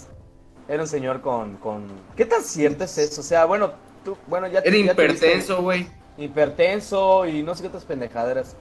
era 0.69 0.83
un 0.83 0.89
señor 0.89 1.21
con. 1.21 1.57
con... 1.59 1.87
¿Qué 2.17 2.25
tan 2.25 2.43
cierto 2.43 2.85
es 2.85 2.97
eso? 2.97 3.21
O 3.21 3.25
sea, 3.25 3.45
bueno, 3.45 3.75
tú, 4.03 4.17
bueno, 4.27 4.47
ya 4.47 4.61
Era 4.61 4.75
hipertenso, 4.75 5.61
güey. 5.61 5.87
Hipertenso 6.17 7.27
y 7.27 7.43
no 7.43 7.55
sé 7.55 7.61
qué 7.61 7.69
otras 7.69 7.85
pendejaderas. 7.85 8.57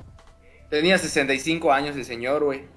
Tenía 0.70 0.98
65 0.98 1.72
años 1.72 1.96
el 1.96 2.04
señor, 2.04 2.44
güey. 2.44 2.68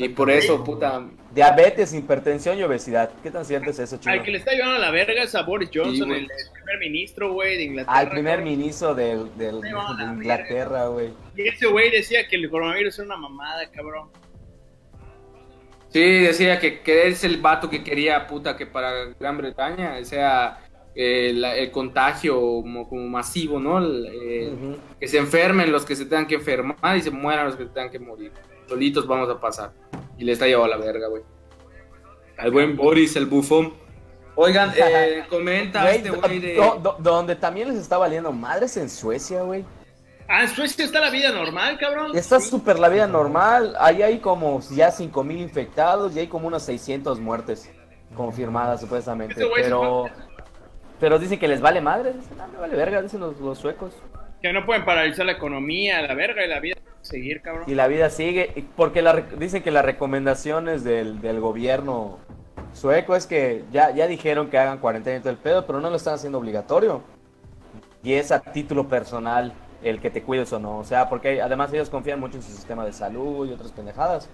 Y 0.00 0.08
por 0.10 0.30
eso, 0.30 0.62
puta, 0.62 1.04
Diabetes, 1.34 1.92
hipertensión 1.92 2.56
y 2.56 2.62
obesidad. 2.62 3.10
¿Qué 3.22 3.32
tan 3.32 3.44
cierto 3.44 3.70
es 3.70 3.78
eso, 3.80 3.96
chico? 3.96 4.10
Al 4.10 4.22
que 4.22 4.30
le 4.30 4.38
está 4.38 4.52
llevando 4.52 4.76
a 4.76 4.78
la 4.78 4.90
verga 4.92 5.24
es 5.24 5.34
a 5.34 5.42
Boris 5.42 5.70
Johnson, 5.74 6.08
Sí, 6.08 6.14
el, 6.14 6.22
el 6.22 6.50
primer 6.52 6.78
ministro, 6.78 7.32
güey, 7.32 7.56
de 7.56 7.62
Inglaterra. 7.64 7.98
Al 7.98 8.08
primer 8.08 8.42
ministro 8.42 8.94
del, 8.94 9.36
del- 9.36 9.60
de 9.60 9.70
la 9.72 10.12
Inglaterra, 10.14 10.86
güey. 10.86 11.08
Y 11.36 11.48
ese 11.48 11.66
güey 11.66 11.90
decía 11.90 12.28
que 12.28 12.36
el 12.36 12.48
coronavirus 12.48 12.96
era 13.00 13.06
una 13.06 13.16
mamada, 13.16 13.68
cabrón. 13.72 14.08
Sí, 15.90 16.00
decía 16.00 16.60
que, 16.60 16.80
que 16.80 17.08
es 17.08 17.24
el 17.24 17.38
vato 17.40 17.68
que 17.70 17.82
quería, 17.82 18.26
puta, 18.26 18.56
que 18.56 18.66
para 18.66 19.06
Gran 19.18 19.38
Bretaña 19.38 20.04
sea 20.04 20.58
eh, 20.94 21.32
la- 21.34 21.56
el 21.56 21.70
contagio 21.70 22.34
como, 22.36 22.88
como 22.88 23.02
masivo, 23.08 23.58
¿no? 23.58 23.78
El, 23.78 24.06
eh. 24.12 24.52
Que 25.00 25.08
se 25.08 25.18
enfermen 25.18 25.72
los 25.72 25.84
que 25.84 25.96
se 25.96 26.04
tengan 26.04 26.26
que 26.26 26.36
enfermar 26.36 26.96
y 26.96 27.02
se 27.02 27.10
mueran 27.10 27.46
los 27.46 27.56
que 27.56 27.64
se 27.64 27.70
tengan 27.70 27.90
que 27.90 27.98
morir. 27.98 28.30
Solitos 28.68 29.06
vamos 29.06 29.28
a 29.30 29.40
pasar. 29.40 29.72
Y 30.18 30.24
le 30.24 30.32
está 30.32 30.46
llevando 30.46 30.74
a 30.74 30.78
la 30.78 30.84
verga, 30.84 31.08
güey. 31.08 31.22
Al 32.36 32.50
buen 32.50 32.76
Boris, 32.76 33.16
el 33.16 33.26
bufón. 33.26 33.74
Oigan, 34.36 34.72
eh, 34.76 35.24
comenta 35.30 35.82
Güey, 35.82 35.96
este 35.96 36.10
güey 36.10 36.38
de... 36.38 36.54
do- 36.54 36.78
do- 36.82 36.96
donde 37.00 37.34
también 37.34 37.68
les 37.68 37.78
está 37.78 37.98
valiendo 37.98 38.30
madres 38.32 38.76
en 38.76 38.88
Suecia, 38.88 39.42
güey. 39.42 39.64
Ah, 40.28 40.42
en 40.42 40.48
Suecia 40.48 40.84
está 40.84 41.00
la 41.00 41.10
vida 41.10 41.32
normal, 41.32 41.78
cabrón. 41.78 42.16
Está 42.16 42.38
súper 42.38 42.78
la 42.78 42.88
vida 42.88 43.06
normal. 43.06 43.74
Ahí 43.80 44.02
hay 44.02 44.18
como 44.18 44.60
ya 44.70 44.90
5000 44.90 45.38
infectados 45.38 46.14
y 46.14 46.20
hay 46.20 46.26
como 46.28 46.46
unas 46.46 46.64
600 46.64 47.18
muertes 47.18 47.70
confirmadas 48.14 48.80
supuestamente. 48.80 49.34
Pero 49.56 50.06
pero 51.00 51.18
dicen 51.18 51.38
que 51.38 51.48
les 51.48 51.60
vale 51.60 51.80
madre. 51.80 52.12
Dicen, 52.12 52.40
ah, 52.40 52.46
me 52.52 52.58
vale 52.58 52.76
verga, 52.76 53.00
dicen 53.00 53.20
los, 53.20 53.38
los 53.40 53.56
suecos. 53.58 53.94
Que 54.42 54.52
no 54.52 54.64
pueden 54.66 54.84
paralizar 54.84 55.24
la 55.26 55.32
economía, 55.32 56.02
la 56.02 56.14
verga 56.14 56.44
y 56.44 56.48
la 56.48 56.60
vida. 56.60 56.76
Seguir, 57.08 57.40
cabrón. 57.40 57.64
Y 57.66 57.74
la 57.74 57.88
vida 57.88 58.10
sigue. 58.10 58.66
Porque 58.76 59.00
la 59.00 59.14
dicen 59.38 59.62
que 59.62 59.70
las 59.70 59.84
recomendaciones 59.84 60.84
del, 60.84 61.20
del 61.20 61.40
gobierno 61.40 62.18
sueco 62.74 63.16
es 63.16 63.26
que 63.26 63.64
ya, 63.72 63.90
ya 63.90 64.06
dijeron 64.06 64.50
que 64.50 64.58
hagan 64.58 64.78
cuarentena 64.78 65.16
y 65.16 65.20
todo 65.20 65.30
el 65.30 65.38
pedo, 65.38 65.66
pero 65.66 65.80
no 65.80 65.88
lo 65.88 65.96
están 65.96 66.14
haciendo 66.14 66.38
obligatorio. 66.38 67.02
Y 68.02 68.12
es 68.12 68.30
a 68.30 68.40
título 68.40 68.88
personal 68.88 69.54
el 69.82 70.00
que 70.00 70.10
te 70.10 70.22
cuides 70.22 70.52
o 70.52 70.58
no. 70.58 70.78
O 70.78 70.84
sea, 70.84 71.08
porque 71.08 71.40
además 71.40 71.72
ellos 71.72 71.88
confían 71.88 72.20
mucho 72.20 72.36
en 72.36 72.42
su 72.42 72.52
sistema 72.52 72.84
de 72.84 72.92
salud 72.92 73.48
y 73.48 73.52
otras 73.52 73.72
pendejadas. 73.72 74.28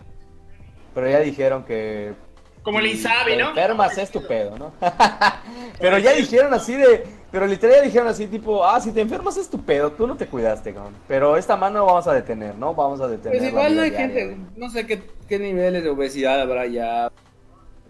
Pero 0.94 1.08
ya 1.08 1.20
dijeron 1.20 1.64
que... 1.64 2.14
Como 2.62 2.80
el 2.80 2.86
Insabi, 2.86 3.36
¿no? 3.36 3.50
enfermas 3.50 3.96
es 3.98 4.10
tu 4.10 4.26
pedo, 4.26 4.56
¿no? 4.56 4.72
pero 5.78 5.98
ya 5.98 6.12
dijeron 6.12 6.52
así 6.54 6.74
de... 6.74 7.04
Pero 7.34 7.48
literal 7.48 7.82
dijeron 7.82 8.06
así 8.06 8.28
tipo, 8.28 8.64
ah, 8.64 8.80
si 8.80 8.92
te 8.92 9.00
enfermas 9.00 9.36
es 9.36 9.50
tu 9.50 9.60
pedo, 9.60 9.90
tú 9.90 10.06
no 10.06 10.16
te 10.16 10.28
cuidaste, 10.28 10.72
cabrón. 10.72 10.94
Pero 11.08 11.36
esta 11.36 11.56
mano 11.56 11.84
vamos 11.84 12.06
a 12.06 12.14
detener, 12.14 12.54
¿no? 12.54 12.76
Vamos 12.76 13.00
a 13.00 13.08
detener. 13.08 13.38
Pues 13.38 13.50
igual 13.50 13.74
no 13.74 13.82
hay 13.82 13.90
diaria, 13.90 14.26
gente, 14.26 14.36
no 14.54 14.70
sé 14.70 14.86
qué, 14.86 15.02
qué 15.28 15.40
niveles 15.40 15.82
de 15.82 15.90
obesidad 15.90 16.40
habrá 16.40 16.64
ya. 16.68 17.10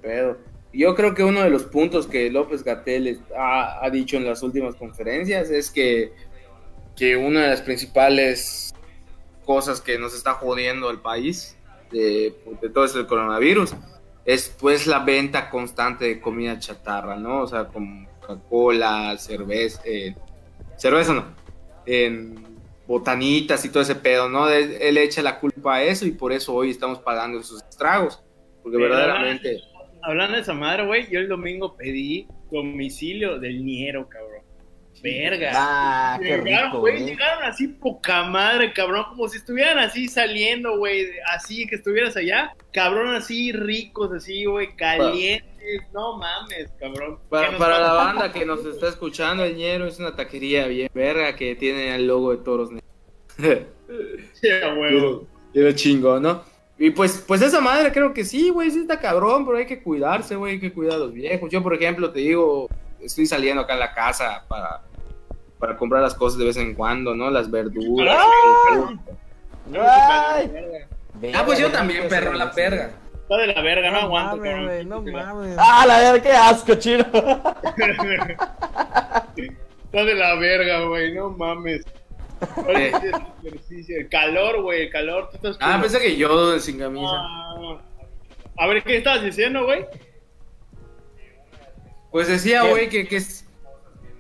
Pero 0.00 0.38
yo 0.72 0.94
creo 0.94 1.14
que 1.14 1.24
uno 1.24 1.42
de 1.42 1.50
los 1.50 1.64
puntos 1.64 2.06
que 2.06 2.30
López 2.30 2.64
Gatel 2.64 3.20
ha, 3.36 3.84
ha 3.84 3.90
dicho 3.90 4.16
en 4.16 4.24
las 4.24 4.42
últimas 4.42 4.76
conferencias 4.76 5.50
es 5.50 5.70
que, 5.70 6.14
que 6.96 7.18
una 7.18 7.42
de 7.42 7.48
las 7.48 7.60
principales 7.60 8.74
cosas 9.44 9.82
que 9.82 9.98
nos 9.98 10.14
está 10.14 10.32
jodiendo 10.32 10.88
al 10.88 11.02
país 11.02 11.58
de, 11.90 12.34
de 12.62 12.70
todo 12.70 12.86
esto 12.86 12.96
del 12.96 13.06
coronavirus 13.06 13.74
es 14.24 14.48
pues 14.58 14.86
la 14.86 15.00
venta 15.00 15.50
constante 15.50 16.06
de 16.06 16.18
comida 16.18 16.58
chatarra, 16.58 17.16
¿no? 17.16 17.42
O 17.42 17.46
sea, 17.46 17.66
como 17.66 18.13
Coca-Cola, 18.26 19.16
cerveza, 19.18 19.82
eh, 19.84 20.14
cerveza 20.76 21.12
no, 21.12 21.26
en 21.86 22.42
botanitas 22.86 23.64
y 23.64 23.70
todo 23.70 23.82
ese 23.82 23.94
pedo, 23.94 24.28
¿no? 24.28 24.48
Él, 24.48 24.96
echa 24.98 25.22
la 25.22 25.40
culpa 25.40 25.76
a 25.76 25.82
eso 25.82 26.06
y 26.06 26.12
por 26.12 26.32
eso 26.32 26.54
hoy 26.54 26.70
estamos 26.70 26.98
pagando 26.98 27.38
esos 27.40 27.62
estragos, 27.62 28.22
porque 28.62 28.78
Pero- 28.78 28.90
verdaderamente... 28.90 29.60
Hablando 30.06 30.36
de 30.36 30.42
esa 30.42 30.52
madre, 30.52 30.84
güey, 30.84 31.10
yo 31.10 31.18
el 31.18 31.28
domingo 31.28 31.76
pedí 31.76 32.28
domicilio 32.50 33.38
del 33.38 33.64
Niero, 33.64 34.06
cabrón. 34.06 34.42
Verga. 35.02 35.50
Ah, 35.54 36.18
qué 36.20 36.36
Llegaron, 36.36 36.66
rico, 36.66 36.80
güey. 36.80 37.04
llegaron 37.04 37.44
así 37.44 37.68
poca 37.68 38.22
madre, 38.24 38.72
cabrón, 38.72 39.04
como 39.08 39.28
si 39.28 39.38
estuvieran 39.38 39.78
así 39.78 40.08
saliendo, 40.08 40.76
güey, 40.78 41.08
así 41.34 41.66
que 41.66 41.76
estuvieras 41.76 42.16
allá, 42.16 42.54
cabrón, 42.72 43.14
así 43.14 43.50
ricos, 43.52 44.12
así, 44.12 44.44
güey, 44.44 44.76
calientes, 44.76 45.50
no 45.92 46.18
mames, 46.18 46.70
cabrón. 46.78 47.18
Para, 47.28 47.56
para 47.58 47.78
la 47.80 47.92
banda 47.92 48.32
que 48.32 48.44
nos 48.44 48.64
está 48.64 48.88
escuchando, 48.88 49.44
el 49.44 49.56
Ñero 49.56 49.86
es 49.86 49.98
una 49.98 50.14
taquería 50.14 50.66
bien 50.66 50.90
verga 50.94 51.34
que 51.36 51.54
tiene 51.54 51.94
el 51.94 52.06
logo 52.06 52.30
de 52.32 52.38
toros 52.38 52.70
negros. 52.70 53.68
Sí, 54.32 54.50
a 54.50 54.74
huevo. 54.74 55.26
Chingo, 55.74 56.18
¿no? 56.18 56.42
Y 56.78 56.86
Y 56.86 56.90
pues, 56.90 57.22
pues 57.26 57.42
esa 57.42 57.60
madre 57.60 57.92
creo 57.92 58.12
que 58.12 58.24
sí, 58.24 58.50
güey, 58.50 58.70
sí 58.70 58.80
está 58.80 58.98
cabrón, 58.98 59.44
pero 59.44 59.58
hay 59.58 59.66
que 59.66 59.82
cuidarse, 59.82 60.36
güey, 60.36 60.54
hay 60.54 60.60
que 60.60 60.72
cuidar 60.72 60.94
a 60.94 60.98
los 60.98 61.12
viejos. 61.12 61.50
Yo, 61.50 61.62
por 61.62 61.74
ejemplo, 61.74 62.10
te 62.10 62.20
digo, 62.20 62.68
estoy 63.00 63.26
saliendo 63.26 63.62
acá 63.62 63.74
en 63.74 63.80
la 63.80 63.94
casa 63.94 64.44
para, 64.48 64.82
para 65.58 65.76
comprar 65.76 66.02
las 66.02 66.14
cosas 66.14 66.38
de 66.38 66.46
vez 66.46 66.56
en 66.56 66.74
cuando, 66.74 67.14
¿no? 67.14 67.30
Las 67.30 67.50
verduras. 67.50 68.16
¡Ay! 69.72 70.50
Ah, 71.32 71.42
pues 71.44 71.58
yo 71.58 71.70
también, 71.70 72.08
perro, 72.08 72.32
la 72.32 72.50
perga. 72.50 72.90
Está 73.24 73.36
de 73.38 73.46
la 73.48 73.60
verga, 73.62 73.90
no 73.90 73.96
No 74.00 74.02
aguanto, 74.06 74.36
mames, 74.36 74.52
cabrón. 74.52 74.88
no 74.88 75.02
mames. 75.02 75.56
¡Ah, 75.58 75.84
la 75.86 75.98
verga! 75.98 76.22
¡Qué 76.22 76.30
asco, 76.32 76.74
chino! 76.76 77.04
Está 79.86 80.04
de 80.04 80.14
la 80.14 80.34
verga, 80.36 80.80
güey, 80.86 81.14
no 81.14 81.30
mames. 81.30 81.84
Oye, 82.66 82.88
ese 82.88 83.10
ejercicio, 83.44 83.96
El 83.98 84.08
calor, 84.08 84.60
güey, 84.62 84.82
el 84.82 84.90
calor. 84.90 85.28
Tú 85.30 85.36
estás 85.36 85.56
Ah, 85.60 85.72
como- 85.72 85.82
pensé 85.82 86.00
que 86.00 86.16
yo 86.16 86.58
sin 86.58 86.78
camisa. 86.78 87.06
Ah. 87.14 87.80
A 88.58 88.66
ver, 88.66 88.82
¿qué 88.82 88.96
estabas 88.98 89.22
diciendo, 89.22 89.64
güey? 89.64 89.86
Pues 92.10 92.28
decía, 92.28 92.62
güey, 92.64 92.88
que, 92.88 93.06
que, 93.08 93.16
es- 93.16 93.46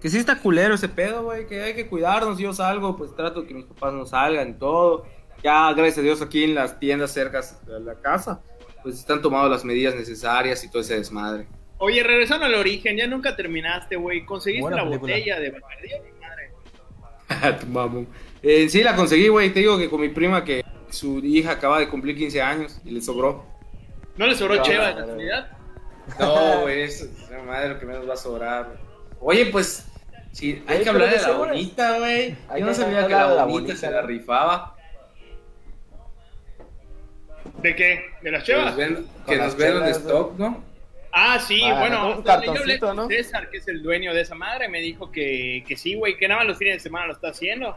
que 0.00 0.08
sí 0.08 0.18
está 0.18 0.38
culero 0.38 0.74
ese 0.74 0.88
pedo, 0.88 1.24
güey, 1.24 1.46
que 1.46 1.62
hay 1.62 1.74
que 1.74 1.86
cuidarnos. 1.88 2.38
Yo 2.38 2.52
salgo, 2.52 2.96
pues 2.96 3.14
trato 3.14 3.42
de 3.42 3.48
que 3.48 3.54
mis 3.54 3.66
papás 3.66 3.92
no 3.92 4.06
salgan 4.06 4.50
y 4.50 4.54
todo. 4.54 5.06
Ya, 5.42 5.72
gracias 5.74 5.98
a 5.98 6.02
Dios, 6.02 6.22
aquí 6.22 6.44
en 6.44 6.54
las 6.54 6.78
tiendas 6.80 7.10
cercas 7.12 7.64
de 7.66 7.78
la 7.80 7.94
casa, 7.96 8.40
pues 8.84 9.00
están 9.00 9.20
tomando 9.20 9.48
las 9.48 9.64
medidas 9.64 9.96
necesarias 9.96 10.62
y 10.62 10.70
todo 10.70 10.82
ese 10.82 10.96
desmadre. 10.96 11.46
Oye, 11.78 12.02
regresando 12.04 12.46
al 12.46 12.54
origen, 12.54 12.96
ya 12.96 13.06
nunca 13.08 13.34
terminaste, 13.34 13.96
güey. 13.96 14.24
¿Conseguiste 14.24 14.62
Buena 14.62 14.76
la 14.76 14.84
película. 14.84 15.14
botella 15.14 15.40
de 15.40 15.50
Bacardí? 15.50 15.88
Mi 16.04 16.20
madre. 17.40 17.58
Tu 17.60 17.66
mamón. 17.66 18.06
Eh, 18.42 18.68
sí, 18.68 18.82
la 18.84 18.94
conseguí, 18.94 19.26
güey. 19.28 19.52
Te 19.52 19.58
digo 19.60 19.76
que 19.76 19.90
con 19.90 20.00
mi 20.00 20.08
prima, 20.10 20.44
que 20.44 20.62
su 20.90 21.18
hija 21.18 21.52
acaba 21.52 21.80
de 21.80 21.88
cumplir 21.88 22.16
15 22.16 22.40
años 22.42 22.80
y 22.84 22.90
le 22.92 23.00
sobró. 23.00 23.44
¿No 24.16 24.26
le 24.26 24.34
sobró 24.36 24.54
No, 24.56 24.62
Cheva 24.62 24.88
de 24.88 24.94
casualidad? 24.94 25.50
No, 26.20 26.60
güey, 26.60 26.82
eso 26.82 27.06
es 27.06 27.30
la 27.30 27.42
madre 27.42 27.70
lo 27.70 27.78
que 27.80 27.86
menos 27.86 28.08
va 28.08 28.12
a 28.14 28.16
sobrar. 28.18 28.66
güey. 28.66 28.78
Oye, 29.20 29.46
pues, 29.50 29.86
sí, 30.32 30.62
hay 30.66 30.82
que 30.82 30.88
hablar 30.90 31.10
de 31.10 31.20
la 31.20 31.32
bonita, 31.32 31.98
güey. 31.98 32.36
Yo 32.58 32.66
no 32.66 32.74
sabía 32.74 33.06
que 33.06 33.12
la 33.14 33.44
bonita 33.44 33.74
se 33.74 33.90
la 33.90 34.02
rifaba. 34.02 34.73
¿De 37.62 37.74
qué? 37.76 38.06
¿De 38.22 38.30
las 38.30 38.44
Que 38.44 38.52
nos, 38.54 38.74
Chevas? 38.74 38.76
ven, 38.76 39.06
que 39.26 39.36
nos 39.36 39.56
ven 39.56 39.68
en 39.68 39.74
chelas, 39.74 39.96
stock, 39.98 40.38
¿no? 40.38 40.64
Ah, 41.12 41.38
sí, 41.38 41.62
Ah, 41.62 41.78
bueno, 41.78 42.06
un 42.06 42.12
hasta 42.18 42.32
donde 42.32 42.46
yo 42.46 42.52
cartoncito, 42.52 42.60
hablé 42.60 42.78
con 42.80 42.96
¿no? 42.96 43.06
César, 43.08 43.48
que 43.50 43.58
es 43.58 43.68
el 43.68 43.82
dueño 43.82 44.12
de 44.12 44.22
esa 44.22 44.34
madre, 44.34 44.68
me 44.68 44.80
dijo 44.80 45.12
que, 45.12 45.64
que 45.66 45.76
sí, 45.76 45.94
güey, 45.94 46.16
que 46.16 46.26
nada 46.26 46.40
más 46.40 46.48
los 46.48 46.58
fines 46.58 46.74
de 46.74 46.80
semana 46.80 47.06
lo 47.06 47.12
está 47.12 47.28
haciendo. 47.28 47.76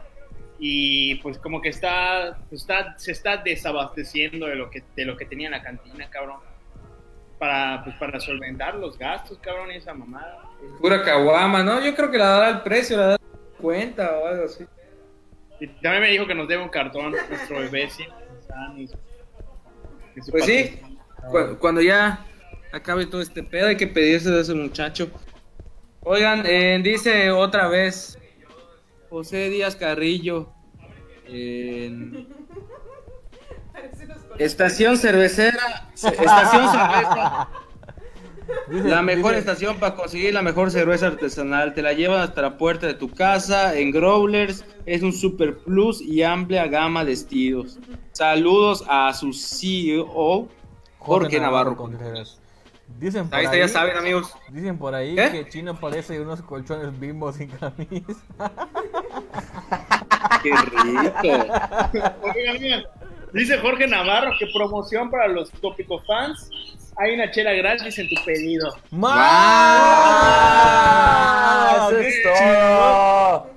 Y 0.58 1.14
pues 1.16 1.38
como 1.38 1.60
que 1.60 1.68
está, 1.68 2.36
pues, 2.48 2.62
está 2.62 2.98
se 2.98 3.12
está 3.12 3.36
desabasteciendo 3.36 4.46
de 4.46 4.56
lo 4.56 4.70
que 4.70 4.82
de 4.96 5.04
lo 5.04 5.16
que 5.16 5.24
tenía 5.24 5.46
en 5.46 5.52
la 5.52 5.62
cantina, 5.62 6.10
cabrón. 6.10 6.40
Para 7.38 7.84
pues 7.84 7.94
para 7.94 8.18
solventar 8.18 8.74
los 8.74 8.98
gastos, 8.98 9.38
cabrón, 9.38 9.70
y 9.70 9.76
esa 9.76 9.94
mamada. 9.94 10.42
Pura 10.80 11.04
caguama, 11.04 11.62
¿no? 11.62 11.80
Yo 11.80 11.94
creo 11.94 12.10
que 12.10 12.18
la 12.18 12.26
dará 12.26 12.48
el 12.48 12.62
precio, 12.62 12.96
la 12.96 13.02
dará 13.04 13.18
cuenta 13.60 14.18
o 14.18 14.26
algo 14.26 14.44
así. 14.46 14.66
Y 15.60 15.68
también 15.68 16.02
me 16.02 16.10
dijo 16.10 16.26
que 16.26 16.34
nos 16.34 16.48
debe 16.48 16.64
un 16.64 16.68
cartón 16.70 17.12
nuestro 17.12 17.60
bebé, 17.60 17.88
sí. 17.90 18.04
Que 18.76 18.88
su 18.88 18.98
Pues 20.30 20.44
sí, 20.44 20.80
cu- 21.30 21.56
cuando 21.58 21.80
ya 21.80 22.24
acabe 22.72 23.06
todo 23.06 23.20
este 23.20 23.42
pedo 23.42 23.68
hay 23.68 23.76
que 23.76 23.86
pedirse 23.86 24.30
de 24.30 24.40
ese 24.40 24.54
muchacho. 24.54 25.10
Oigan, 26.00 26.44
eh, 26.46 26.80
dice 26.82 27.30
otra 27.30 27.68
vez 27.68 28.18
José 29.10 29.48
Díaz 29.50 29.76
Carrillo. 29.76 30.52
Estación 34.38 34.96
cervecera. 34.96 35.90
ce- 35.94 36.08
Estación 36.08 36.70
cerveza. 36.70 37.48
La 38.68 39.02
mejor 39.02 39.30
dice- 39.32 39.38
estación 39.40 39.78
para 39.78 39.94
conseguir 39.94 40.32
la 40.34 40.42
mejor 40.42 40.70
cerveza 40.70 41.06
artesanal. 41.08 41.74
Te 41.74 41.82
la 41.82 41.92
llevan 41.92 42.20
hasta 42.20 42.42
la 42.42 42.56
puerta 42.58 42.86
de 42.86 42.94
tu 42.94 43.10
casa 43.10 43.76
en 43.76 43.90
Growlers. 43.90 44.64
Es 44.86 45.02
un 45.02 45.12
super 45.12 45.58
plus 45.58 46.00
y 46.00 46.22
amplia 46.22 46.66
gama 46.66 47.04
de 47.04 47.12
estilos. 47.12 47.78
Saludos 48.12 48.84
a 48.88 49.12
su 49.14 49.32
CEO, 49.32 50.48
Jorge 50.98 51.40
Navarro. 51.40 51.76
Contreras. 51.76 52.40
Dicen 52.98 53.28
por 53.28 53.38
Ahí 53.38 53.44
está, 53.44 53.54
ahí, 53.56 53.60
ya 53.60 53.68
saben, 53.68 53.96
amigos. 53.98 54.32
dicen 54.50 54.78
por 54.78 54.94
ahí 54.94 55.14
¿Qué? 55.14 55.30
que 55.30 55.48
Chino 55.50 55.78
parece 55.78 56.18
unos 56.20 56.40
colchones 56.40 56.98
bimbos 56.98 57.36
sin 57.36 57.48
camisa. 57.50 57.82
Qué 60.42 60.50
rico. 60.50 61.44
Dice 63.32 63.58
Jorge 63.58 63.86
Navarro 63.86 64.32
que 64.38 64.46
promoción 64.54 65.10
para 65.10 65.28
los 65.28 65.50
tópico 65.52 66.00
fans. 66.00 66.50
Hay 66.96 67.14
una 67.14 67.30
chela 67.30 67.52
gratis 67.52 67.98
en 67.98 68.08
tu 68.08 68.16
pedido. 68.24 68.74
¡Ah! 70.20 71.88
¡Eso 71.90 71.98
es 72.00 72.22
todo! 72.22 73.50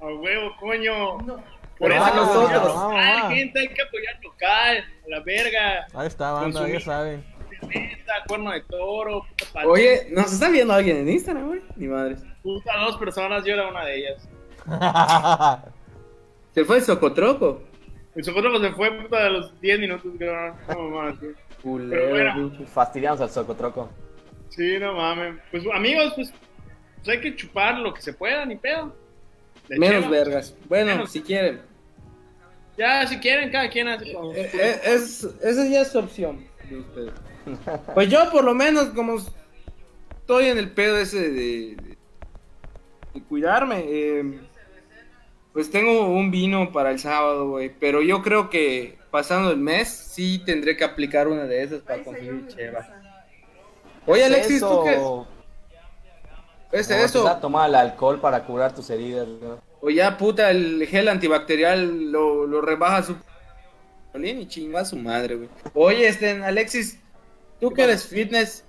A 0.00 0.06
huevo, 0.06 0.50
coño. 0.58 1.18
Por 1.18 1.88
Pero 1.90 1.94
eso 1.94 2.04
vamos, 2.04 2.26
nosotros. 2.34 2.74
vamos, 2.74 3.32
gente, 3.32 3.58
hay 3.60 3.68
que 3.68 3.82
apoyar 3.82 4.18
local. 4.22 4.76
A 4.78 5.08
la 5.08 5.20
verga. 5.20 5.86
Ahí 5.94 6.06
está, 6.06 6.32
banda, 6.32 6.68
ya 6.68 6.80
saben. 6.80 7.24
Cuerno 8.26 8.52
de 8.52 8.60
toro. 8.62 9.26
Puta, 9.38 9.66
Oye, 9.66 10.08
¿nos 10.10 10.32
está 10.32 10.48
viendo 10.48 10.72
alguien 10.72 10.96
en 10.98 11.08
Instagram, 11.08 11.46
güey? 11.46 11.60
Ni 11.76 11.86
madres. 11.86 12.22
Puta, 12.42 12.76
dos 12.78 12.96
personas, 12.96 13.44
yo 13.44 13.54
era 13.54 13.68
una 13.68 13.84
de 13.84 13.96
ellas. 13.96 14.28
Se 16.54 16.64
fue 16.64 16.76
el 16.78 16.82
Socotroco. 16.82 17.62
El 18.14 18.22
socorro 18.24 18.60
se 18.60 18.70
fue 18.72 18.90
puta 19.02 19.26
a 19.26 19.28
los 19.28 19.60
10 19.60 19.80
minutos, 19.80 20.12
creo. 20.16 20.54
No 20.68 20.88
mames. 20.90 21.16
bueno. 21.62 22.52
Fastidiamos 22.72 23.20
al 23.20 23.30
socotroco. 23.30 23.90
Sí, 24.50 24.78
no 24.78 24.94
mames. 24.94 25.36
Pues 25.50 25.64
amigos, 25.74 26.12
pues, 26.14 26.32
pues 26.96 27.08
hay 27.08 27.20
que 27.20 27.34
chupar 27.36 27.78
lo 27.78 27.92
que 27.92 28.00
se 28.02 28.12
pueda, 28.12 28.44
ni 28.46 28.56
pedo. 28.56 28.94
De 29.68 29.78
Menos 29.78 30.08
vergas. 30.08 30.54
Bueno, 30.68 30.92
Menos. 30.92 31.10
si 31.10 31.22
quieren. 31.22 31.60
Ya, 32.76 33.06
si 33.06 33.18
quieren, 33.18 33.50
cada 33.50 33.68
quien 33.70 33.88
hace 33.88 34.12
como. 34.12 34.32
Eh, 34.34 34.50
eh, 34.52 34.80
es, 34.84 35.24
esa 35.42 35.66
ya 35.66 35.80
es 35.82 35.88
su 35.92 35.98
opción 35.98 36.44
de 36.68 36.78
ustedes. 36.78 37.12
Pues 37.94 38.08
yo 38.08 38.30
por 38.30 38.42
lo 38.44 38.54
menos 38.54 38.86
como 38.90 39.16
estoy 40.20 40.46
en 40.46 40.58
el 40.58 40.70
pedo 40.70 40.98
ese 40.98 41.30
de, 41.30 41.76
de- 41.76 41.96
de 43.14 43.22
cuidarme, 43.22 43.84
eh, 43.86 44.40
pues 45.54 45.70
tengo 45.70 46.08
un 46.08 46.32
vino 46.32 46.72
para 46.72 46.90
el 46.90 46.98
sábado, 46.98 47.48
güey. 47.48 47.70
Pero 47.78 48.02
yo 48.02 48.22
creo 48.22 48.50
que 48.50 48.98
pasando 49.12 49.52
el 49.52 49.56
mes 49.56 49.88
sí 49.88 50.42
tendré 50.44 50.76
que 50.76 50.82
aplicar 50.82 51.28
una 51.28 51.44
de 51.44 51.62
esas 51.62 51.80
para 51.80 52.02
conseguir 52.02 52.48
cheva. 52.48 52.86
Oye 54.04 54.24
Alexis, 54.24 54.60
¿tú 54.60 54.82
qué? 54.84 54.94
¿Es 56.76 56.88
Como 56.88 56.98
eso? 56.98 57.18
empezar 57.18 57.36
a 57.36 57.40
tomar 57.40 57.68
el 57.68 57.76
alcohol 57.76 58.20
para 58.20 58.44
curar 58.44 58.74
tus 58.74 58.90
heridas, 58.90 59.28
¿no? 59.28 59.60
O 59.80 59.90
ya 59.90 60.18
puta, 60.18 60.50
el 60.50 60.84
gel 60.88 61.08
antibacterial 61.08 62.10
lo, 62.10 62.46
lo 62.46 62.60
rebaja 62.60 63.04
su... 63.04 63.16
Olín 64.12 64.40
y 64.40 64.48
chinga 64.48 64.80
a 64.80 64.84
su 64.84 64.96
madre, 64.96 65.36
güey. 65.36 65.48
Oye, 65.72 66.08
este, 66.08 66.42
Alexis, 66.42 67.00
tú 67.60 67.72
que 67.72 67.82
eres 67.82 68.06
fitness, 68.06 68.64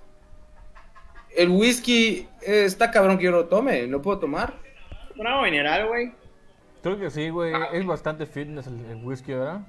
el 1.36 1.48
whisky 1.48 2.28
eh, 2.42 2.64
está 2.64 2.92
cabrón 2.92 3.18
que 3.18 3.24
yo 3.24 3.32
lo 3.32 3.46
tome, 3.46 3.86
¿lo 3.88 4.00
puedo 4.00 4.20
tomar? 4.20 4.54
Un 5.16 5.26
agua 5.26 5.44
mineral, 5.44 5.88
güey. 5.88 6.12
Creo 6.82 6.98
que 6.98 7.10
sí, 7.10 7.30
güey. 7.30 7.52
Es 7.72 7.84
bastante 7.84 8.26
fitness 8.26 8.66
el, 8.66 8.84
el 8.86 9.04
whisky, 9.04 9.32
¿verdad? 9.32 9.60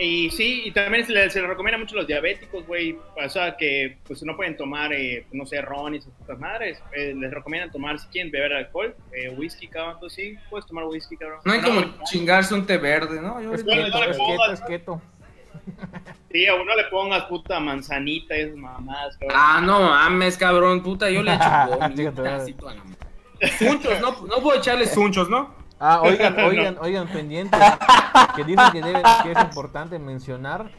Y 0.00 0.30
sí, 0.30 0.62
y 0.64 0.70
también 0.70 1.04
se 1.04 1.12
le, 1.12 1.28
se 1.28 1.40
le 1.40 1.48
recomienda 1.48 1.76
mucho 1.76 1.96
a 1.96 1.98
los 1.98 2.06
diabéticos, 2.06 2.64
güey. 2.66 2.96
O 3.16 3.28
sea, 3.28 3.56
que 3.56 3.98
pues 4.06 4.22
no 4.22 4.36
pueden 4.36 4.56
tomar, 4.56 4.92
eh, 4.92 5.26
no 5.32 5.44
sé, 5.44 5.60
ron 5.60 5.94
y 5.94 5.98
esas 5.98 6.12
putas 6.12 6.38
madres. 6.38 6.80
Eh, 6.92 7.14
les 7.18 7.32
recomiendan 7.32 7.72
tomar, 7.72 7.98
si 7.98 8.06
quieren 8.08 8.30
beber 8.30 8.52
alcohol, 8.52 8.94
eh, 9.12 9.30
whisky, 9.36 9.66
cabrón. 9.66 9.94
Entonces 9.94 10.16
sí, 10.16 10.38
puedes 10.48 10.66
tomar 10.66 10.84
whisky, 10.84 11.16
cabrón. 11.16 11.40
No 11.44 11.52
hay 11.52 11.60
como 11.60 11.80
chingarse 12.04 12.54
un 12.54 12.64
té 12.64 12.78
verde, 12.78 13.20
¿no? 13.20 13.40
Yo 13.42 13.52
Es 13.54 13.64
keto, 13.64 13.74
no 13.74 14.06
le 14.06 14.14
pongas, 14.14 14.52
es 14.52 14.60
keto. 14.62 15.02
Sí, 16.30 16.46
a 16.46 16.54
uno 16.54 16.76
le 16.76 16.84
pongas 16.84 17.24
puta 17.24 17.58
manzanita 17.58 18.36
y 18.36 18.42
esas 18.42 18.56
mamadas, 18.56 19.16
cabrón. 19.16 19.38
Ah, 19.40 19.62
no 19.64 19.80
mames, 19.80 20.36
cabrón, 20.36 20.82
puta, 20.82 21.10
yo 21.10 21.22
le 21.22 21.32
echo 21.32 21.44
la 21.44 21.88
madre. 22.28 22.54
Sunchos, 23.58 24.00
no, 24.00 24.26
no 24.26 24.42
puedo 24.42 24.58
echarle 24.58 24.86
sunchos, 24.86 25.30
¿no? 25.30 25.57
Ah, 25.80 26.00
oigan, 26.04 26.38
oigan, 26.40 26.78
oigan, 26.80 27.08
pendientes. 27.08 27.60
Que 28.36 28.44
dicen 28.44 28.70
que, 28.72 28.82
debe, 28.82 29.02
que 29.22 29.32
es 29.32 29.38
importante 29.42 29.98
mencionar 29.98 30.70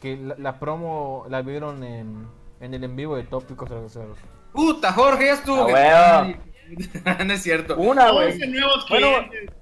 que 0.00 0.16
la, 0.16 0.34
la 0.38 0.58
promo 0.58 1.24
la 1.28 1.42
vieron 1.42 1.82
en, 1.84 2.26
en 2.60 2.74
el 2.74 2.84
en 2.84 2.96
vivo 2.96 3.16
de 3.16 3.22
Tópicos 3.24 3.68
Cerveceros. 3.68 4.18
Puta, 4.52 4.92
Jorge, 4.92 5.26
ya 5.26 5.32
estuvo. 5.34 5.66
Ah, 5.74 6.26
que- 6.26 7.24
no 7.24 7.32
es 7.32 7.42
cierto. 7.42 7.76
Una, 7.76 8.10
güey. 8.10 8.32
11 8.32 8.46
nuevos 8.48 8.86
Bueno, 8.88 9.08
clientes. 9.28 9.54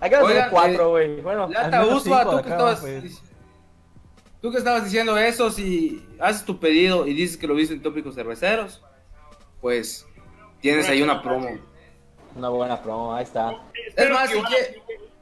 Hay 0.00 0.10
que 0.10 0.16
hacer 0.16 0.28
Oigan, 0.28 0.50
cuatro, 0.50 0.90
güey. 0.90 1.20
Bueno, 1.20 1.48
Lata 1.48 1.84
Usua, 1.86 2.24
tú 2.24 2.30
que 2.30 2.36
acá, 2.38 2.50
estabas. 2.50 2.80
pues. 2.80 3.22
Tú 4.40 4.50
que 4.50 4.58
estabas 4.58 4.84
diciendo 4.84 5.16
eso, 5.16 5.50
si 5.50 6.06
haces 6.20 6.44
tu 6.44 6.60
pedido 6.60 7.06
y 7.06 7.14
dices 7.14 7.36
que 7.38 7.46
lo 7.46 7.54
viste 7.54 7.74
en 7.74 7.82
tópicos 7.82 8.14
cerveceros, 8.14 8.82
pues 9.62 10.06
tienes 10.60 10.88
ahí 10.88 11.00
una 11.02 11.22
promo. 11.22 11.48
Una 12.36 12.48
buena 12.48 12.82
promo, 12.82 13.14
ahí 13.14 13.24
está. 13.24 13.56
Espero, 13.86 14.14
más, 14.14 14.30
que 14.30 14.36
igual, 14.36 14.52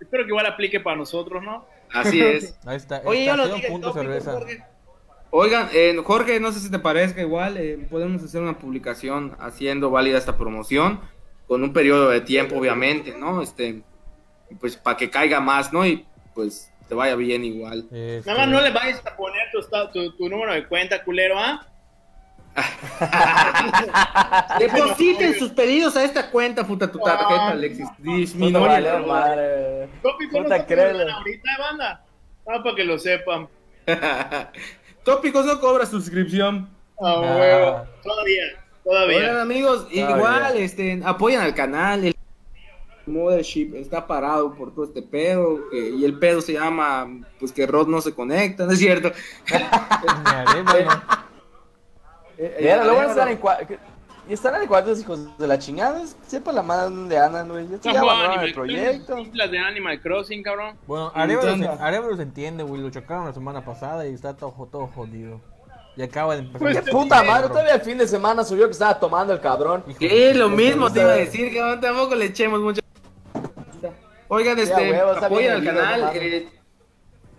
espero 0.00 0.24
que 0.24 0.28
igual 0.28 0.46
aplique 0.46 0.80
para 0.80 0.96
nosotros, 0.96 1.42
¿no? 1.42 1.66
Así 1.92 2.20
es. 2.24 2.58
Ahí 2.64 2.76
está. 2.76 3.02
Oye, 3.04 3.24
yo 3.24 3.36
lo 3.36 3.48
dije, 3.48 3.68
punto 3.68 3.88
tópico, 3.88 4.04
cerveza. 4.04 4.32
Jorge. 4.32 4.64
Oigan, 5.30 5.70
eh, 5.72 5.96
Jorge, 6.04 6.40
no 6.40 6.52
sé 6.52 6.60
si 6.60 6.70
te 6.70 6.78
parezca 6.78 7.22
igual, 7.22 7.56
eh, 7.56 7.86
podemos 7.90 8.22
hacer 8.22 8.42
una 8.42 8.58
publicación 8.58 9.34
haciendo 9.40 9.90
válida 9.90 10.18
esta 10.18 10.36
promoción 10.36 11.00
con 11.46 11.62
un 11.62 11.72
periodo 11.72 12.10
de 12.10 12.20
tiempo, 12.20 12.56
obviamente, 12.56 13.14
¿no? 13.18 13.40
Este, 13.40 13.82
pues 14.60 14.76
para 14.76 14.98
que 14.98 15.08
caiga 15.08 15.40
más, 15.40 15.72
¿no? 15.72 15.86
Y 15.86 16.04
pues 16.34 16.70
te 16.86 16.94
vaya 16.94 17.14
bien 17.16 17.44
igual. 17.44 17.88
Este, 17.90 18.22
Nada 18.26 18.40
más 18.40 18.48
no 18.48 18.60
le 18.60 18.70
vayas 18.70 19.02
a 19.06 19.16
poner 19.16 19.48
tu, 19.50 19.60
tu, 19.92 20.12
tu 20.16 20.28
número 20.28 20.52
de 20.52 20.66
cuenta, 20.66 21.02
culero, 21.02 21.38
¿ah? 21.38 21.66
Depositen 24.58 25.38
sus 25.38 25.50
pedidos 25.50 25.96
a 25.96 26.04
esta 26.04 26.30
cuenta, 26.30 26.66
puta 26.66 26.90
tu 26.90 26.98
tarjeta, 26.98 27.48
Alexis. 27.50 27.86
Puta, 27.88 28.02
Disminuye. 28.16 28.58
vale, 28.66 28.98
madre. 29.06 29.88
Tópico 30.02 30.38
no 30.38 30.42
Puta, 30.44 30.56
está 30.56 30.66
créelo. 30.66 30.90
cobrando 30.98 31.12
ahorita, 31.18 31.50
banda. 31.58 32.04
Ah, 32.46 32.62
para 32.62 32.76
que 32.76 32.84
lo 32.84 32.98
sepan. 32.98 33.48
Tópicos 35.04 35.46
no 35.46 35.60
cobra 35.60 35.86
suscripción. 35.86 36.68
Ah, 37.00 37.14
Ah. 37.14 37.20
huevo. 37.20 37.86
Todavía, 38.02 38.42
Oigan, 38.44 38.56
todavía. 38.84 39.42
amigos, 39.42 39.86
Ah, 39.90 39.94
igual, 39.94 40.56
este, 40.58 41.00
apoyan 41.04 41.42
al 41.42 41.54
canal. 41.54 42.04
El 42.04 42.14
Mothership 43.06 43.74
está 43.74 44.06
parado 44.06 44.54
por 44.54 44.72
todo 44.74 44.84
este 44.84 45.02
pedo. 45.02 45.58
eh, 45.72 45.90
y 45.98 46.04
el 46.04 46.18
pedo 46.18 46.40
se 46.40 46.52
llama, 46.52 47.08
pues 47.40 47.50
que 47.52 47.66
Rod 47.66 47.88
no 47.88 48.00
se 48.00 48.14
conecta, 48.14 48.64
¿no 48.66 48.72
es 48.72 48.78
cierto? 48.78 49.10
bueno. 52.42 52.54
Eh, 52.58 52.60
Mira, 52.60 52.74
eh, 52.74 52.84
luego 52.84 52.96
van 52.96 53.04
a 53.04 53.08
eh, 53.08 53.10
estar 53.10 53.28
en 53.28 53.40
cua- 53.40 53.66
que- 53.66 53.78
Y 54.28 54.32
están 54.34 54.62
en 54.62 54.68
cuartos 54.68 55.00
hijos 55.00 55.36
de 55.36 55.46
la 55.48 55.58
chingada. 55.58 56.00
Sepa 56.26 56.52
la 56.52 56.62
madre 56.62 56.84
dónde 56.84 57.18
andan, 57.18 57.48
güey. 57.48 57.66
Ya, 57.68 57.78
jugando 57.78 58.10
abandonaron 58.10 58.44
el 58.44 58.54
proyecto. 58.54 59.18
Islas 59.18 59.50
de 59.50 59.58
Animal 59.58 60.00
Crossing, 60.00 60.42
cabrón. 60.44 60.76
Bueno, 60.86 61.10
Arevalo 61.14 62.10
se, 62.10 62.16
se 62.16 62.22
entiende, 62.22 62.62
güey. 62.62 62.80
Lo 62.82 62.90
chocaron 62.90 63.26
la 63.26 63.32
semana 63.32 63.64
pasada 63.64 64.06
y 64.06 64.14
está 64.14 64.34
todo, 64.34 64.68
todo 64.70 64.86
jodido. 64.86 65.40
Y 65.96 66.02
acaba 66.02 66.34
de 66.34 66.42
empezar. 66.42 66.60
Pues, 66.60 66.80
Qué 66.82 66.90
puta 66.92 67.22
madre, 67.24 67.48
todavía 67.48 67.74
el 67.74 67.80
fin 67.82 67.98
de 67.98 68.06
semana 68.06 68.44
subió 68.44 68.66
que 68.66 68.72
estaba 68.72 68.98
tomando 68.98 69.32
el 69.32 69.40
cabrón. 69.40 69.84
Sí, 69.98 70.32
lo 70.34 70.48
mismo 70.48 70.90
te 70.92 71.00
iba 71.00 71.10
a 71.10 71.16
decir, 71.16 71.52
que 71.52 71.60
tampoco 71.82 72.14
le 72.14 72.26
echemos 72.26 72.60
mucho. 72.60 72.80
Oigan, 74.28 74.58
este, 74.58 74.96
apoyen 74.96 75.60
bien 75.60 75.76
al 75.76 75.82
canal, 75.84 76.00
no 76.00 76.10
eh, 76.14 76.48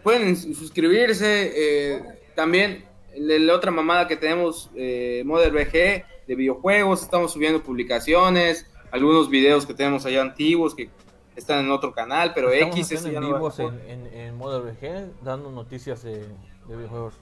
pueden 0.03 0.35
sus- 0.35 0.55
suscribirse, 0.57 1.51
eh, 1.55 2.03
también 2.35 2.85
la, 3.17 3.53
otra 3.53 3.71
mamada 3.71 4.07
que 4.07 4.15
tenemos, 4.17 4.69
eh, 4.75 5.23
Modern 5.25 5.53
VG, 5.55 6.05
de 6.27 6.35
videojuegos, 6.35 7.01
estamos 7.01 7.33
subiendo 7.33 7.61
publicaciones, 7.61 8.65
algunos 8.91 9.29
videos 9.29 9.65
que 9.65 9.73
tenemos 9.73 10.05
allá 10.05 10.21
antiguos 10.21 10.73
que 10.75 10.89
están 11.35 11.65
en 11.65 11.71
otro 11.71 11.93
canal, 11.93 12.31
pero 12.33 12.51
Estamos 12.51 12.77
X 12.77 13.03
ya 13.03 13.07
en 13.09 13.13
no 13.15 13.21
vivos 13.21 13.59
en, 13.59 13.79
en, 13.89 14.07
en 14.07 14.35
modo 14.35 14.61
VG, 14.63 15.11
dando 15.23 15.51
noticias 15.51 16.03
de, 16.03 16.19
de 16.67 16.75
videojuegos. 16.75 17.15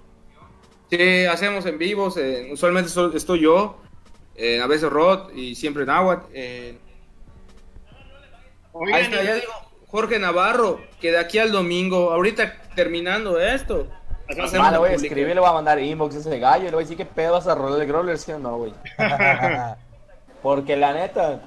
Sí, 0.90 1.26
hacemos 1.26 1.66
en 1.66 1.78
vivos, 1.78 2.18
eh, 2.18 2.50
usualmente 2.52 2.90
so- 2.90 3.14
estoy 3.16 3.40
yo, 3.42 3.78
eh, 4.36 4.60
a 4.62 4.68
veces 4.68 4.90
Rod 4.90 5.32
y 5.34 5.56
siempre 5.56 5.86
Nahuatl, 5.86 6.26
eh, 6.34 6.78
Oigan, 8.74 8.96
Ahí 8.96 9.04
está, 9.04 9.24
ya 9.24 9.36
digo, 9.36 9.52
Jorge 9.88 10.20
Navarro, 10.20 10.80
que 11.02 11.12
de 11.12 11.18
aquí 11.20 11.38
al 11.40 11.52
domingo, 11.52 12.12
ahorita 12.12 12.62
terminando 12.76 13.40
esto, 13.40 13.88
hacemos 14.32 14.54
Ah, 14.56 14.60
una 14.60 14.72
le 14.72 14.78
voy 14.78 14.90
a 14.90 14.92
publica- 14.94 15.08
escribir, 15.08 15.36
le 15.36 15.40
voy 15.42 15.50
a 15.50 15.54
mandar 15.54 15.80
inbox 15.80 16.16
a 16.16 16.20
ese 16.20 16.40
gallo. 16.40 16.64
Le 16.66 16.72
voy 16.72 16.80
a 16.80 16.86
decir, 16.86 16.98
¿qué 16.98 17.06
pedo 17.06 17.34
vas 17.34 17.48
a 17.48 17.56
rolar 17.56 17.82
el 17.82 17.88
growler? 17.88 18.18
¿Sí 18.18 18.32
o 18.32 18.40
no, 18.40 18.58
güey? 18.58 18.74
Porque 20.42 20.76
la 20.76 20.94
neta, 20.94 21.42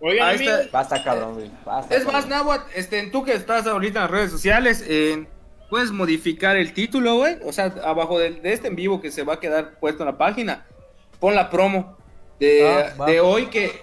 oigan, 0.00 0.28
Ahí 0.28 0.46
está. 0.46 0.68
basta 0.72 1.02
cabrón, 1.04 1.34
güey. 1.34 1.50
Basta, 1.64 1.94
Es 1.94 2.04
más. 2.06 2.26
Nahuatl, 2.26 2.64
este, 2.74 3.06
tú 3.08 3.24
que 3.24 3.34
estás 3.34 3.66
ahorita 3.66 3.98
en 4.00 4.02
las 4.02 4.10
redes 4.10 4.30
sociales, 4.30 4.84
eh, 4.88 5.26
puedes 5.70 5.90
modificar 5.92 6.56
el 6.56 6.72
título, 6.74 7.16
güey. 7.16 7.36
O 7.44 7.52
sea, 7.52 7.72
abajo 7.84 8.18
de, 8.18 8.32
de 8.32 8.52
este 8.52 8.68
en 8.68 8.76
vivo 8.76 9.00
que 9.00 9.10
se 9.10 9.22
va 9.22 9.34
a 9.34 9.40
quedar 9.40 9.78
puesto 9.78 10.02
en 10.02 10.08
la 10.08 10.18
página, 10.18 10.66
pon 11.20 11.34
la 11.34 11.48
promo 11.50 11.96
de, 12.40 12.66
Ah, 12.98 13.04
de 13.06 13.20
hoy 13.20 13.46
que... 13.46 13.82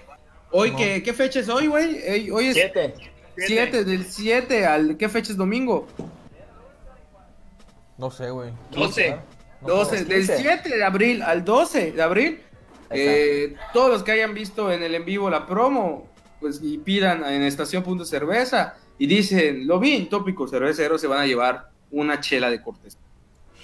Hoy 0.54 0.70
No. 0.72 0.76
que, 0.76 1.02
¿qué 1.02 1.14
fecha 1.14 1.40
es 1.40 1.48
hoy, 1.48 1.66
güey? 1.66 2.30
Hoy 2.30 2.48
es 2.48 2.54
Siete. 2.54 2.92
7, 3.38 3.84
del 3.84 4.04
7 4.04 4.66
al... 4.66 4.98
¿Qué 4.98 5.08
fecha 5.08 5.32
es 5.32 5.38
domingo? 5.38 5.88
No 7.98 8.10
sé, 8.10 8.30
güey. 8.30 8.50
12. 8.70 9.16
No, 9.60 9.68
12, 9.68 9.96
es 9.96 10.08
del 10.08 10.18
15. 10.26 10.38
7 10.38 10.68
de 10.76 10.84
abril 10.84 11.22
al 11.22 11.44
12 11.44 11.92
de 11.92 12.02
abril. 12.02 12.40
Ahí 12.90 12.98
eh, 13.00 13.54
todos 13.72 13.90
los 13.90 14.02
que 14.02 14.12
hayan 14.12 14.34
visto 14.34 14.70
en 14.72 14.82
el 14.82 14.94
en 14.94 15.04
vivo 15.04 15.30
la 15.30 15.46
promo, 15.46 16.08
pues 16.40 16.60
y 16.62 16.78
pidan 16.78 17.24
en 17.24 17.42
estación 17.42 17.82
punto 17.82 18.04
cerveza 18.04 18.74
y 18.98 19.06
dicen, 19.06 19.66
lo 19.66 19.78
vi 19.78 19.94
en 19.96 20.08
tópico 20.08 20.46
cervecero, 20.48 20.98
se 20.98 21.06
van 21.06 21.20
a 21.20 21.26
llevar 21.26 21.68
una 21.90 22.20
chela 22.20 22.50
de 22.50 22.60
cortés. 22.60 22.98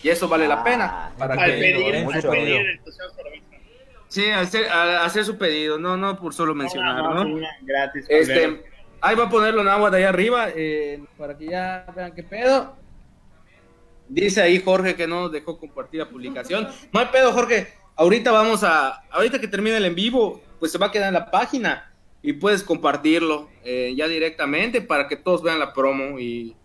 Y 0.03 0.09
eso 0.09 0.29
vale 0.29 0.47
la 0.47 0.61
Ah, 0.61 0.65
pena. 0.65 1.13
Para 1.19 1.35
al 1.35 1.51
que, 1.51 1.59
pedir, 1.59 1.97
al 1.97 2.23
pedir 2.23 2.81
sí, 4.09 4.31
al 4.31 4.45
hacer, 4.45 4.69
hacer 4.71 5.25
su 5.25 5.37
pedido, 5.37 5.79
no, 5.79 5.97
no 5.97 6.19
por 6.19 6.33
solo 6.33 6.55
mencionar, 6.55 7.03
Una, 7.03 7.25
¿no? 7.25 7.35
una 7.35 7.49
gratis. 7.63 8.07
culero. 8.07 8.23
Este, 8.23 8.65
ahí 9.01 9.17
va 9.17 9.25
a 9.25 9.31
ponerlo 9.31 9.61
en 9.63 9.69
agua 9.69 9.91
de 9.91 9.99
allá 9.99 10.09
arriba 10.11 10.49
eh, 10.55 11.03
para 11.19 11.37
que 11.37 11.47
ya 11.47 11.85
vean 11.95 12.15
qué 12.15 12.23
pedo. 12.23 12.77
Dice 14.09 14.41
ahí 14.41 14.61
Jorge 14.61 14.95
que 14.95 15.07
no 15.07 15.23
nos 15.23 15.33
dejó 15.33 15.59
compartir 15.59 16.01
la 16.01 16.09
publicación. 16.09 16.69
No 16.93 17.01
hay 17.01 17.07
pedo, 17.07 17.33
Jorge. 17.33 17.69
Ahorita 17.97 18.31
vamos 18.31 18.63
a, 18.65 19.03
ahorita 19.11 19.41
que 19.41 19.49
termine 19.49 19.77
el 19.77 19.85
en 19.85 19.95
vivo, 19.95 20.41
pues 20.59 20.73
se 20.73 20.79
va 20.79 20.87
a 20.87 20.93
quedar 20.93 21.09
en 21.09 21.15
la 21.15 21.31
página 21.31 21.93
y 22.23 22.33
puedes 22.33 22.63
compartirlo 22.63 23.49
eh, 23.65 23.93
ya 23.97 24.07
directamente 24.09 24.81
para 24.81 25.09
que 25.09 25.17
todos 25.17 25.43
vean 25.43 25.59
la 25.59 25.73
promo 25.73 26.19
y 26.19 26.57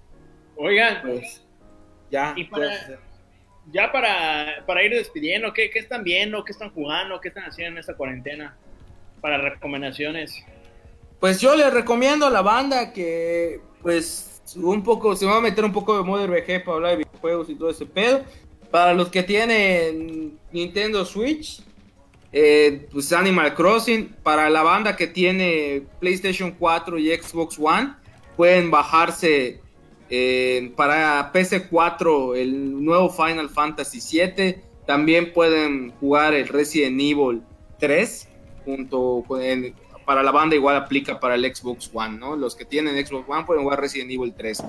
Oigan, 0.56 1.02
pues 1.02 1.42
ya. 2.12 2.34
Y 2.38 2.44
para- 2.46 2.72
hacer. 2.72 3.00
ya 3.72 3.92
para, 3.92 4.64
para 4.68 4.84
ir 4.84 4.92
despidiendo, 4.94 5.52
¿qué, 5.54 5.70
¿qué 5.72 5.80
están 5.80 6.04
viendo? 6.04 6.44
¿Qué 6.46 6.52
están 6.52 6.70
jugando? 6.72 7.20
¿Qué 7.20 7.30
están 7.30 7.46
haciendo 7.46 7.72
en 7.74 7.78
esta 7.80 7.96
cuarentena? 7.96 8.56
Para 9.20 9.38
recomendaciones. 9.38 10.44
Pues 11.20 11.40
yo 11.42 11.56
les 11.56 11.74
recomiendo 11.74 12.28
a 12.28 12.30
la 12.30 12.42
banda 12.42 12.94
que, 12.94 13.62
pues, 13.82 14.33
un 14.56 14.84
poco, 14.84 15.16
se 15.16 15.26
va 15.26 15.38
a 15.38 15.42
meter 15.42 15.64
un 15.66 15.72
poco 15.74 15.98
de 15.98 16.04
Modern 16.04 16.32
VG 16.32 16.64
para 16.64 16.76
hablar 16.78 16.92
de 16.92 16.98
videojuegos 17.06 17.50
y 17.50 17.56
todo 17.56 17.70
ese 17.70 17.86
pedo. 17.86 18.22
Para 18.72 18.94
los 18.94 19.10
que 19.10 19.24
tienen 19.24 20.38
Nintendo 20.52 21.06
Switch, 21.06 21.62
eh, 22.32 22.88
pues 22.92 23.14
Animal 23.14 23.54
Crossing. 23.54 24.16
Para 24.24 24.50
la 24.50 24.64
banda 24.64 24.96
que 24.96 25.08
tiene 25.08 25.84
PlayStation 26.00 26.52
4 26.58 26.98
y 26.98 27.16
Xbox 27.16 27.58
One, 27.60 27.94
pueden 28.36 28.72
bajarse 28.72 29.60
eh, 30.10 30.72
para 30.76 31.32
PC4 31.32 32.36
el 32.36 32.84
nuevo 32.84 33.10
Final 33.10 33.50
Fantasy 33.50 34.00
VII. 34.20 34.58
También 34.86 35.32
pueden 35.34 35.92
jugar 36.00 36.34
el 36.34 36.48
Resident 36.48 37.00
Evil 37.00 37.42
3 37.80 38.28
junto 38.66 39.24
con 39.28 39.42
el- 39.42 39.74
para 40.06 40.24
la 40.24 40.32
banda 40.32 40.56
igual 40.56 40.76
aplica 40.76 41.20
para 41.20 41.36
el 41.36 41.56
Xbox 41.56 41.90
One, 41.94 42.18
¿no? 42.18 42.36
Los 42.36 42.56
que 42.56 42.66
tienen 42.66 42.96
Xbox 43.06 43.28
One 43.28 43.46
pueden 43.46 43.64
jugar 43.64 43.80
Resident 43.80 44.12
Evil 44.12 44.34
3. 44.36 44.64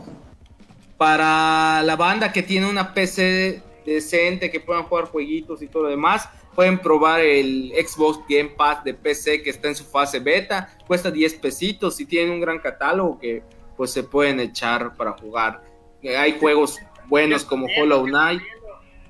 Para 0.96 1.82
la 1.82 1.96
banda 1.96 2.32
que 2.32 2.42
tiene 2.42 2.68
una 2.68 2.94
PC 2.94 3.62
decente, 3.84 4.50
que 4.50 4.60
puedan 4.60 4.84
jugar 4.84 5.06
jueguitos 5.06 5.60
y 5.62 5.66
todo 5.66 5.84
lo 5.84 5.88
demás, 5.90 6.28
pueden 6.54 6.78
probar 6.78 7.20
el 7.20 7.72
Xbox 7.86 8.20
Game 8.28 8.50
Pass 8.50 8.84
de 8.84 8.94
PC 8.94 9.42
que 9.42 9.50
está 9.50 9.68
en 9.68 9.74
su 9.74 9.84
fase 9.84 10.20
beta. 10.20 10.76
Cuesta 10.86 11.10
10 11.10 11.34
pesitos 11.34 12.00
y 12.00 12.06
tiene 12.06 12.30
un 12.30 12.40
gran 12.40 12.58
catálogo 12.58 13.18
que 13.18 13.42
pues 13.76 13.90
se 13.90 14.04
pueden 14.04 14.40
echar 14.40 14.96
para 14.96 15.12
jugar. 15.12 15.62
Hay 16.02 16.38
juegos 16.38 16.78
buenos 17.08 17.44
como 17.44 17.66
Hollow 17.76 18.04
Knight. 18.04 18.42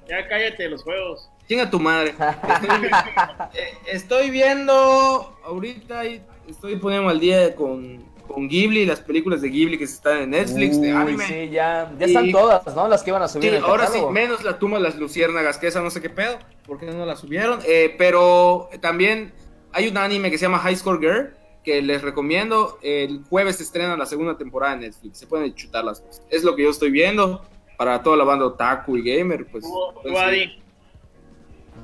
Ya 0.08 0.26
cállate 0.28 0.68
los 0.68 0.82
juegos. 0.82 1.30
Chinga 1.48 1.68
tu 1.70 1.78
madre. 1.78 2.10
Estoy, 2.18 2.88
eh, 3.54 3.74
estoy 3.92 4.30
viendo 4.30 5.36
ahorita, 5.44 6.04
y 6.06 6.22
estoy 6.48 6.76
poniendo 6.76 7.10
al 7.10 7.20
día 7.20 7.54
con, 7.54 8.02
con 8.26 8.48
Ghibli, 8.48 8.86
las 8.86 9.00
películas 9.00 9.42
de 9.42 9.50
Ghibli 9.50 9.76
que 9.76 9.84
están 9.84 10.18
en 10.22 10.30
Netflix, 10.30 10.80
de 10.80 10.90
anime. 10.92 11.26
sí, 11.26 11.50
ya, 11.50 11.92
ya 11.98 12.06
Y- 12.06 12.10
están 12.10 12.30
todas, 12.32 12.74
¿no? 12.74 12.88
Las 12.88 13.02
que 13.02 13.10
iban 13.10 13.22
a 13.22 13.28
subir 13.28 13.42
Sí, 13.42 13.48
en 13.50 13.54
el 13.56 13.64
ahora 13.64 13.86
sí, 13.88 13.98
menos 14.10 14.42
la 14.42 14.58
tumba 14.58 14.78
de 14.78 14.84
las 14.84 14.96
luciérnagas, 14.96 15.58
que 15.58 15.66
esa 15.66 15.82
no 15.82 15.90
sé 15.90 16.00
qué 16.00 16.08
pedo, 16.10 16.38
porque 16.66 16.86
no 16.86 17.04
la 17.04 17.16
subieron. 17.16 17.60
Eh, 17.66 17.94
pero 17.98 18.70
también 18.80 19.32
hay 19.72 19.88
un 19.88 19.98
anime 19.98 20.30
que 20.30 20.38
se 20.38 20.46
llama 20.46 20.58
High 20.60 20.76
Score 20.76 20.98
Girl, 20.98 21.34
que 21.62 21.82
les 21.82 22.00
recomiendo. 22.00 22.78
El 22.82 23.22
jueves 23.28 23.56
se 23.56 23.64
estrena 23.64 23.96
la 23.98 24.06
segunda 24.06 24.38
temporada 24.38 24.74
en 24.74 24.80
Netflix, 24.80 25.18
se 25.18 25.26
pueden 25.26 25.54
chutar 25.54 25.84
las 25.84 26.02
dos. 26.02 26.22
Es 26.30 26.42
lo 26.42 26.56
que 26.56 26.62
yo 26.62 26.70
estoy 26.70 26.90
viendo 26.90 27.42
para 27.76 28.02
toda 28.02 28.16
la 28.16 28.24
banda 28.24 28.46
otaku 28.46 28.96
y 28.96 29.02
gamer. 29.02 29.46
Pues, 29.46 29.64
tú, 29.64 29.72
pues. 30.02 30.14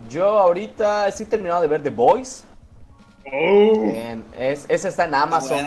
Yo 0.09 0.39
ahorita 0.39 1.09
estoy 1.09 1.27
terminado 1.27 1.61
de 1.63 1.69
ver 1.69 1.83
The 1.83 1.91
Boys. 1.91 2.45
Oh, 3.27 3.31
En- 3.33 4.25
es, 4.39 4.65
esa 4.69 4.89
está 4.89 5.05
en 5.05 5.15
Amazon. 5.15 5.67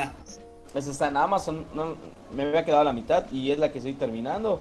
Esa 0.74 0.92
está 0.92 1.08
en 1.08 1.18
Amazon. 1.18 1.66
no- 1.74 1.96
me 2.34 2.44
había 2.44 2.66
quedado 2.66 2.82
a 2.82 2.86
la 2.86 2.94
mitad 2.94 3.26
y 3.32 3.52
es 3.52 3.60
la 3.60 3.72
que 3.72 3.78
estoy 3.78 3.94
terminando. 3.94 4.60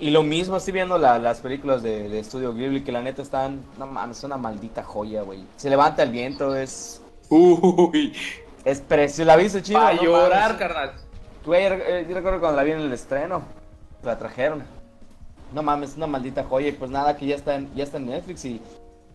Y 0.00 0.10
lo 0.10 0.22
mismo, 0.22 0.56
estoy 0.56 0.72
viendo 0.72 0.96
la- 0.96 1.18
las 1.18 1.40
películas 1.40 1.82
de, 1.82 2.08
de 2.08 2.24
Studio 2.24 2.54
Ghibli 2.54 2.82
que 2.82 2.92
la 2.92 3.02
neta 3.02 3.20
están. 3.22 3.60
No 3.78 3.86
mames, 3.86 4.18
es 4.18 4.24
una 4.24 4.36
maldita 4.38 4.82
joya, 4.82 5.22
güey. 5.22 5.44
Se 5.56 5.68
levanta 5.68 6.02
el 6.02 6.10
viento, 6.10 6.54
es. 6.56 7.02
Uy, 7.28 8.14
Es 8.64 8.80
precioso. 8.80 9.26
¿La 9.26 9.36
viste, 9.36 9.62
chido? 9.62 9.80
para 9.80 9.94
No 9.96 10.02
llorar, 10.02 10.42
mames. 10.52 10.56
carnal. 10.58 10.92
Güey, 11.44 11.64
eh, 11.66 12.06
yo 12.08 12.14
recuerdo 12.14 12.40
cuando 12.40 12.56
la 12.56 12.62
vi 12.64 12.72
en 12.72 12.80
el 12.80 12.92
estreno. 12.92 13.42
la 14.02 14.16
trajeron. 14.18 14.62
No 15.52 15.62
mames, 15.62 15.96
una 15.96 16.06
maldita 16.06 16.44
joya. 16.44 16.68
Y 16.68 16.72
pues 16.72 16.90
nada, 16.90 17.16
que 17.16 17.26
ya 17.26 17.34
está 17.36 17.56
en, 17.56 17.74
ya 17.74 17.84
está 17.84 17.96
en 17.98 18.06
Netflix 18.06 18.44
y 18.44 18.62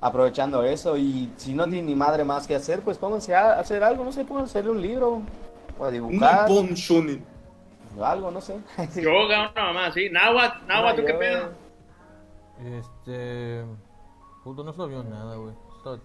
aprovechando 0.03 0.63
eso. 0.63 0.97
Y 0.97 1.31
si 1.37 1.53
no 1.53 1.63
tiene 1.63 1.83
ni 1.83 1.95
madre 1.95 2.23
más 2.25 2.45
que 2.45 2.55
hacer, 2.55 2.81
pues 2.81 2.97
pónganse 2.97 3.33
a 3.33 3.59
hacer 3.59 3.83
algo. 3.83 4.03
No 4.03 4.11
sé, 4.11 4.25
pónganse 4.25 4.49
a 4.49 4.59
hacerle 4.59 4.71
un 4.71 4.81
libro 4.81 5.21
o 5.79 5.85
a 5.85 5.89
dibujar. 5.89 6.49
Nippon 6.49 6.73
Shonen. 6.75 7.25
algo, 8.01 8.29
no 8.29 8.41
sé. 8.41 8.59
Yoga, 9.01 9.51
una 9.51 9.63
mamá 9.63 9.85
así. 9.87 10.09
Nahuatl, 10.09 10.67
Nahuatl, 10.67 10.99
¿tú 11.01 11.07
qué 11.07 11.13
pedo? 11.13 11.49
Este. 12.59 13.65
Puto, 14.43 14.63
no 14.63 14.71
estoy 14.71 14.89
viendo 14.89 15.09
nada, 15.09 15.35
güey. 15.37 15.53
Estoy. 15.77 16.01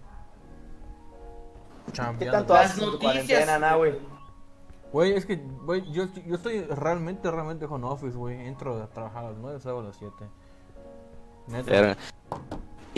¿Qué 2.19 2.25
tanto 2.27 2.53
Las 2.53 2.65
haces 2.71 2.77
en 2.83 2.85
tu 2.85 2.91
noticias. 2.93 3.25
cuarentena, 3.25 3.59
nah, 3.59 3.75
güey? 3.75 3.99
Güey, 4.93 5.13
es 5.13 5.25
que, 5.25 5.35
güey, 5.35 5.91
yo, 5.91 6.05
yo 6.25 6.35
estoy 6.35 6.61
realmente, 6.63 7.29
realmente 7.29 7.67
con 7.67 7.83
office, 7.83 8.17
güey. 8.17 8.47
Entro 8.47 8.81
a 8.81 8.87
trabajar 8.87 9.25
a 9.25 9.29
las 9.31 9.37
9, 9.37 9.59
salgo 9.59 9.81
a 9.81 9.83
las 9.83 9.95
7. 9.97 10.13
Neta. 11.47 11.69
Verga. 11.71 11.97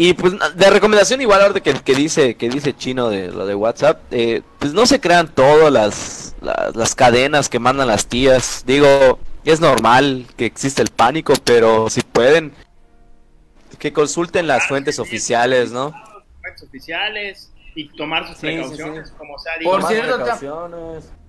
Y 0.03 0.15
pues 0.15 0.33
de 0.55 0.69
recomendación 0.71 1.21
igual 1.21 1.43
ahora 1.43 1.59
que, 1.59 1.75
que 1.75 1.93
dice 1.93 2.33
que 2.33 2.49
dice 2.49 2.75
chino 2.75 3.09
de 3.09 3.27
lo 3.27 3.45
de 3.45 3.53
WhatsApp, 3.53 4.01
eh, 4.09 4.41
pues 4.57 4.73
no 4.73 4.87
se 4.87 4.99
crean 4.99 5.27
todas 5.27 5.71
las, 5.71 6.35
las 6.41 6.75
las 6.75 6.95
cadenas 6.95 7.49
que 7.49 7.59
mandan 7.59 7.87
las 7.87 8.07
tías. 8.07 8.63
Digo, 8.65 9.19
es 9.45 9.59
normal 9.59 10.25
que 10.37 10.47
existe 10.47 10.81
el 10.81 10.89
pánico, 10.89 11.35
pero 11.43 11.87
si 11.91 12.01
pueden 12.01 12.51
que 13.77 13.93
consulten 13.93 14.47
las 14.47 14.67
fuentes 14.67 14.97
oficiales, 14.97 15.71
¿no? 15.71 15.91
Fuentes 16.41 16.63
oficiales 16.63 17.51
y 17.75 17.95
tomar 17.95 18.27
sus 18.27 18.37
Sí, 18.37 18.47
precauciones, 18.47 19.09
sí. 19.09 19.13
como 19.19 19.37
sea. 19.37 19.53
Digo, 19.59 19.69
Por 19.69 19.83
cierto. 19.83 20.25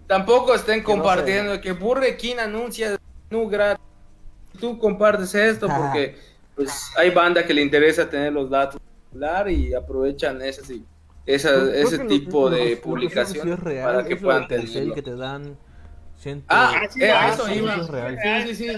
Tampoco 0.07 0.55
estén 0.55 0.77
Que 0.77 0.81
no 0.81 0.95
compartiendo 0.95 1.61
que 1.61 1.73
Burger 1.73 2.17
King 2.17 2.37
anuncia 2.39 2.99
nu 3.29 3.51
gratis. 3.51 3.85
Tú 4.59 4.79
compartes 4.79 5.35
esto 5.35 5.69
porque 5.69 6.32
pues 6.65 6.91
hay 6.97 7.11
banda 7.11 7.45
que 7.45 7.55
le 7.55 7.63
interesa 7.63 8.09
tener 8.09 8.33
los 8.33 8.51
datos 8.51 8.81
y 9.49 9.75
aprovechan 9.75 10.41
esas 10.43 10.71
y 10.71 10.85
esa- 11.27 11.71
ese 11.75 11.99
tipo 12.01 12.49
lo- 12.49 12.57
de 12.57 12.81
que 13.11 13.25
sí 13.27 13.41
real, 13.41 13.85
para 13.85 14.05
que 14.09 14.17
puedan 14.17 14.49
tenerlo. 14.49 14.95
que 14.95 15.03
te 15.03 15.15
dan 15.17 15.57
ciento- 16.17 16.47
Ah, 16.49 16.73
Ah, 16.75 16.89
sí, 16.91 17.01
eso 17.03 17.47
sí, 17.47 17.55
iba. 17.55 17.75
es 17.77 17.89
real. 17.89 18.19
Sí, 18.47 18.55
sí, 18.55 18.55
sí. 18.55 18.77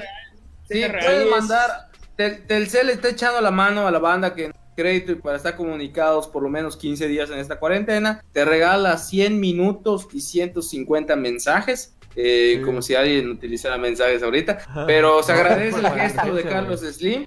Sí, 0.68 0.82
puedes 0.89 1.24
es- 1.24 1.30
mandar. 1.30 1.70
Tel- 2.16 2.47
Telcel 2.47 2.91
está 2.91 3.09
echando 3.09 3.41
la 3.41 3.51
mano 3.51 3.87
a 3.87 3.91
la 3.91 3.99
banda 3.99 4.35
que 4.35 4.53
crédito 4.76 5.12
y 5.12 5.14
para 5.16 5.37
estar 5.37 5.55
comunicados 5.57 6.26
por 6.26 6.43
lo 6.43 6.49
menos 6.49 6.76
15 6.76 7.07
días 7.07 7.30
en 7.30 7.39
esta 7.39 7.61
cuarentena, 7.61 8.24
te 8.32 8.45
regala 8.45 8.99
100 8.99 9.39
minutos 9.41 10.09
y 10.12 10.20
150 10.20 11.16
mensajes. 11.16 11.91
eh, 12.16 12.59
Sí. 12.59 12.62
Como 12.64 12.80
si 12.80 12.95
alguien 12.95 13.28
utilizara 13.28 13.76
mensajes 13.76 14.22
ahorita. 14.22 14.59
Pero 14.87 15.20
se 15.24 15.32
agradece 15.32 15.78
el 15.78 15.82
Bueno, 15.82 15.97
gesto 15.97 16.32
de 16.32 16.43
Carlos 16.45 16.80
Slim. 16.82 17.26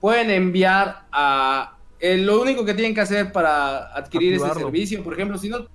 Pueden 0.00 0.30
enviar 0.30 1.06
a. 1.12 1.76
eh, 2.00 2.18
lo 2.18 2.40
único 2.40 2.64
que 2.64 2.74
tienen 2.74 2.94
que 2.94 3.00
hacer 3.00 3.32
para 3.32 3.92
adquirir 3.94 4.34
ese 4.34 4.52
servicio, 4.54 5.02
por 5.02 5.14
ejemplo, 5.14 5.38
si 5.38 5.48
no, 5.48 5.66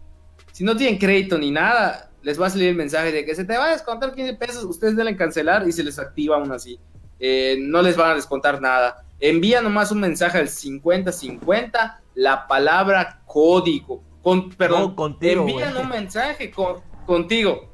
si 0.51 0.63
no 0.63 0.75
tienen 0.77 0.99
crédito 0.99 1.37
ni 1.37 1.49
nada, 1.51 2.11
les 2.21 2.39
va 2.39 2.47
a 2.47 2.49
salir 2.51 2.69
el 2.69 2.75
mensaje 2.75 3.11
de 3.11 3.25
que 3.25 3.33
se 3.33 3.45
te 3.45 3.57
va 3.57 3.65
a 3.65 3.71
descontar 3.71 4.13
15 4.13 4.35
pesos, 4.35 4.63
ustedes 4.65 4.95
deben 4.95 5.15
cancelar 5.17 5.67
y 5.67 5.71
se 5.71 5.83
les 5.83 5.97
activa 5.97 6.35
aún 6.35 6.51
así. 6.51 6.79
Eh, 7.19 7.57
no 7.59 7.81
les 7.81 7.97
van 7.97 8.11
a 8.11 8.15
descontar 8.15 8.61
nada. 8.61 9.03
Envía 9.19 9.61
nomás 9.61 9.91
un 9.91 9.99
mensaje 9.99 10.37
al 10.39 10.47
5050, 10.49 12.01
la 12.15 12.47
palabra 12.47 13.21
código. 13.25 14.03
Con, 14.21 14.49
perdón, 14.51 14.81
No, 14.81 14.95
contigo, 14.95 15.41
envían 15.41 15.71
güey. 15.73 15.83
un 15.83 15.89
mensaje 15.89 16.51
con- 16.51 16.81
contigo. 17.07 17.71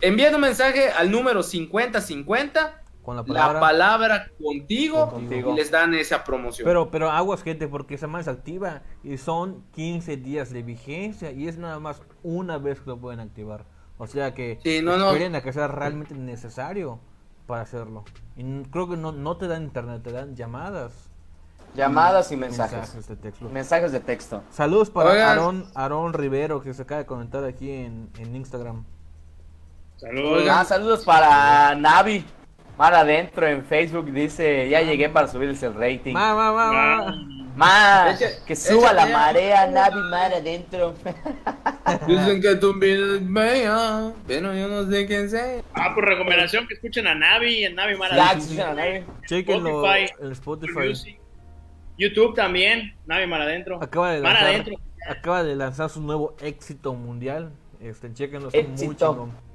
Envían 0.00 0.34
un 0.36 0.40
mensaje 0.40 0.90
al 0.90 1.10
número 1.10 1.42
5050, 1.42 2.82
con 3.08 3.16
la 3.16 3.22
la 3.22 3.26
palabra. 3.26 3.60
palabra 3.60 4.26
contigo, 4.42 5.10
Contigo. 5.10 5.52
y 5.52 5.56
les 5.56 5.70
dan 5.70 5.94
esa 5.94 6.24
promoción. 6.24 6.66
Pero, 6.66 6.90
pero 6.90 7.10
aguas, 7.10 7.42
gente, 7.42 7.68
porque 7.68 7.94
esa 7.94 8.06
más 8.06 8.28
activa 8.28 8.82
y 9.02 9.16
son 9.18 9.64
15 9.72 10.16
días 10.18 10.50
de 10.50 10.62
vigencia 10.62 11.30
y 11.32 11.48
es 11.48 11.58
nada 11.58 11.78
más 11.80 12.02
una 12.22 12.58
vez 12.58 12.80
que 12.80 12.90
lo 12.90 12.98
pueden 12.98 13.20
activar. 13.20 13.64
O 13.98 14.06
sea 14.06 14.32
que 14.34 14.58
Sí, 14.62 14.80
no, 14.82 14.96
no. 14.96 15.08
esperen 15.10 15.34
a 15.34 15.40
que 15.40 15.52
sea 15.52 15.66
realmente 15.68 16.14
necesario 16.14 17.00
para 17.46 17.62
hacerlo. 17.62 18.04
Y 18.36 18.62
creo 18.64 18.88
que 18.88 18.96
no, 18.96 19.10
no 19.12 19.36
te 19.36 19.48
dan 19.48 19.62
internet, 19.64 20.02
te 20.02 20.12
dan 20.12 20.36
llamadas. 20.36 20.92
Llamadas 21.74 22.30
y 22.32 22.36
mensajes. 22.36 22.78
Mensajes 22.78 23.08
de 23.08 23.16
texto. 23.16 23.48
Mensajes 23.50 23.92
de 23.92 24.00
texto. 24.00 24.42
Saludos 24.50 24.88
para. 24.90 25.28
Aarón, 25.30 25.66
Aarón 25.74 26.12
Rivero 26.12 26.62
que 26.62 26.72
se 26.74 26.82
acaba 26.82 27.00
de 27.00 27.06
comentar 27.06 27.44
aquí 27.44 27.70
en, 27.70 28.08
en 28.18 28.36
Instagram. 28.36 28.84
Saludos. 29.96 30.44
Ah, 30.50 30.64
saludos 30.64 31.04
para 31.04 31.74
Navi. 31.74 32.24
Mar 32.78 32.94
adentro 32.94 33.44
en 33.48 33.64
Facebook 33.64 34.12
dice, 34.12 34.68
ya 34.68 34.80
llegué 34.82 35.08
para 35.08 35.26
subirles 35.26 35.60
el 35.64 35.74
rating. 35.74 36.12
Ma, 36.14 36.32
ma, 36.32 36.52
ma, 36.52 36.72
ma. 36.72 37.08
Ah, 37.08 37.14
Mar, 37.56 38.14
Echa- 38.14 38.44
que 38.46 38.54
suba 38.54 38.92
la 38.92 39.06
marea, 39.06 39.66
Navi, 39.66 40.00
mar 40.08 40.32
adentro. 40.32 40.94
Dicen 42.06 42.40
que 42.40 42.54
tú 42.54 42.78
vienes 42.78 43.20
pero 44.28 44.54
yo 44.54 44.68
no 44.68 44.88
sé 44.88 45.06
quién 45.06 45.28
sea. 45.28 45.60
Ah, 45.74 45.92
por 45.92 46.04
recomendación 46.04 46.68
que 46.68 46.74
escuchen 46.74 47.08
a 47.08 47.16
Navi, 47.16 47.64
en 47.64 47.74
Navi 47.74 47.96
Mara. 47.96 48.14
Ya, 48.14 48.32
escuchan 48.38 48.70
a 48.70 48.74
Navi. 48.74 49.04
Chequenlo 49.26 49.84
en 49.92 50.30
Spotify. 50.30 51.18
YouTube 51.96 52.36
también, 52.36 52.94
Navi 53.06 53.26
Mar 53.26 53.42
adentro. 53.42 53.82
Acaba 53.82 54.12
de 54.12 54.20
Mar 54.20 54.34
lanzar, 54.34 54.50
adentro. 54.50 54.74
acaba 55.10 55.42
de 55.42 55.56
lanzar 55.56 55.90
su 55.90 56.00
nuevo 56.00 56.36
éxito 56.40 56.94
mundial. 56.94 57.50
Este, 57.80 58.12
chequenlo, 58.12 58.50
está 58.52 58.62
muy 58.68 58.94
chingón. 58.94 59.47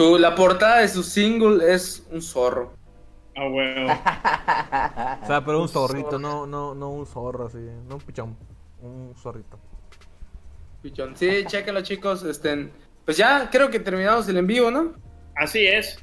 Su, 0.00 0.16
la 0.16 0.34
portada 0.34 0.78
de 0.78 0.88
su 0.88 1.02
single 1.02 1.74
es 1.74 2.06
un 2.10 2.22
zorro. 2.22 2.72
Ah, 3.36 3.46
huevo. 3.46 3.90
O 5.22 5.26
sea, 5.26 5.44
pero 5.44 5.60
un 5.60 5.68
zorrito, 5.68 6.18
no, 6.18 6.46
no, 6.46 6.74
no 6.74 6.88
un 6.88 7.04
zorro 7.04 7.48
así, 7.48 7.58
no 7.86 7.96
un 7.96 8.00
pichón, 8.00 8.34
un 8.80 9.14
zorrito. 9.14 9.58
Pichón. 10.80 11.14
Sí, 11.14 11.44
chéquenlo 11.46 11.82
chicos. 11.82 12.22
Este, 12.22 12.70
pues 13.04 13.18
ya 13.18 13.50
creo 13.50 13.68
que 13.68 13.78
terminamos 13.78 14.26
el 14.30 14.38
en 14.38 14.46
vivo, 14.46 14.70
¿no? 14.70 14.94
Así 15.36 15.66
es. 15.66 16.02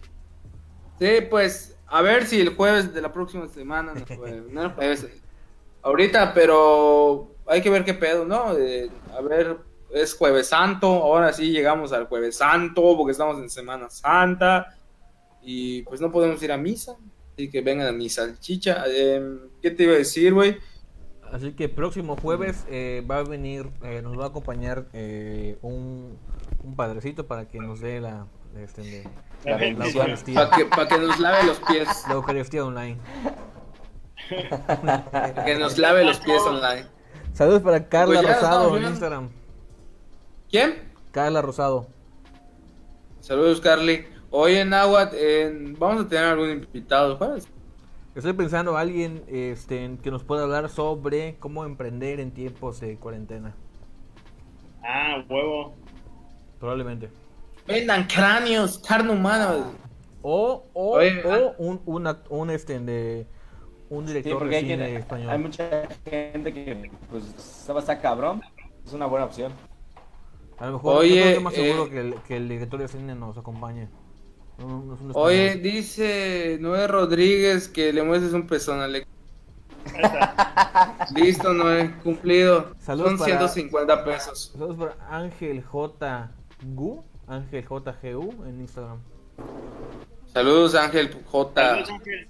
Sí, 0.99 1.21
pues 1.27 1.75
a 1.87 2.03
ver 2.03 2.27
si 2.27 2.39
el 2.39 2.55
jueves 2.55 2.93
de 2.93 3.01
la 3.01 3.11
próxima 3.11 3.47
semana, 3.47 3.95
no, 3.95 4.15
jueves, 4.15 4.43
no 4.51 4.61
el 4.61 4.73
jueves, 4.73 5.07
ahorita, 5.81 6.35
pero 6.35 7.31
hay 7.47 7.63
que 7.63 7.71
ver 7.71 7.83
qué 7.83 7.95
pedo, 7.95 8.25
¿no? 8.25 8.55
Eh, 8.55 8.91
a 9.11 9.21
ver, 9.21 9.57
es 9.93 10.15
jueves 10.15 10.47
santo, 10.47 10.87
ahora 10.87 11.31
sí 11.33 11.51
llegamos 11.51 11.93
al 11.93 12.07
jueves 12.07 12.37
santo 12.37 12.95
porque 12.97 13.11
estamos 13.11 13.37
en 13.39 13.49
Semana 13.49 13.89
Santa 13.89 14.75
y 15.41 15.81
pues 15.83 16.01
no 16.01 16.11
podemos 16.11 16.41
ir 16.43 16.51
a 16.51 16.57
misa, 16.57 16.95
así 17.33 17.49
que 17.49 17.61
vengan 17.61 17.87
a 17.87 17.91
mi 17.91 18.09
salchicha. 18.09 18.83
Eh, 18.87 19.21
¿Qué 19.61 19.71
te 19.71 19.83
iba 19.83 19.93
a 19.93 19.97
decir, 19.97 20.33
güey? 20.33 20.57
Así 21.31 21.51
que 21.53 21.67
próximo 21.69 22.15
jueves 22.15 22.65
eh, 22.69 23.05
va 23.09 23.17
a 23.19 23.23
venir, 23.23 23.69
eh, 23.83 24.01
nos 24.01 24.17
va 24.17 24.25
a 24.25 24.27
acompañar 24.27 24.87
eh, 24.93 25.57
un, 25.61 26.17
un 26.63 26.75
padrecito 26.75 27.27
para 27.27 27.47
que 27.47 27.59
nos 27.59 27.81
dé 27.81 27.99
la, 27.99 28.27
este, 28.57 28.81
de- 28.81 29.03
La 29.43 29.51
la 29.51 29.57
bendición. 29.57 29.95
Eucaristía, 30.07 30.35
Para 30.35 30.55
que, 30.57 30.65
pa' 30.65 30.87
que 30.87 30.97
nos 30.99 31.19
lave 31.19 31.43
los 31.45 31.59
pies, 31.59 31.87
la 32.07 32.13
Eucaristía 32.13 32.65
online. 32.65 32.97
que 35.45 35.55
nos 35.59 35.77
lave 35.77 36.03
los 36.05 36.19
pies 36.19 36.41
online. 36.41 36.85
Saludos 37.33 37.61
para 37.61 37.87
Carla 37.87 38.15
Pues 38.21 38.27
ya 38.27 38.33
Rosado 38.35 38.77
en. 38.77 38.83
Instagram. 38.83 39.29
¿Quién? 40.49 40.75
Carla 41.11 41.41
Rosado. 41.41 41.87
Saludos, 43.19 43.59
Carly. 43.59 44.05
Hoy 44.29 44.55
en 44.55 44.69
Nahuatl 44.69 45.15
eh, 45.17 45.73
vamos 45.77 46.05
a 46.05 46.07
tener 46.07 46.25
algún 46.25 46.49
invitado. 46.49 47.17
¿cuál 47.17 47.37
es? 47.37 47.47
Estoy 48.15 48.33
pensando 48.33 48.77
a 48.77 48.81
alguien 48.81 49.23
este, 49.27 49.97
que 50.01 50.09
nos 50.11 50.23
pueda 50.23 50.43
hablar 50.43 50.69
sobre 50.69 51.35
cómo 51.39 51.65
emprender 51.65 52.19
en 52.19 52.31
tiempos 52.31 52.79
de 52.79 52.97
cuarentena. 52.97 53.55
Ah, 54.83 55.23
huevo. 55.29 55.75
Probablemente. 56.59 57.09
Vendan 57.67 58.05
cráneos, 58.07 58.79
carne 58.79 59.11
humana. 59.11 59.65
O, 60.21 60.63
o, 60.73 60.91
Oye, 60.97 61.21
o 61.23 61.31
ah. 61.31 61.53
un, 61.57 61.81
un, 61.85 62.17
un, 62.29 62.49
este, 62.49 62.79
de, 62.79 63.27
un 63.89 64.07
Sí, 64.07 64.13
director 64.13 64.39
porque 64.39 64.49
de 64.49 64.55
hay, 64.57 64.63
cine 64.63 64.95
español. 64.95 65.29
hay 65.29 65.39
mucha 65.39 65.87
gente 66.05 66.53
que 66.53 66.91
pues 67.09 67.23
estaba 67.37 67.81
está 67.81 67.99
cabrón. 67.99 68.41
Es 68.85 68.93
una 68.93 69.05
buena 69.05 69.25
opción. 69.25 69.51
A 70.57 70.65
lo 70.67 70.73
mejor 70.73 70.95
Oye, 70.97 71.33
que 71.35 71.39
más 71.39 71.53
seguro 71.53 71.85
eh, 71.85 71.89
que, 71.89 71.99
el, 71.99 72.15
que 72.27 72.37
el 72.37 72.49
director 72.49 72.79
de 72.79 72.87
cine 72.87 73.15
nos 73.15 73.37
acompañe. 73.37 73.87
No, 74.57 74.83
no 74.83 74.95
es 74.95 75.01
un 75.01 75.11
Oye, 75.13 75.55
dice 75.55 76.57
Noé 76.59 76.87
Rodríguez 76.87 77.67
que 77.67 77.93
le 77.93 78.01
muestres 78.01 78.33
un 78.33 78.47
pezón 78.47 78.79
a 78.79 78.85
Alex. 78.85 79.07
Listo, 81.15 81.53
Noé, 81.53 81.93
cumplido. 82.03 82.71
Saludos 82.79 83.09
Son 83.11 83.17
para- 83.19 83.37
150 83.47 84.03
pesos. 84.03 84.49
Saludos 84.53 84.77
para 84.77 85.15
Ángel 85.15 85.63
J. 85.63 86.31
Gu, 86.73 87.03
Ángel 87.27 87.65
J. 87.65 87.95
GU 88.03 88.33
en 88.45 88.61
Instagram. 88.61 88.97
Saludos, 90.33 90.75
Ángel 90.75 91.15
J. 91.31 91.53
Saludos, 91.61 91.89
Ángel. 91.89 92.27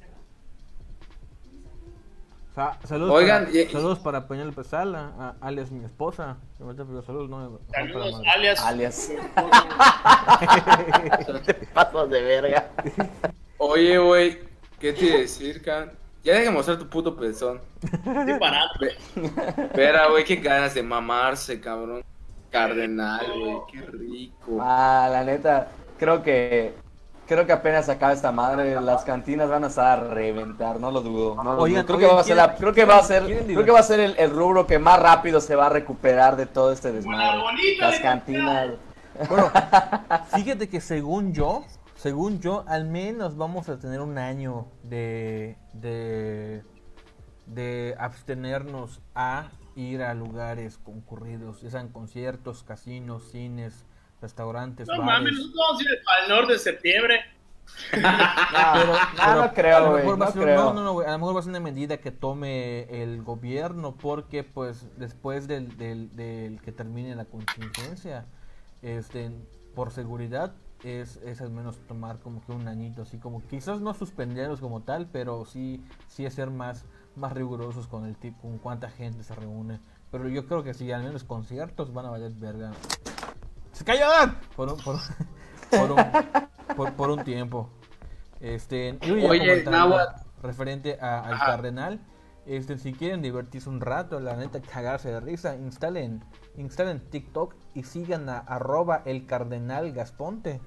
Sa- 2.58 2.76
saludos, 2.86 3.14
Oigan, 3.14 3.46
para, 3.46 3.56
y- 3.56 3.70
saludos 3.70 4.00
para 4.00 4.28
Peñal 4.28 4.52
Pesala, 4.52 5.12
a- 5.20 5.36
alias 5.42 5.70
mi 5.70 5.86
esposa. 5.86 6.38
Que 6.58 6.64
me 6.64 6.74
pidió 6.74 7.04
saludos, 7.04 7.30
no, 7.30 7.40
no 7.52 7.60
Saludos, 7.72 8.14
madre. 8.14 8.30
alias. 8.32 8.60
Alias. 8.66 9.12
Pasos 11.76 12.10
de 12.10 12.22
verga. 12.24 12.72
Oye, 13.60 14.00
güey, 14.00 14.40
¿qué 14.80 14.92
te 14.94 15.06
iba 15.06 15.16
a 15.18 15.20
decir, 15.20 15.62
cabrón? 15.62 15.92
Ya 16.24 16.34
deja 16.34 16.46
de 16.46 16.50
mostrar 16.52 16.80
tu 16.80 16.90
puto 16.90 17.16
pezón. 17.16 17.62
Estoy 17.84 18.40
parado. 18.40 18.72
Espera, 19.58 20.08
güey, 20.10 20.24
qué 20.24 20.38
ganas 20.38 20.74
de 20.74 20.82
mamarse, 20.82 21.62
cabrón. 21.62 22.04
Cardenal, 22.50 23.24
güey, 23.40 23.58
qué 23.72 23.82
rico. 23.82 24.58
Ah, 24.60 25.08
la 25.12 25.24
neta, 25.24 25.68
creo 26.00 26.24
que 26.24 26.74
creo 27.28 27.46
que 27.46 27.52
apenas 27.52 27.90
acaba 27.90 28.14
esta 28.14 28.32
madre, 28.32 28.80
las 28.82 29.04
cantinas 29.04 29.50
van 29.50 29.64
a 29.64 29.68
estar 29.68 30.00
a 30.00 30.04
reventar, 30.14 30.80
no 30.80 30.92
lo 30.92 31.02
dudo. 31.02 31.36
no 31.36 31.56
lo 31.56 31.62
Oigan, 31.62 31.86
dudo. 31.86 31.98
creo, 31.98 32.10
que 32.10 32.16
va 32.16 32.22
a 32.22 32.24
ser 32.24 32.36
la- 32.38 32.44
¿quieren- 32.56 32.58
creo 32.60 32.74
que 32.74 32.86
va 32.86 32.98
a 32.98 33.04
ser 33.04 33.24
creo 33.46 33.66
que 33.66 33.72
va 33.72 33.80
a 33.80 33.84
ser 33.84 34.00
el, 34.00 34.16
el 34.18 34.32
rubro 34.32 34.66
que 34.66 34.80
más 34.80 35.00
rápido 35.00 35.42
se 35.42 35.56
va 35.56 35.68
a 35.68 35.70
recuperar 35.70 36.36
de 36.38 36.46
todo 36.46 36.72
este 36.72 36.92
desmadre. 36.92 37.42
Las 37.80 38.00
cantinas. 38.00 38.70
Bueno, 39.30 39.52
fíjate 40.36 40.70
que 40.70 40.80
según 40.82 41.34
yo, 41.34 41.64
según 41.96 42.40
yo, 42.40 42.64
al 42.68 42.86
menos 42.86 43.36
vamos 43.36 43.68
a 43.70 43.78
tener 43.80 44.00
un 44.02 44.18
año 44.18 44.68
de, 44.84 45.58
de, 45.74 46.64
de 47.48 47.96
abstenernos 48.00 49.02
a 49.16 49.50
ir 49.76 50.02
a 50.04 50.14
lugares 50.14 50.78
concurridos, 50.78 51.62
ya 51.62 51.70
sean 51.72 51.90
conciertos, 51.90 52.64
casinos, 52.64 53.30
cines, 53.32 53.86
restaurantes, 54.22 54.88
No 54.88 54.94
bares. 55.00 55.06
mames, 55.06 55.34
nosotros 55.34 55.56
vamos 55.68 55.80
a 55.80 55.84
ir 55.84 55.90
al 56.24 56.30
norte 56.30 56.54
de 56.54 56.60
septiembre. 56.60 57.20
Pero, 57.92 58.04
Ah, 58.08 58.74
pero 59.16 59.42
no 59.46 59.54
creo, 59.54 59.92
güey, 59.92 60.18
no 60.18 60.32
ser- 60.32 60.42
creo. 60.44 60.64
no, 60.66 60.74
no, 60.74 60.84
no, 60.84 60.94
güey, 60.94 61.08
a 61.08 61.12
lo 61.12 61.18
mejor 61.20 61.36
va 61.36 61.40
a 61.40 61.44
ser 61.44 61.50
una 61.52 61.60
medida 61.60 61.98
que 61.98 62.12
tome 62.12 62.84
el 63.04 63.24
gobierno 63.24 63.96
porque 63.96 64.44
pues 64.44 64.88
después 64.98 65.48
del, 65.48 65.78
del, 65.78 66.16
del 66.16 66.62
que 66.62 66.72
termine 66.72 67.14
la 67.16 67.26
contingencia, 67.26 68.26
este, 68.82 69.32
por 69.76 69.92
seguridad 69.92 70.54
es, 70.84 71.18
es 71.18 71.42
al 71.42 71.50
menos 71.50 71.78
tomar 71.88 72.20
como 72.20 72.44
que 72.46 72.52
un 72.52 72.68
añito 72.68 73.02
así 73.02 73.18
como 73.18 73.42
quizás 73.48 73.82
no 73.82 73.94
suspenderlos 73.94 74.60
como 74.62 74.82
tal, 74.82 75.08
pero 75.12 75.44
sí 75.46 75.84
sí 76.08 76.30
ser 76.30 76.50
más 76.52 76.86
más 77.16 77.34
rigurosos 77.34 77.88
con 77.88 78.06
el 78.06 78.16
tipo 78.16 78.42
con 78.44 78.60
cuánta 78.60 78.90
gente 78.90 79.24
se 79.24 79.34
reúne. 79.36 79.80
Pero 80.12 80.30
yo 80.30 80.46
creo 80.48 80.64
que 80.64 80.74
sí, 80.76 80.92
al 80.92 81.04
menos 81.04 81.24
conciertos 81.24 81.92
van 81.94 82.06
a 82.06 82.12
valer 82.12 82.32
verga. 82.34 82.72
¡Se 83.78 83.86
cayó! 83.86 84.06
Por 84.56 84.70
un, 84.70 84.78
por, 84.80 84.96
un- 84.96 85.02
por 85.70 85.92
un, 85.92 86.76
por, 86.76 86.94
por 86.94 87.10
un 87.12 87.24
tiempo. 87.24 87.70
Este, 88.40 88.98
yo 89.02 89.16
ya 89.18 89.30
Oye, 89.30 89.64
referente 90.42 90.98
a- 91.00 91.20
al 91.22 91.34
Ajá. 91.36 91.46
Cardenal, 91.46 92.00
este, 92.48 92.80
si 92.80 92.94
quieren 92.94 93.22
divertirse 93.22 93.70
un 93.70 93.80
rato, 93.80 94.20
la 94.20 94.36
neta 94.36 94.62
cagarse 94.62 95.10
de 95.10 95.20
risa, 95.20 95.56
instalen, 95.58 96.24
instalen 96.56 97.02
TikTok 97.02 97.54
y 97.76 97.84
sigan 97.84 98.28
a 98.30 98.40
arroba 98.40 99.04
el 99.06 99.28
Cardenal 99.28 99.92
Gasponte. 99.92 100.60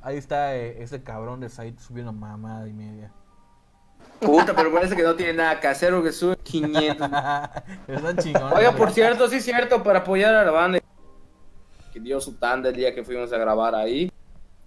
Ahí 0.00 0.16
está 0.16 0.56
eh, 0.56 0.82
ese 0.82 1.02
cabrón 1.02 1.40
de 1.40 1.50
Said 1.50 1.78
subiendo 1.78 2.12
mamada 2.14 2.66
y 2.66 2.72
media. 2.72 3.12
Puta, 4.20 4.54
pero 4.54 4.72
parece 4.72 4.96
que 4.96 5.02
no 5.02 5.14
tiene 5.14 5.34
nada 5.34 5.60
que 5.60 5.66
hacer 5.68 5.92
o 5.92 6.02
que 6.02 6.12
sube 6.12 6.36
500. 6.42 7.10
Están 7.86 8.16
chingones. 8.16 8.56
Oiga, 8.56 8.72
por 8.72 8.90
cierto, 8.92 9.28
sí 9.28 9.36
es 9.36 9.44
cierto, 9.44 9.82
para 9.82 9.98
apoyar 9.98 10.34
a 10.34 10.44
la 10.44 10.50
banda 10.50 10.78
dio 12.00 12.20
su 12.20 12.34
tanda 12.34 12.68
el 12.70 12.76
día 12.76 12.94
que 12.94 13.04
fuimos 13.04 13.32
a 13.32 13.38
grabar 13.38 13.74
ahí. 13.74 14.10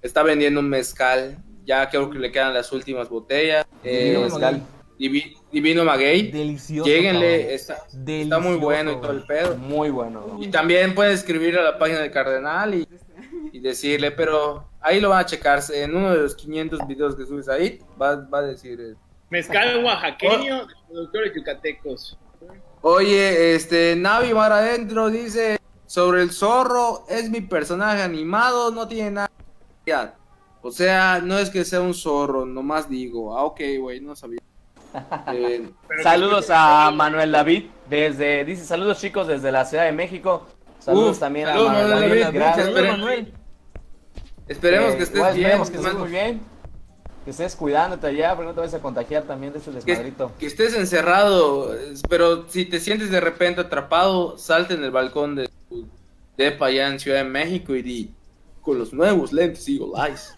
Está 0.01 0.23
vendiendo 0.23 0.59
un 0.59 0.69
mezcal. 0.69 1.37
Ya 1.65 1.89
creo 1.89 2.09
que 2.09 2.17
le 2.19 2.31
quedan 2.31 2.53
las 2.53 2.71
últimas 2.71 3.09
botellas. 3.09 3.65
Divino 3.83 4.19
Eh, 4.19 4.23
mezcal. 4.23 4.61
Divi- 4.99 5.35
Divino 5.51 5.83
Maguey. 5.85 6.31
Delicioso. 6.31 6.89
Lléguenle, 6.89 7.53
está, 7.53 8.39
muy 8.39 8.55
bueno 8.55 8.93
y 8.93 8.95
todo 9.01 9.11
el 9.11 9.23
pedo. 9.25 9.55
Muy 9.57 9.89
bueno. 9.89 10.37
Y 10.41 10.47
también 10.47 10.95
pueden 10.95 11.13
escribir 11.13 11.57
a 11.57 11.61
la 11.63 11.77
página 11.77 11.99
del 11.99 12.11
Cardenal 12.11 12.73
y, 12.73 12.87
y 13.51 13.59
decirle, 13.59 14.11
pero 14.11 14.67
ahí 14.81 14.99
lo 14.99 15.09
van 15.09 15.19
a 15.19 15.25
checarse. 15.25 15.83
En 15.83 15.95
uno 15.95 16.11
de 16.15 16.21
los 16.23 16.35
500 16.35 16.87
videos 16.87 17.15
que 17.15 17.25
subes 17.25 17.47
ahí, 17.49 17.79
va, 18.01 18.15
va 18.15 18.39
a 18.39 18.43
decir... 18.43 18.79
eh, 18.81 18.95
Mezcal 19.29 19.83
oaxaqueño 19.83 20.65
de 20.67 20.73
productores 20.87 21.33
yucatecos. 21.35 22.17
Oye, 22.81 23.55
este, 23.55 23.95
Navi 23.97 24.33
Mar 24.33 24.53
Adentro 24.53 25.09
dice, 25.09 25.57
sobre 25.87 26.21
el 26.21 26.31
zorro, 26.31 27.05
es 27.09 27.29
mi 27.29 27.41
personaje 27.41 28.03
animado, 28.03 28.71
no 28.71 28.87
tiene 28.87 29.11
nada 29.11 29.31
que. 29.85 29.95
O 30.61 30.71
sea, 30.71 31.21
no 31.23 31.39
es 31.39 31.49
que 31.49 31.63
sea 31.63 31.81
un 31.81 31.93
zorro, 31.93 32.45
nomás 32.45 32.89
digo, 32.89 33.37
ah, 33.37 33.43
ok, 33.45 33.61
güey, 33.79 34.01
no 34.01 34.15
sabía. 34.15 34.39
Eh, 35.33 35.69
Saludos 36.01 36.47
a 36.49 36.89
Manuel 36.91 37.31
David 37.31 37.65
desde 37.89 38.43
dice 38.45 38.63
saludos 38.63 38.99
chicos 38.99 39.27
desde 39.27 39.51
la 39.51 39.65
Ciudad 39.65 39.85
de 39.85 39.91
México. 39.91 40.47
Saludos 40.79 41.11
Uf, 41.11 41.19
también 41.19 41.47
saludos, 41.47 41.69
a 41.69 41.73
Manuel 41.73 41.89
Manuel 41.89 42.09
David. 42.09 42.23
David, 42.23 42.39
gracias. 42.39 42.73
Manuel. 42.87 43.33
esperemos 44.47 44.93
Eh, 44.93 44.97
que 44.97 45.03
estés 45.03 45.17
igual 45.17 45.35
bien. 45.35 45.45
Esperemos 45.45 45.69
que 45.69 45.77
estés 45.77 45.93
muy 45.93 46.09
bien. 46.09 46.41
Que 47.25 47.31
estés 47.31 47.55
cuidándote 47.55 48.07
allá, 48.07 48.35
porque 48.35 48.47
no 48.47 48.53
te 48.53 48.59
vayas 48.61 48.73
a 48.73 48.79
contagiar 48.79 49.23
también 49.23 49.53
de 49.53 49.59
este 49.59 49.71
que, 49.71 49.77
desmadrito. 49.77 50.31
que 50.39 50.47
estés 50.47 50.73
encerrado, 50.73 51.75
pero 52.09 52.47
si 52.47 52.65
te 52.65 52.79
sientes 52.79 53.11
de 53.11 53.19
repente 53.19 53.61
atrapado, 53.61 54.37
salte 54.37 54.73
en 54.73 54.83
el 54.83 54.91
balcón 54.91 55.35
de 55.35 55.49
depa 56.37 56.67
allá 56.67 56.87
en 56.87 56.99
Ciudad 56.99 57.23
de 57.23 57.29
México 57.29 57.75
y 57.75 57.81
di, 57.81 58.13
con 58.61 58.77
los 58.77 58.93
nuevos 58.93 59.33
lentes 59.33 59.67
Eagle 59.67 59.93
Eyes, 59.97 60.33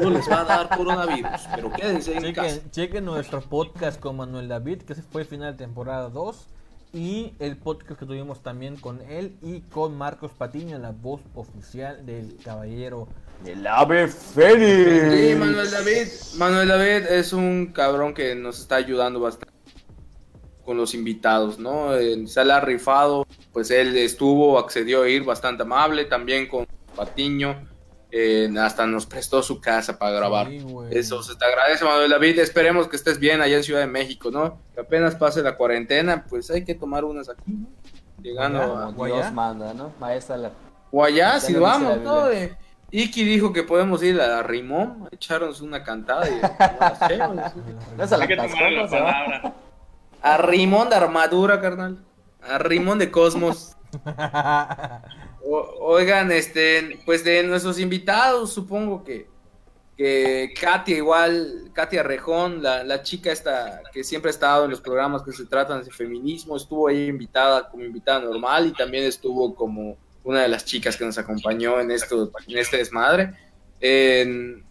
no 0.00 0.10
les 0.10 0.28
va 0.30 0.40
a 0.40 0.44
dar 0.44 0.76
coronavirus, 0.76 1.42
pero 1.54 1.70
quédense 1.72 2.16
en 2.16 2.32
casa. 2.32 2.48
Chequen, 2.48 2.70
chequen 2.70 3.04
nuestro 3.04 3.42
podcast 3.42 4.00
con 4.00 4.16
Manuel 4.16 4.48
David, 4.48 4.82
que 4.82 4.94
ese 4.94 5.02
fue 5.02 5.22
el 5.22 5.28
final 5.28 5.52
de 5.52 5.58
temporada 5.58 6.08
2. 6.08 6.48
Y 6.94 7.32
el 7.38 7.56
podcast 7.56 7.98
que 7.98 8.04
tuvimos 8.04 8.42
también 8.42 8.76
con 8.76 9.00
él 9.08 9.34
y 9.40 9.60
con 9.60 9.96
Marcos 9.96 10.32
Patiño, 10.32 10.78
la 10.78 10.90
voz 10.90 11.22
oficial 11.34 12.04
del 12.04 12.36
Caballero. 12.44 13.08
El 13.46 13.66
ave 13.66 14.08
fénix. 14.08 15.10
Sí, 15.10 15.34
Manuel 15.34 15.70
David. 15.70 16.08
Manuel 16.36 16.68
David 16.68 17.06
es 17.10 17.32
un 17.32 17.72
cabrón 17.72 18.12
que 18.12 18.34
nos 18.34 18.60
está 18.60 18.76
ayudando 18.76 19.20
bastante 19.20 19.51
con 20.64 20.76
los 20.76 20.94
invitados, 20.94 21.58
¿no? 21.58 21.94
Eh, 21.96 22.26
se 22.26 22.44
la 22.44 22.58
ha 22.58 22.60
rifado, 22.60 23.26
pues 23.52 23.70
él 23.70 23.96
estuvo, 23.96 24.58
accedió 24.58 25.02
a 25.02 25.08
ir 25.08 25.24
bastante 25.24 25.62
amable, 25.62 26.04
también 26.04 26.48
con 26.48 26.66
Patiño, 26.94 27.68
eh, 28.10 28.52
hasta 28.58 28.86
nos 28.86 29.06
prestó 29.06 29.42
su 29.42 29.60
casa 29.60 29.98
para 29.98 30.12
grabar. 30.12 30.48
Sí. 30.48 30.64
Eso 30.90 31.22
se 31.22 31.34
te 31.34 31.44
agradece, 31.44 31.84
Manuel 31.84 32.10
David. 32.10 32.38
Esperemos 32.38 32.86
que 32.88 32.96
estés 32.96 33.18
bien 33.18 33.40
allá 33.40 33.56
en 33.56 33.64
Ciudad 33.64 33.80
de 33.80 33.86
México, 33.86 34.30
¿no? 34.30 34.58
Que 34.74 34.82
apenas 34.82 35.14
pase 35.14 35.42
la 35.42 35.56
cuarentena, 35.56 36.24
pues 36.28 36.50
hay 36.50 36.64
que 36.64 36.74
tomar 36.74 37.04
unas 37.04 37.28
aquí, 37.28 37.52
¿no? 37.52 37.66
Llegando 38.20 38.60
a... 38.60 38.92
Guayá. 38.92 39.14
Dios 39.14 39.32
manda, 39.32 39.74
¿no? 39.74 39.92
Maestra 39.98 40.36
la... 40.36 40.52
O 40.90 41.02
allá, 41.02 41.34
Ya 41.34 41.40
si 41.40 41.52
lo 41.54 41.60
dice 41.60 41.70
vamos, 41.70 42.00
¿no? 42.00 42.28
Iki 42.94 43.24
dijo 43.24 43.54
que 43.54 43.62
podemos 43.62 44.02
ir 44.02 44.20
a 44.20 44.42
Rimón, 44.42 45.08
echarnos 45.10 45.62
una 45.62 45.82
cantada 45.82 46.28
y. 46.28 46.32
No 47.96 48.04
la 48.04 48.86
palabra. 48.86 49.54
A 50.22 50.38
Rimón 50.38 50.88
de 50.88 50.96
armadura, 50.96 51.60
carnal. 51.60 51.98
A 52.40 52.58
Rimón 52.58 52.98
de 52.98 53.10
Cosmos. 53.10 53.76
O- 55.44 55.76
oigan, 55.80 56.30
este, 56.30 57.00
pues 57.04 57.24
de 57.24 57.42
nuestros 57.42 57.80
invitados, 57.80 58.52
supongo 58.52 59.02
que, 59.02 59.26
que 59.96 60.54
Katia 60.58 60.96
igual, 60.96 61.70
Katia 61.74 62.04
Rejón, 62.04 62.62
la, 62.62 62.84
la 62.84 63.02
chica 63.02 63.32
esta 63.32 63.82
que 63.92 64.04
siempre 64.04 64.28
ha 64.28 64.34
estado 64.34 64.64
en 64.64 64.70
los 64.70 64.80
programas 64.80 65.22
que 65.22 65.32
se 65.32 65.44
tratan 65.46 65.82
de 65.82 65.90
feminismo, 65.90 66.56
estuvo 66.56 66.86
ahí 66.86 67.06
invitada 67.08 67.68
como 67.68 67.82
invitada 67.84 68.20
normal 68.20 68.68
y 68.68 68.72
también 68.72 69.04
estuvo 69.04 69.52
como 69.54 69.96
una 70.22 70.42
de 70.42 70.48
las 70.48 70.64
chicas 70.64 70.96
que 70.96 71.04
nos 71.04 71.18
acompañó 71.18 71.80
en 71.80 71.90
esto, 71.90 72.30
en 72.46 72.58
este 72.58 72.76
desmadre. 72.76 73.34
En- 73.80 74.64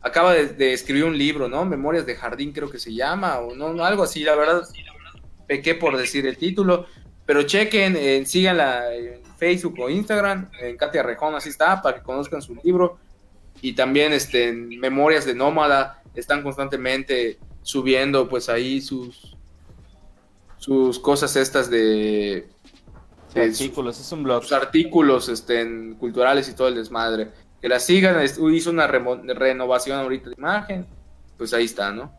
acaba 0.00 0.32
de, 0.34 0.46
de 0.48 0.72
escribir 0.72 1.04
un 1.04 1.18
libro, 1.18 1.48
¿no? 1.48 1.64
Memorias 1.64 2.06
de 2.06 2.14
Jardín 2.14 2.52
creo 2.52 2.70
que 2.70 2.78
se 2.78 2.94
llama, 2.94 3.38
o 3.40 3.54
no, 3.56 3.72
no, 3.74 3.84
algo 3.84 4.04
así, 4.04 4.22
la 4.22 4.36
verdad, 4.36 4.62
pequé 5.46 5.74
por 5.74 5.96
decir 5.96 6.26
el 6.26 6.36
título, 6.36 6.86
pero 7.26 7.42
chequen, 7.44 7.96
eh, 7.96 8.24
síganla 8.26 8.94
en 8.94 9.22
Facebook 9.38 9.76
o 9.80 9.88
Instagram, 9.88 10.50
en 10.60 10.76
Katia 10.76 11.02
Rejón, 11.02 11.34
así 11.34 11.48
está, 11.48 11.80
para 11.82 11.98
que 11.98 12.02
conozcan 12.02 12.42
su 12.42 12.54
libro, 12.56 12.98
y 13.60 13.74
también 13.74 14.12
este, 14.12 14.48
en 14.48 14.68
Memorias 14.80 15.24
de 15.24 15.34
Nómada, 15.34 16.02
están 16.14 16.42
constantemente 16.42 17.38
subiendo 17.62 18.28
pues 18.28 18.48
ahí 18.48 18.80
sus 18.80 19.36
sus 20.58 20.98
cosas 21.00 21.34
estas 21.36 21.68
de, 21.70 22.46
de 23.34 23.50
sus- 23.52 23.60
Artículos, 23.62 24.00
es 24.00 24.12
un 24.12 24.22
blog. 24.22 24.42
sus 24.42 24.52
artículos 24.52 25.28
este, 25.28 25.60
en 25.60 25.94
culturales 25.94 26.48
y 26.48 26.54
todo 26.54 26.68
el 26.68 26.76
desmadre. 26.76 27.30
Que 27.60 27.68
la 27.68 27.78
sigan, 27.80 28.22
hizo 28.24 28.70
una 28.70 28.86
remo- 28.88 29.20
renovación 29.34 29.98
ahorita 29.98 30.30
de 30.30 30.34
imagen, 30.38 30.86
pues 31.36 31.52
ahí 31.54 31.64
está, 31.64 31.90
¿no? 31.92 32.12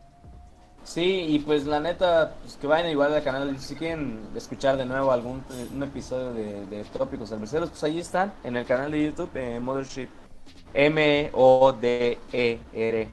Sí, 0.84 1.24
y 1.28 1.38
pues 1.38 1.64
la 1.66 1.80
neta, 1.80 2.34
pues 2.42 2.56
que 2.56 2.66
vayan 2.66 2.90
igual 2.90 3.14
al 3.14 3.22
canal, 3.24 3.58
si 3.58 3.74
quieren 3.74 4.20
escuchar 4.36 4.76
de 4.76 4.84
nuevo 4.84 5.10
algún 5.10 5.42
un 5.74 5.82
episodio 5.82 6.34
de, 6.34 6.66
de 6.66 6.84
Tópicos 6.84 7.30
Cerveceros, 7.30 7.70
pues 7.70 7.82
ahí 7.84 7.98
están, 7.98 8.34
en 8.44 8.56
el 8.56 8.66
canal 8.66 8.90
de 8.92 9.06
YouTube, 9.06 9.30
eh, 9.34 9.58
Mothership, 9.60 10.08
M-O-D-E-R. 11.74 13.08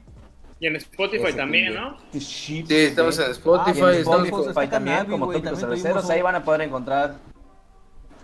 Y 0.60 0.66
en 0.66 0.76
Spotify 0.76 1.32
también, 1.32 1.74
¿no? 1.74 1.96
Sí, 2.12 2.64
estamos 2.68 3.18
en 3.18 3.30
Spotify, 3.32 3.80
Ah, 3.82 3.92
y 3.92 3.96
en 3.96 4.02
Spotify 4.02 4.68
también, 4.68 5.06
como 5.06 5.24
también 5.32 5.42
tuvimos 5.42 5.60
Cerveceros, 5.60 6.10
ahí 6.10 6.20
van 6.22 6.36
a 6.36 6.44
poder 6.44 6.60
encontrar 6.60 7.16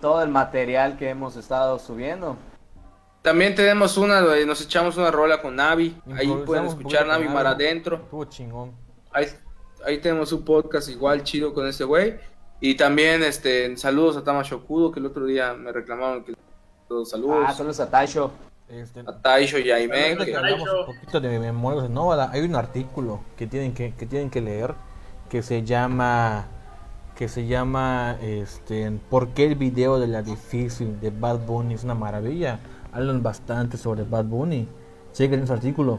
todo 0.01 0.23
el 0.23 0.29
material 0.29 0.97
que 0.97 1.09
hemos 1.09 1.37
estado 1.37 1.79
subiendo. 1.79 2.37
También 3.23 3.55
tenemos 3.55 3.97
una, 3.97 4.21
donde 4.21 4.47
nos 4.47 4.61
echamos 4.61 4.97
una 4.97 5.11
rola 5.11 5.43
con 5.43 5.57
Navi. 5.57 5.97
Ahí 6.17 6.29
pueden 6.47 6.67
escuchar 6.67 7.07
Navi 7.07 7.25
Mar 7.27 7.45
Navi. 7.45 7.65
adentro. 7.65 7.97
Estuvo 7.97 8.25
chingón. 8.27 8.88
Ahí, 9.19 9.27
ahí 9.85 9.99
tenemos 9.99 10.33
un 10.33 10.45
podcast 10.45 10.89
igual 10.89 11.25
chido 11.25 11.53
con 11.53 11.67
este 11.67 11.83
güey. 11.85 12.15
Y 12.61 12.77
también 12.77 13.23
este 13.23 13.77
saludos 13.77 14.17
a 14.17 14.23
Tama 14.23 14.43
Shokudo, 14.43 14.93
que 14.93 15.01
el 15.01 15.07
otro 15.07 15.27
día 15.27 15.55
me 15.55 15.73
reclamaron 15.73 16.25
que 16.25 16.35
todos 16.89 17.11
saludos. 17.11 17.45
Ah, 17.47 17.53
solo 17.53 17.71
es 17.71 17.81
a 17.81 17.91
Taisho. 17.91 18.31
Este, 18.69 19.01
A 19.01 19.13
Taisho 19.21 19.59
y 19.59 19.71
Aime, 19.71 20.17
que 20.25 20.37
hablamos 20.37 20.69
un 20.69 20.95
poquito 20.95 21.21
de 21.21 21.39
Memorias 21.39 21.91
hay 22.33 22.43
un 22.43 22.55
artículo 22.55 23.21
que 23.37 23.47
tienen 23.47 23.73
que, 23.73 23.95
que 23.95 24.05
tienen 24.05 24.29
que 24.29 24.43
leer 24.43 24.75
que 25.31 25.43
se 25.43 25.65
llama 25.65 26.47
que 27.17 27.29
se 27.29 27.47
llama 27.47 28.19
este 28.21 28.93
¿Por 29.09 29.31
qué 29.31 29.47
el 29.47 29.55
video 29.55 29.99
de 29.99 30.07
la 30.07 30.23
difícil 30.23 31.01
de 31.01 31.11
Bad 31.11 31.47
Bunny 31.47 31.75
es 31.75 31.85
una 31.85 31.95
maravilla? 31.95 32.61
Hablan 32.93 33.23
bastante 33.23 33.77
sobre 33.77 34.05
Bad 34.05 34.27
Bunny. 34.27 34.69
Chequen 35.13 35.43
ese 35.43 35.53
artículo. 35.53 35.97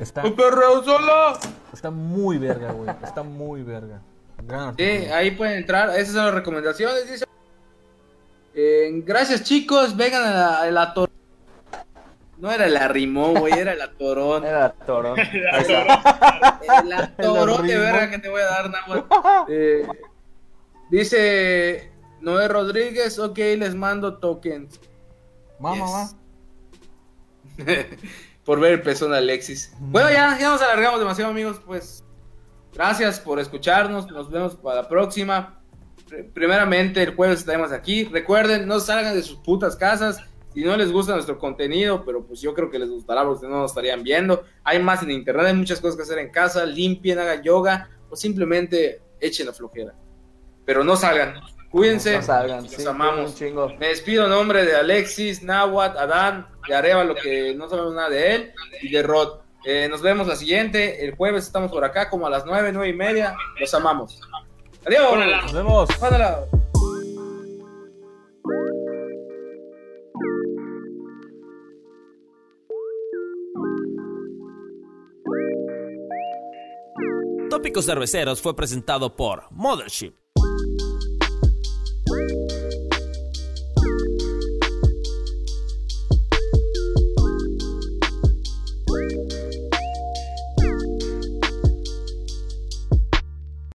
Está, 0.00 0.24
¡Un 0.24 0.34
perreo 0.36 0.82
solo! 0.84 1.38
está 1.72 1.90
muy 1.90 2.38
verga, 2.38 2.72
güey. 2.72 2.90
Está 3.02 3.22
muy 3.22 3.62
verga. 3.62 4.00
Gran 4.46 4.76
Sí, 4.76 4.82
ahí 4.82 5.30
pueden 5.30 5.58
entrar. 5.58 5.90
Esas 5.98 6.14
son 6.14 6.26
las 6.26 6.34
recomendaciones. 6.34 7.10
Dice. 7.10 7.24
Eh, 8.54 8.90
gracias, 9.04 9.42
chicos. 9.42 9.96
Vengan 9.96 10.22
a 10.24 10.30
la, 10.30 10.60
a 10.62 10.70
la 10.70 10.94
tor- 10.94 11.10
No 12.38 12.52
era 12.52 12.66
la 12.68 12.88
rimó, 12.88 13.34
güey, 13.34 13.54
era 13.54 13.74
la 13.74 13.90
torón. 13.92 14.44
Era 14.44 14.70
toro. 14.72 15.14
la 16.84 17.16
torón 17.16 17.66
de 17.66 17.74
rimó. 17.78 17.84
verga 17.92 18.10
que 18.10 18.18
te 18.18 18.28
voy 18.28 18.42
a 18.42 18.46
dar, 18.46 18.70
Nahuatl. 18.70 19.14
Eh, 19.48 19.86
dice 20.90 21.90
Noé 22.20 22.48
Rodríguez, 22.48 23.18
ok, 23.18 23.38
les 23.38 23.74
mando 23.74 24.18
tokens. 24.18 24.78
Mamá, 25.58 26.10
Yes. 27.56 27.86
por 28.46 28.60
ver 28.60 28.72
el 28.72 28.82
pezón 28.82 29.10
de 29.10 29.18
Alexis. 29.18 29.72
Bueno, 29.78 30.08
ya, 30.10 30.38
ya 30.38 30.50
nos 30.50 30.62
alargamos 30.62 31.00
demasiado, 31.00 31.30
amigos. 31.32 31.60
Pues 31.66 32.04
gracias 32.72 33.20
por 33.20 33.38
escucharnos. 33.40 34.10
Nos 34.10 34.30
vemos 34.30 34.56
para 34.56 34.82
la 34.82 34.88
próxima. 34.88 35.60
Pr- 36.08 36.32
Primeramente, 36.32 37.02
el 37.02 37.14
jueves 37.14 37.40
estaremos 37.40 37.72
aquí. 37.72 38.04
Recuerden, 38.04 38.66
no 38.66 38.78
salgan 38.80 39.14
de 39.14 39.22
sus 39.22 39.36
putas 39.38 39.76
casas. 39.76 40.20
Si 40.54 40.64
no 40.64 40.74
les 40.76 40.90
gusta 40.90 41.12
nuestro 41.12 41.38
contenido, 41.38 42.02
pero 42.06 42.24
pues 42.26 42.40
yo 42.40 42.54
creo 42.54 42.70
que 42.70 42.78
les 42.78 42.88
gustará 42.88 43.24
porque 43.24 43.46
no 43.46 43.58
nos 43.60 43.72
estarían 43.72 44.02
viendo. 44.02 44.44
Hay 44.64 44.82
más 44.82 45.02
en 45.02 45.10
internet, 45.10 45.46
hay 45.48 45.54
muchas 45.54 45.80
cosas 45.80 45.96
que 45.96 46.02
hacer 46.04 46.18
en 46.18 46.30
casa. 46.30 46.64
Limpien, 46.64 47.18
hagan 47.18 47.42
yoga 47.42 47.90
o 48.08 48.16
simplemente 48.16 49.02
echen 49.20 49.46
la 49.46 49.52
flojera. 49.52 49.92
Pero 50.64 50.82
no 50.82 50.96
salgan. 50.96 51.34
Cuídense. 51.76 52.16
No 52.16 52.22
salgan, 52.22 52.62
Los 52.62 52.72
sí, 52.72 52.86
amamos. 52.86 53.30
un 53.30 53.34
chingo. 53.36 53.68
Me 53.78 53.88
despido 53.88 54.24
en 54.24 54.30
nombre 54.30 54.64
de 54.64 54.76
Alexis, 54.76 55.42
Nahuatl, 55.42 55.98
Adán, 55.98 56.46
de 56.66 56.74
Arevalo, 56.74 57.14
que 57.14 57.54
no 57.54 57.68
sabemos 57.68 57.94
nada 57.94 58.08
de 58.08 58.34
él, 58.34 58.52
y 58.80 58.90
de 58.90 59.02
Rod. 59.02 59.40
Eh, 59.66 59.86
nos 59.90 60.00
vemos 60.00 60.26
la 60.26 60.36
siguiente. 60.36 61.04
El 61.04 61.14
jueves 61.14 61.44
estamos 61.44 61.70
por 61.70 61.84
acá, 61.84 62.08
como 62.08 62.26
a 62.26 62.30
las 62.30 62.46
nueve, 62.46 62.72
nueve 62.72 62.88
y 62.88 62.94
media. 62.94 63.36
Los 63.60 63.74
amamos. 63.74 64.18
Adiós. 64.86 65.18
Nos 65.42 65.52
vemos. 65.52 65.88
Mándala. 66.00 66.46
Tópicos 77.50 77.84
Cerveceros 77.84 78.40
fue 78.40 78.56
presentado 78.56 79.14
por 79.14 79.44
Mothership. 79.50 80.14
Bye. 82.08 82.45